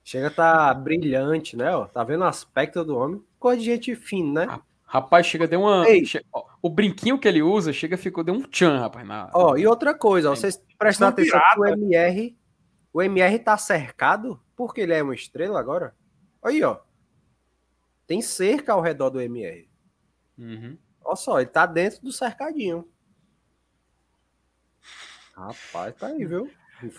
[0.04, 1.74] Chega tá brilhante, né?
[1.74, 1.86] Ó.
[1.86, 3.22] Tá vendo o aspecto do homem?
[3.38, 4.60] Cor de gente fina, né?
[4.84, 5.84] Rapaz, chega deu uma.
[6.32, 9.06] Ó, o brinquinho que ele usa, chega ficou deu um tchan, rapaz.
[9.06, 9.30] Na...
[9.32, 12.36] Ó, e outra coisa, ó, vocês prestam atenção que o MR,
[12.92, 15.94] o MR tá cercado porque ele é uma estrela agora.
[16.42, 16.80] Aí, ó.
[18.06, 19.68] Tem cerca ao redor do MR.
[20.36, 20.78] Uhum.
[21.04, 22.88] Olha só, ele tá dentro do cercadinho.
[25.34, 26.50] Rapaz, tá aí, viu?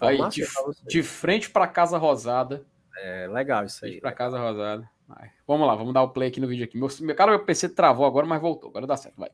[0.02, 0.46] Aí, de,
[0.88, 2.66] de, frente para Casa Rosada.
[2.98, 4.00] É legal isso aí.
[4.00, 4.90] Para Casa Rosada.
[5.08, 5.32] Vai.
[5.48, 6.78] Vamos lá, vamos dar o play aqui no vídeo aqui.
[6.78, 8.70] Meu, meu cara, meu PC travou agora, mas voltou.
[8.70, 9.32] Agora dá certo, vai.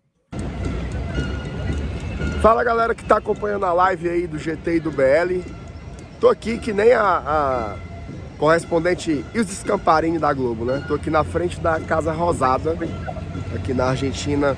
[2.45, 5.41] Fala galera que tá acompanhando a live aí do GT e do BL.
[6.19, 7.75] Tô aqui que nem a, a
[8.37, 10.85] correspondente Ilse Scamparini da Globo, né?
[10.87, 12.77] Tô aqui na frente da Casa Rosada
[13.55, 14.55] aqui na Argentina,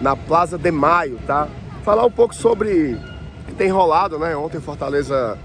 [0.00, 1.48] na Plaza de Maio, tá?
[1.82, 4.36] Falar um pouco sobre o que tem rolado, né?
[4.36, 5.36] Ontem Fortaleza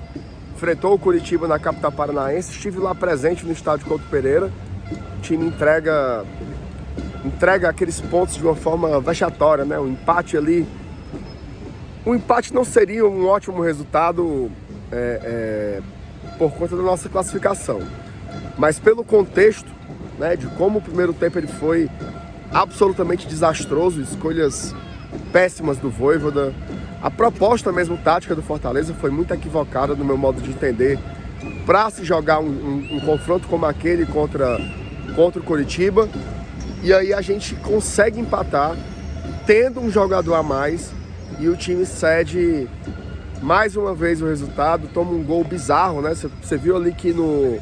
[0.56, 4.52] enfrentou o Curitiba na capital paranaense, estive lá presente no estádio Couto Pereira.
[5.18, 6.24] O time entrega
[7.26, 9.80] entrega aqueles pontos de uma forma vexatória, né?
[9.80, 10.68] O empate ali.
[12.06, 14.50] O empate não seria um ótimo resultado
[14.92, 15.82] é, é,
[16.38, 17.82] por conta da nossa classificação,
[18.58, 19.70] mas pelo contexto,
[20.18, 21.90] né, de como o primeiro tempo ele foi
[22.52, 24.74] absolutamente desastroso, escolhas
[25.32, 26.54] péssimas do Voivoda.
[27.02, 30.98] A proposta mesmo tática do Fortaleza foi muito equivocada no meu modo de entender
[31.66, 34.60] para se jogar um, um, um, confronto como aquele contra,
[35.16, 36.10] contra o Curitiba.
[36.82, 38.76] E aí a gente consegue empatar
[39.46, 40.94] tendo um jogador a mais
[41.40, 42.68] e o time cede
[43.42, 46.14] mais uma vez o resultado, toma um gol bizarro, né?
[46.14, 47.58] Você viu ali que no,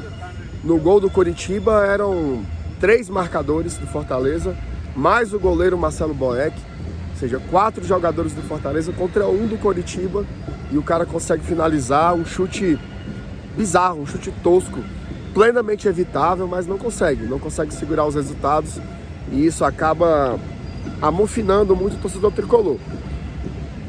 [0.64, 2.44] no gol do Curitiba eram
[2.80, 4.56] três marcadores do Fortaleza
[4.95, 6.58] mais o goleiro Marcelo Boeck,
[7.12, 10.26] ou seja, quatro jogadores do Fortaleza contra um do Coritiba
[10.72, 12.80] e o cara consegue finalizar um chute
[13.56, 14.80] bizarro, um chute tosco,
[15.36, 18.80] plenamente evitável, mas não consegue, não consegue segurar os resultados
[19.32, 20.40] e isso acaba
[20.99, 22.78] amofinando muito o torcedor tricolor.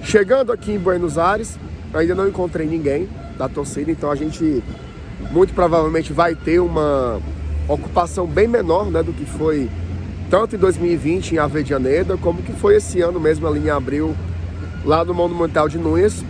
[0.09, 1.59] Chegando aqui em Buenos Aires,
[1.93, 3.07] ainda não encontrei ninguém
[3.37, 4.65] da torcida, então a gente
[5.31, 7.21] muito provavelmente vai ter uma
[7.69, 9.69] ocupação bem menor né, do que foi
[10.31, 14.17] tanto em 2020 em Avedianeda, como que foi esse ano mesmo ali em abril,
[14.83, 16.25] lá no Monumental de Nunes.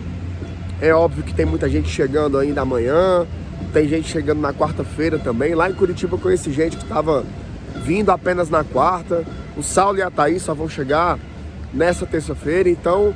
[0.81, 3.25] É óbvio que tem muita gente chegando ainda amanhã,
[3.71, 5.55] tem gente chegando na quarta-feira também.
[5.55, 7.23] Lá em Curitiba eu conheci gente que estava
[7.77, 9.23] vindo apenas na quarta.
[9.55, 11.17] O Saulo e a Thaís só vão chegar
[11.73, 13.13] nessa terça-feira, então,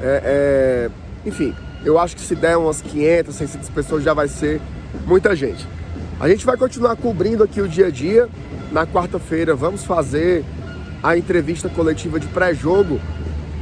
[0.00, 0.90] é, é,
[1.26, 1.54] enfim,
[1.84, 4.60] eu acho que se der umas 500, 600 pessoas já vai ser
[5.06, 5.66] muita gente.
[6.20, 8.28] A gente vai continuar cobrindo aqui o dia a dia.
[8.72, 10.44] Na quarta-feira vamos fazer
[11.02, 13.00] a entrevista coletiva de pré-jogo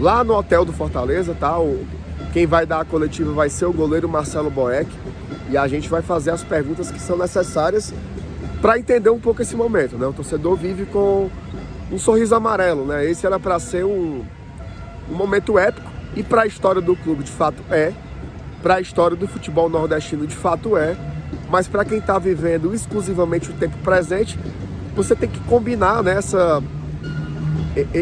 [0.01, 1.59] lá no hotel do Fortaleza, tá?
[1.59, 1.87] O,
[2.33, 4.91] quem vai dar a coletiva vai ser o goleiro Marcelo Boeck
[5.51, 7.95] e a gente vai fazer as perguntas que são necessárias
[8.61, 10.07] para entender um pouco esse momento, né?
[10.07, 11.31] O torcedor vive com
[11.93, 13.09] um sorriso amarelo, né?
[13.09, 14.25] Esse era para ser um,
[15.11, 17.93] um momento épico e para a história do clube de fato é,
[18.63, 20.97] para a história do futebol nordestino de fato é,
[21.51, 24.39] mas para quem está vivendo exclusivamente o tempo presente,
[24.95, 26.67] você tem que combinar nessa né,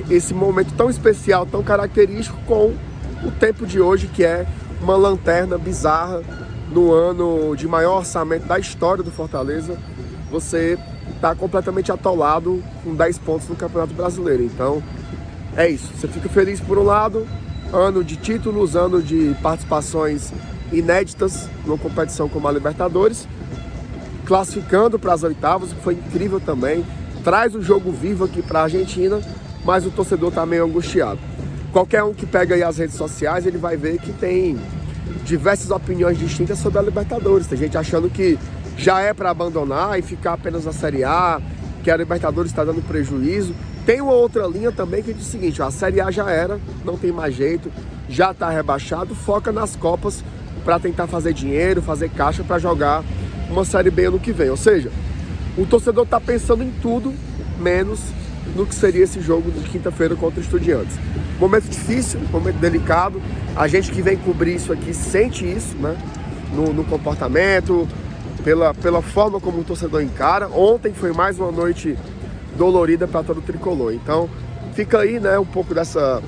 [0.09, 2.75] esse momento tão especial, tão característico com
[3.25, 4.47] o tempo de hoje, que é
[4.81, 6.23] uma lanterna bizarra
[6.71, 9.77] no ano de maior orçamento da história do Fortaleza.
[10.31, 10.79] Você
[11.15, 14.45] está completamente atolado com 10 pontos no Campeonato Brasileiro.
[14.45, 14.83] Então,
[15.57, 15.91] é isso.
[15.97, 17.27] Você fica feliz por um lado,
[17.75, 20.33] ano de títulos, ano de participações
[20.73, 23.27] inéditas numa competição como a Libertadores
[24.25, 26.85] classificando para as oitavas, que foi incrível também.
[27.23, 29.21] Traz o jogo vivo aqui para a Argentina,
[29.65, 31.19] mas o torcedor está meio angustiado.
[31.73, 34.59] Qualquer um que pega aí as redes sociais, ele vai ver que tem
[35.25, 37.47] diversas opiniões distintas sobre a Libertadores.
[37.47, 38.39] Tem gente achando que
[38.77, 41.41] já é para abandonar e ficar apenas na Série A,
[41.83, 43.55] que a Libertadores está dando prejuízo.
[43.87, 46.59] Tem uma outra linha também que diz o seguinte: ó, a Série A já era,
[46.85, 47.71] não tem mais jeito,
[48.09, 50.25] já está rebaixado, foca nas Copas
[50.65, 53.05] para tentar fazer dinheiro, fazer caixa para jogar
[53.51, 54.49] uma Série B ano que vem.
[54.49, 54.91] Ou seja,
[55.59, 57.13] o torcedor está pensando em tudo
[57.61, 58.01] menos
[58.57, 60.97] no que seria esse jogo de quinta-feira contra os Estudiantes.
[61.39, 63.21] Momento difícil, momento delicado.
[63.55, 65.97] A gente que vem cobrir isso aqui sente isso, né?
[66.55, 67.89] No, no comportamento,
[68.45, 70.49] pela, pela forma como o torcedor encara.
[70.49, 71.97] Ontem foi mais uma noite
[72.57, 73.93] dolorida para todo tricolor.
[73.93, 74.29] Então,
[74.75, 76.23] fica aí, né, um pouco dessa,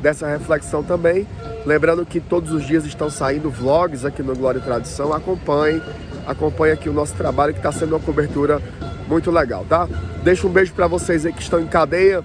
[0.00, 1.26] dessa reflexão também.
[1.64, 5.12] Lembrando que todos os dias estão saindo vlogs aqui no Glória e Tradição.
[5.12, 5.82] Acompanhe,
[6.26, 8.60] acompanhe aqui o nosso trabalho que está sendo uma cobertura
[9.08, 9.88] muito legal, tá?
[10.22, 12.22] Deixa um beijo para vocês aí que estão em cadeia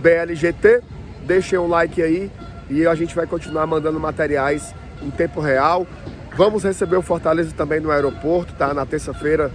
[0.00, 0.82] BLGT.
[1.26, 2.30] Deixem um like aí
[2.70, 5.86] e a gente vai continuar mandando materiais em tempo real.
[6.36, 8.72] Vamos receber o Fortaleza também no aeroporto, tá?
[8.72, 9.50] Na terça-feira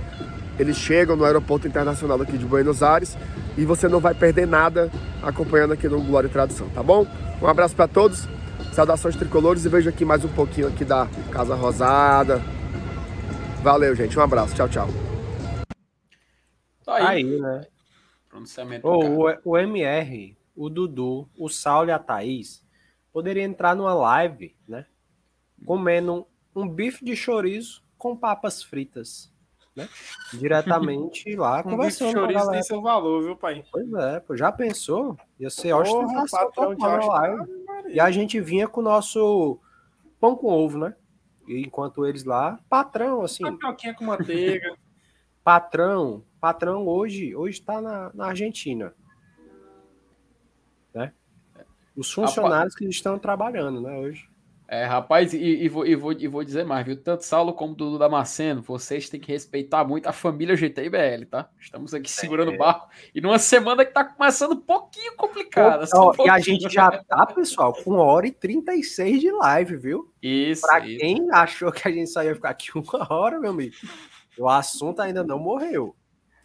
[0.59, 3.17] eles chegam no aeroporto internacional aqui de Buenos Aires
[3.57, 7.07] e você não vai perder nada acompanhando aqui no Glória e Tradução, tá bom?
[7.41, 8.27] Um abraço para todos.
[8.71, 12.41] Saudações tricolores e vejo aqui mais um pouquinho aqui da Casa Rosada.
[13.61, 14.17] Valeu, gente.
[14.17, 14.55] Um abraço.
[14.55, 14.87] Tchau, tchau.
[16.83, 17.65] Tá aí, aí né?
[18.29, 18.87] Pronunciamento.
[18.87, 22.63] Oh, o, o MR, o Dudu, o Saulo e a Thaís
[23.11, 24.85] poderiam entrar numa live, né?
[25.65, 29.32] Comendo um bife de chorizo com papas fritas.
[29.75, 29.89] Né?
[30.33, 32.09] Diretamente lá conversando.
[32.09, 33.63] Um chorizo tem seu valor, viu, pai?
[33.71, 35.17] Pois é, pô, já pensou?
[35.39, 37.47] Ia ser ostentação total live.
[37.89, 39.59] E a gente vinha com o nosso
[40.19, 40.95] pão com ovo, né?
[41.47, 43.43] E enquanto eles lá, patrão, assim.
[43.43, 44.75] Tapioquinha com manteiga.
[45.43, 48.93] patrão, patrão hoje, hoje tá na, na Argentina.
[50.93, 51.11] Né?
[51.95, 54.29] Os funcionários que estão trabalhando, né, hoje.
[54.73, 56.99] É, rapaz, e, e, vou, e, vou, e vou dizer mais, viu?
[56.99, 61.47] Tanto Saulo como Dudu Damasceno, vocês têm que respeitar muito a família GTBL, tá?
[61.59, 62.57] Estamos aqui segurando o é.
[62.57, 65.85] barco e numa semana que tá começando um pouquinho complicada.
[65.85, 69.77] Pô, um e a gente já tá, pessoal, com uma hora e 36 de live,
[69.77, 70.11] viu?
[70.19, 70.63] Isso.
[70.63, 70.99] Pra isso.
[70.99, 73.75] quem achou que a gente só ia ficar aqui uma hora, meu amigo,
[74.39, 75.95] o assunto ainda não morreu.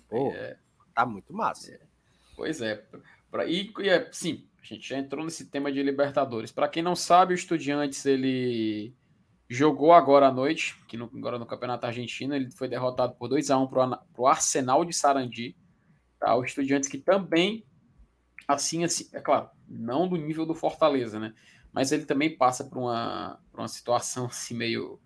[0.06, 0.59] Pô, é.
[0.94, 1.72] tá muito massa.
[1.72, 1.80] É.
[2.36, 2.84] Pois é.
[3.30, 6.52] Pra, e, e é, sim, a gente já entrou nesse tema de Libertadores.
[6.52, 8.94] Para quem não sabe, o Estudiantes ele
[9.48, 13.50] jogou agora à noite, que no, agora no Campeonato Argentino, ele foi derrotado por 2
[13.50, 15.56] a 1 para o Arsenal de Sarandi.
[16.20, 16.34] Tá?
[16.34, 17.64] O Estudiantes que também,
[18.46, 21.34] assim, assim, é claro, não do nível do Fortaleza, né?
[21.72, 25.00] Mas ele também passa por uma, por uma situação assim meio,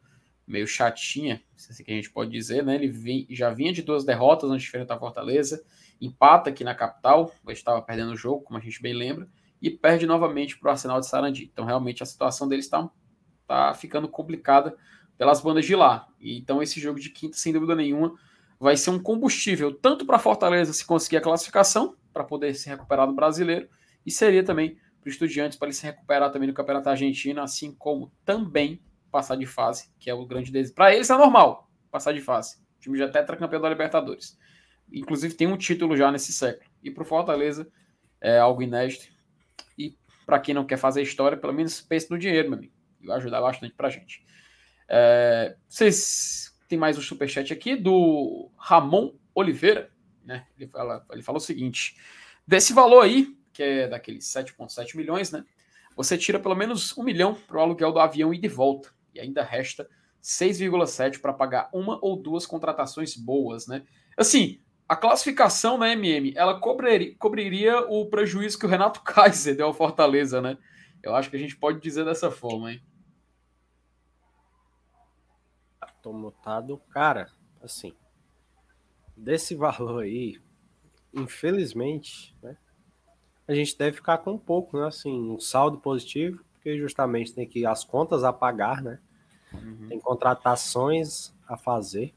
[0.47, 2.75] meio chatinha, se assim que a gente pode dizer, né?
[2.75, 5.63] Ele vem, já vinha de duas derrotas antes de enfrentar Fortaleza,
[6.01, 9.29] empata aqui na capital, estava perdendo o jogo, como a gente bem lembra,
[9.63, 11.49] e perde novamente para o Arsenal de Sarandi.
[11.51, 12.91] Então, realmente, a situação deles está
[13.47, 14.77] tá ficando complicada
[15.17, 16.09] pelas bandas de lá.
[16.21, 18.13] Então, esse jogo de quinta, sem dúvida nenhuma,
[18.59, 23.07] vai ser um combustível tanto para Fortaleza se conseguir a classificação, para poder se recuperar
[23.07, 23.69] no brasileiro,
[24.05, 27.73] e seria também para os estudiantes para ele se recuperar também no Campeonato Argentino, assim
[27.73, 28.83] como também
[29.13, 30.75] passar de fase, que é o grande desejo.
[30.75, 32.57] Para eles é normal passar de fase.
[32.79, 34.37] O time já é tetracampeão da Libertadores.
[34.93, 36.69] Inclusive tem um título já nesse século.
[36.83, 37.71] E para o Fortaleza
[38.21, 39.12] é algo inédito
[40.25, 42.73] para quem não quer fazer história, pelo menos pense no dinheiro, meu amigo.
[43.01, 44.25] Vai ajudar bastante para a gente.
[44.89, 49.91] É, vocês tem mais um superchat aqui do Ramon Oliveira.
[50.25, 50.47] Né?
[50.57, 51.99] Ele, fala, ele fala o seguinte:
[52.47, 55.45] desse valor aí, que é daqueles 7,7 milhões, né?
[55.95, 58.91] Você tira pelo menos um milhão para o aluguel do avião e de volta.
[59.15, 59.87] E ainda resta
[60.23, 63.83] 6,7 para pagar uma ou duas contratações boas, né?
[64.17, 64.62] Assim,
[64.93, 69.73] a classificação na MM, ela cobriria, cobriria o prejuízo que o Renato Kaiser deu ao
[69.73, 70.59] Fortaleza, né?
[71.03, 72.83] Eu acho que a gente pode dizer dessa forma, hein?
[76.03, 76.77] Tô mutado.
[76.91, 77.31] Cara,
[77.63, 77.95] assim,
[79.17, 80.39] desse valor aí,
[81.15, 82.59] infelizmente, né?
[83.49, 84.89] A gente deve ficar com um pouco, né?
[84.89, 89.01] Assim, um saldo positivo, porque justamente tem que as contas a pagar, né?
[89.55, 89.89] Uhum.
[89.89, 92.15] Tem contratações a fazer.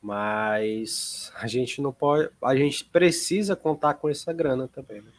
[0.00, 5.00] Mas a gente não pode, a gente precisa contar com essa grana também.
[5.02, 5.10] Né?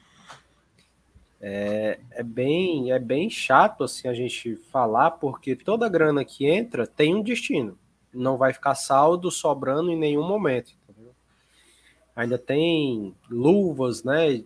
[1.42, 6.86] É, é, bem, é bem chato assim a gente falar, porque toda grana que entra
[6.88, 7.78] tem um destino.
[8.14, 10.74] Não vai ficar saldo sobrando em nenhum momento.
[12.16, 14.44] Ainda tem luvas, né?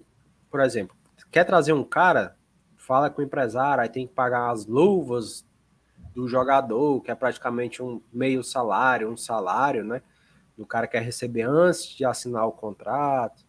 [0.52, 0.96] Por exemplo,
[1.32, 2.36] quer trazer um cara,
[2.78, 5.44] fala com o empresário, aí tem que pagar as luvas
[6.14, 10.04] do jogador, que é praticamente um meio salário, um salário, né?
[10.58, 13.44] O cara quer receber antes de assinar o contrato.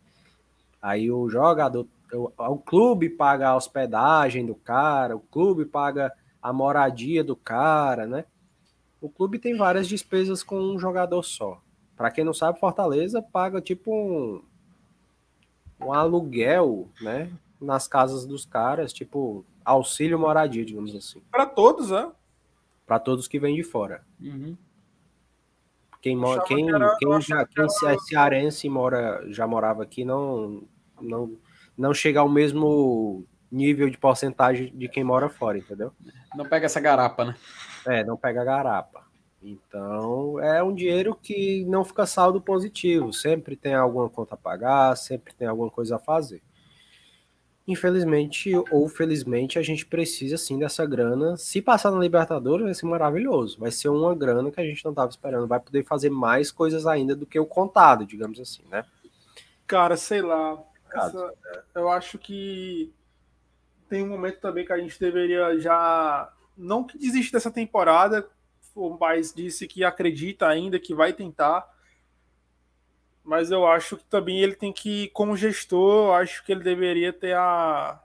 [0.80, 6.12] Aí o jogador, o, o clube paga a hospedagem do cara, o clube paga
[6.42, 8.24] a moradia do cara, né?
[9.00, 11.60] O clube tem várias despesas com um jogador só.
[11.96, 14.42] Para quem não sabe, Fortaleza paga tipo um,
[15.80, 17.30] um aluguel, né?
[17.60, 21.22] Nas casas dos caras, tipo auxílio moradia, digamos assim.
[21.30, 22.10] Para todos, né?
[22.86, 24.02] para todos que vêm de fora.
[24.20, 24.56] Uhum.
[26.04, 29.82] Quem, mora, quem, que quem, já, que quem era- é cearense e mora, já morava
[29.82, 30.62] aqui não,
[31.00, 31.34] não,
[31.78, 35.92] não chega ao mesmo nível de porcentagem de quem mora fora, entendeu?
[36.36, 37.34] Não pega essa garapa, né?
[37.86, 39.02] É, não pega garapa.
[39.42, 43.10] Então, é um dinheiro que não fica saldo positivo.
[43.10, 46.42] Sempre tem alguma conta a pagar, sempre tem alguma coisa a fazer.
[47.66, 51.34] Infelizmente ou felizmente, a gente precisa sim dessa grana.
[51.38, 53.58] Se passar na Libertadores, vai ser maravilhoso.
[53.58, 55.46] Vai ser uma grana que a gente não estava esperando.
[55.46, 58.84] Vai poder fazer mais coisas ainda do que o contado, digamos assim, né?
[59.66, 60.62] Cara, sei lá.
[60.92, 61.32] Essa-
[61.74, 62.92] eu acho que
[63.88, 66.30] tem um momento também que a gente deveria já.
[66.56, 68.28] Não que desiste dessa temporada,
[69.00, 71.66] mas disse que acredita ainda, que vai tentar.
[73.24, 77.12] Mas eu acho que também ele tem que, como gestor, eu acho que ele deveria
[77.12, 78.00] ter a.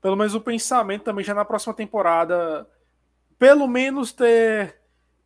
[0.00, 2.66] Pelo menos o pensamento também já na próxima temporada.
[3.38, 4.80] Pelo menos ter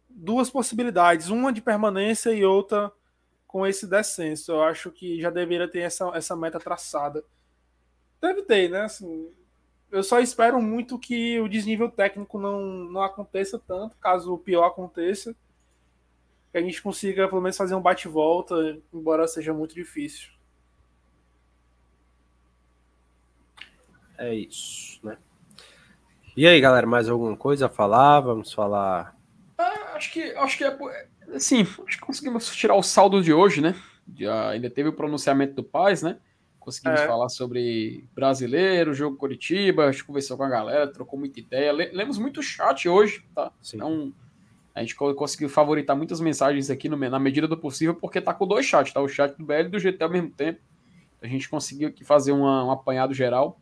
[0.09, 2.93] duas possibilidades, uma de permanência e outra
[3.47, 4.53] com esse descenso.
[4.53, 7.25] Eu acho que já deveria ter essa, essa meta traçada.
[8.21, 8.83] Deve ter, né?
[8.83, 9.31] Assim,
[9.91, 14.65] eu só espero muito que o desnível técnico não, não aconteça tanto, caso o pior
[14.65, 15.35] aconteça.
[16.53, 20.31] Que a gente consiga pelo menos fazer um bate-volta, embora seja muito difícil.
[24.19, 25.17] É isso, né?
[26.37, 28.21] E aí, galera, mais alguma coisa a falar?
[28.21, 29.17] Vamos falar.
[29.95, 30.79] Acho que, acho que é.
[31.35, 33.75] Assim, acho que conseguimos tirar o saldo de hoje, né?
[34.17, 36.19] Já, ainda teve o pronunciamento do Paz, né?
[36.59, 37.07] Conseguimos É.
[37.07, 41.73] falar sobre brasileiro, jogo Curitiba, a gente conversou com a galera, trocou muita ideia.
[41.73, 43.53] Le- Lemos muito chat hoje, tá?
[43.63, 43.77] Sim.
[43.77, 44.13] Então,
[44.81, 48.33] a gente co- conseguiu favoritar muitas mensagens aqui no, na medida do possível, porque tá
[48.33, 49.01] com dois chats, tá?
[49.01, 50.59] O chat do BL e do GT ao mesmo tempo.
[51.23, 53.61] A gente conseguiu aqui fazer uma- um apanhado geral.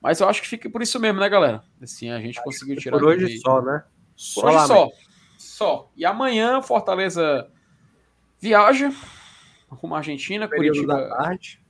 [0.00, 1.62] Mas eu acho que fica por isso mesmo, né, galera?
[1.80, 3.82] Assim, a gente conseguiu tirar Por hoje só, né?
[4.34, 4.88] por hoje lá, só.
[5.36, 5.90] Só.
[5.96, 7.50] E amanhã, Fortaleza
[8.40, 8.92] viaja
[9.68, 11.16] rumo à Argentina, Período da Curitiba.
[11.16, 11.62] tarde.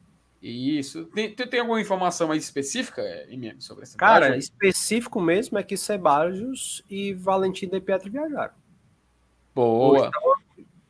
[0.42, 1.04] Isso.
[1.14, 3.00] Tem, tem, tem alguma informação mais específica,
[3.30, 4.38] MM, sobre essa Cara, viagem?
[4.40, 8.54] específico mesmo é que Sebajos e Valentim de Pietro viajaram.
[9.54, 10.10] Boa.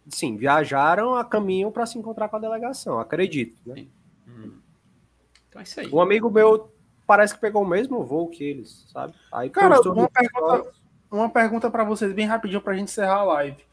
[0.08, 3.56] Sim, viajaram a caminho para se encontrar com a delegação, acredito.
[3.66, 3.86] Né?
[4.28, 4.52] Hum.
[5.48, 5.88] Então é isso aí.
[5.90, 6.70] Um amigo meu
[7.06, 9.14] parece que pegou o mesmo voo que eles, sabe?
[9.30, 10.72] Aí Cara, uma pergunta,
[11.10, 13.64] uma pergunta para vocês, bem rapidinho, para a gente encerrar a live.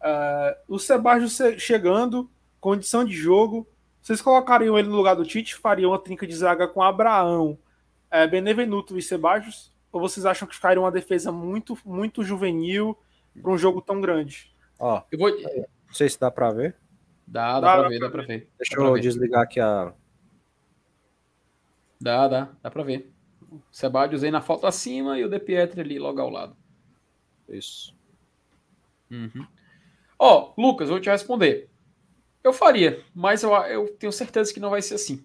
[0.00, 2.30] É, o Sebastião che- chegando,
[2.60, 3.66] condição de jogo,
[4.02, 5.54] vocês colocariam ele no lugar do Tite?
[5.56, 7.58] Fariam uma trinca de zaga com Abraão,
[8.10, 9.72] é, Benevenuto e Sebastião?
[9.90, 12.96] Ou vocês acham que ficaria uma defesa muito, muito juvenil
[13.42, 14.54] para um jogo tão grande?
[14.78, 15.30] Ó, Eu vou...
[15.30, 16.76] não sei se dá para ver.
[17.26, 18.48] Dá, Dá, dá pra dá ver, dá pra ver.
[18.58, 19.00] Deixa eu ver.
[19.00, 19.92] desligar aqui a.
[22.00, 23.10] Dá, dá, dá pra ver.
[23.50, 26.56] O Sebadios aí na foto acima e o De Pietri ali logo ao lado.
[27.48, 27.96] Isso.
[29.10, 29.46] Uhum.
[30.18, 31.68] Ó, Lucas, vou te responder.
[32.42, 35.24] Eu faria, mas eu, eu tenho certeza que não vai ser assim.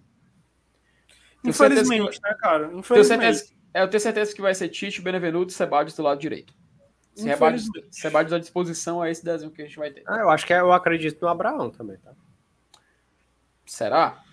[1.44, 2.68] Tenho certeza que- Infelizmente, né, cara?
[2.68, 3.22] Tenho Infelizmente.
[3.36, 6.54] certeza, é, eu tenho certeza que vai ser Tite, Benevenuto e Sebadios do lado direito.
[7.14, 7.96] Sebadios, Infelizmente.
[7.96, 10.04] Sebadios à disposição é esse desenho que a gente vai ter.
[10.08, 12.14] Ah, eu acho que é- eu acredito no Abraão também, tá?
[13.66, 14.24] Será?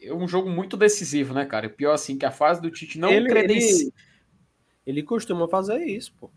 [0.00, 1.66] É um jogo muito decisivo, né, cara?
[1.66, 3.84] E pior assim, que a fase do Tite não ele, credencia.
[3.86, 3.92] ele,
[4.86, 6.30] ele costuma fazer isso, pô.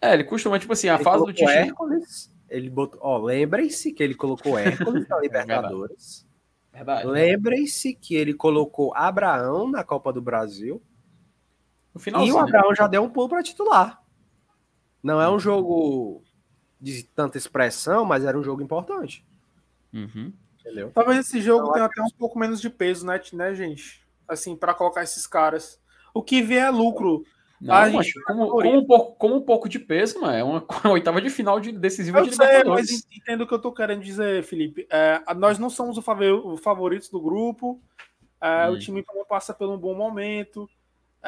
[0.00, 1.48] É, ele costuma, tipo assim, a Ele fase do Tite.
[1.50, 2.98] Hércules, ele botou.
[3.02, 6.26] Ó, lembrem-se que ele colocou Hércules na Libertadores.
[6.72, 7.06] Verdade.
[7.06, 10.82] Lembrem-se que ele colocou Abraão na Copa do Brasil.
[11.94, 12.34] No E finalzinho.
[12.34, 12.44] o né?
[12.44, 14.02] Abraão já deu um pulo para titular.
[15.06, 16.20] Não é um jogo
[16.80, 19.24] de tanta expressão, mas era um jogo importante.
[19.94, 20.32] Uhum.
[20.60, 20.90] Entendeu?
[20.92, 24.04] Talvez esse jogo Eu tenha até um pouco menos de peso, né, né gente?
[24.26, 25.80] Assim, para colocar esses caras.
[26.12, 27.24] O que vier é lucro.
[27.60, 30.42] Não, A mas gente- como, como um pouco, como um pouco de peso, mano, é
[30.42, 33.60] uma, uma oitava de final de decisiva Eu de sei, mas entendo o que eu
[33.60, 34.88] tô querendo dizer, Felipe.
[34.90, 37.80] É, nós não somos o favoritos do grupo.
[38.40, 38.72] É, Hum.
[38.72, 40.68] O time não passa por um bom momento.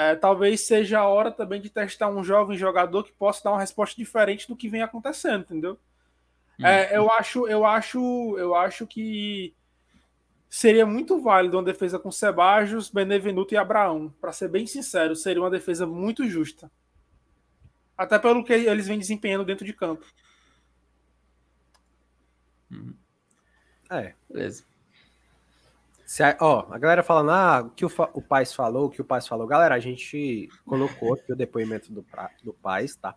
[0.00, 3.58] É, talvez seja a hora também de testar um jovem jogador que possa dar uma
[3.58, 5.76] resposta diferente do que vem acontecendo, entendeu?
[6.56, 6.64] Hum.
[6.64, 9.52] É, eu acho, eu acho, eu acho que
[10.48, 14.14] seria muito válido uma defesa com Sebajos, Benevenuto e Abraão.
[14.20, 16.70] Para ser bem sincero, seria uma defesa muito justa.
[17.96, 20.06] Até pelo que eles vêm desempenhando dentro de campo.
[23.90, 24.14] É.
[24.30, 24.62] Beleza.
[26.08, 29.02] Se a, ó, a galera falando, ah, o que o, o Paz falou, o que
[29.02, 29.46] o Paz falou.
[29.46, 32.02] Galera, a gente colocou aqui o depoimento do,
[32.42, 33.14] do Paz, tá?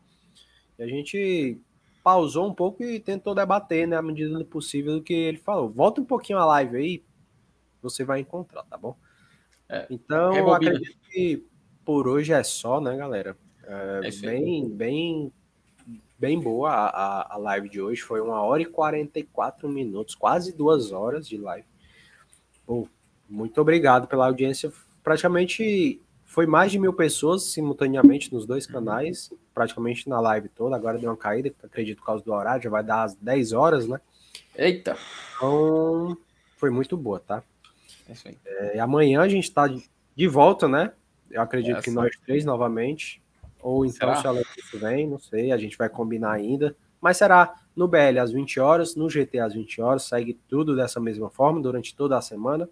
[0.78, 1.58] E a gente
[2.04, 5.70] pausou um pouco e tentou debater, né, à medida do possível, do que ele falou.
[5.70, 7.04] Volta um pouquinho a live aí,
[7.82, 8.98] você vai encontrar, tá bom?
[9.70, 11.48] É, então, eu acredito que
[11.86, 13.38] por hoje é só, né, galera?
[13.64, 15.34] É, é bem, bem,
[16.20, 18.02] bem boa a, a live de hoje.
[18.02, 21.71] Foi uma hora e 44 minutos, quase duas horas de live.
[22.72, 22.88] Pô,
[23.28, 24.72] muito obrigado pela audiência.
[25.04, 30.74] Praticamente foi mais de mil pessoas simultaneamente nos dois canais, praticamente na live toda.
[30.74, 33.86] Agora deu uma caída, acredito por causa do horário, já vai dar às 10 horas,
[33.86, 34.00] né?
[34.56, 34.96] Eita!
[35.36, 36.18] Então,
[36.56, 37.44] foi muito boa, tá?
[38.46, 40.94] É, amanhã a gente está de volta, né?
[41.30, 41.84] Eu acredito Essa.
[41.84, 43.22] que nós três novamente.
[43.62, 44.16] Ou então, será?
[44.16, 44.42] se ela
[44.76, 46.74] vem, não sei, a gente vai combinar ainda.
[47.02, 51.00] Mas será no BL às 20 horas, no GT às 20 horas, segue tudo dessa
[51.00, 52.70] mesma forma durante toda a semana.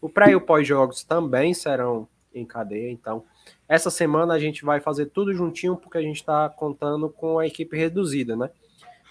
[0.00, 3.24] O pré e o pós-jogos também serão em cadeia, então
[3.68, 7.46] essa semana a gente vai fazer tudo juntinho porque a gente está contando com a
[7.46, 8.50] equipe reduzida, né?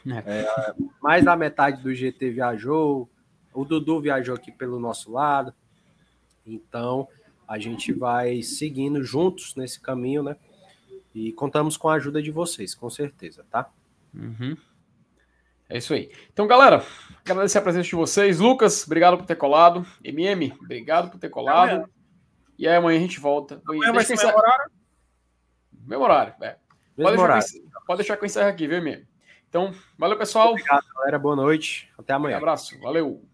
[0.06, 0.40] É.
[0.40, 3.08] É, mais da metade do GT viajou,
[3.54, 5.54] o Dudu viajou aqui pelo nosso lado.
[6.46, 7.08] Então,
[7.48, 10.36] a gente vai seguindo juntos nesse caminho, né?
[11.14, 13.70] E contamos com a ajuda de vocês, com certeza, tá?
[14.14, 14.58] Uhum.
[15.70, 16.12] É isso aí.
[16.32, 16.84] Então, galera,
[17.24, 18.40] agradecer a presença de vocês.
[18.40, 19.86] Lucas, obrigado por ter colado.
[20.04, 21.90] MM, obrigado por ter colado.
[22.58, 23.62] e aí amanhã a gente volta.
[23.66, 24.72] Amanhã vai ser horário?
[25.72, 26.58] Meu horário, é.
[26.96, 29.08] Pode, deixar eu, pode deixar que eu encerro aqui, viu, MM?
[29.48, 30.52] Então, valeu, pessoal.
[30.52, 31.18] Obrigado, galera.
[31.18, 31.90] Boa noite.
[31.98, 32.36] Até amanhã.
[32.36, 32.80] Um abraço.
[32.80, 33.31] Valeu.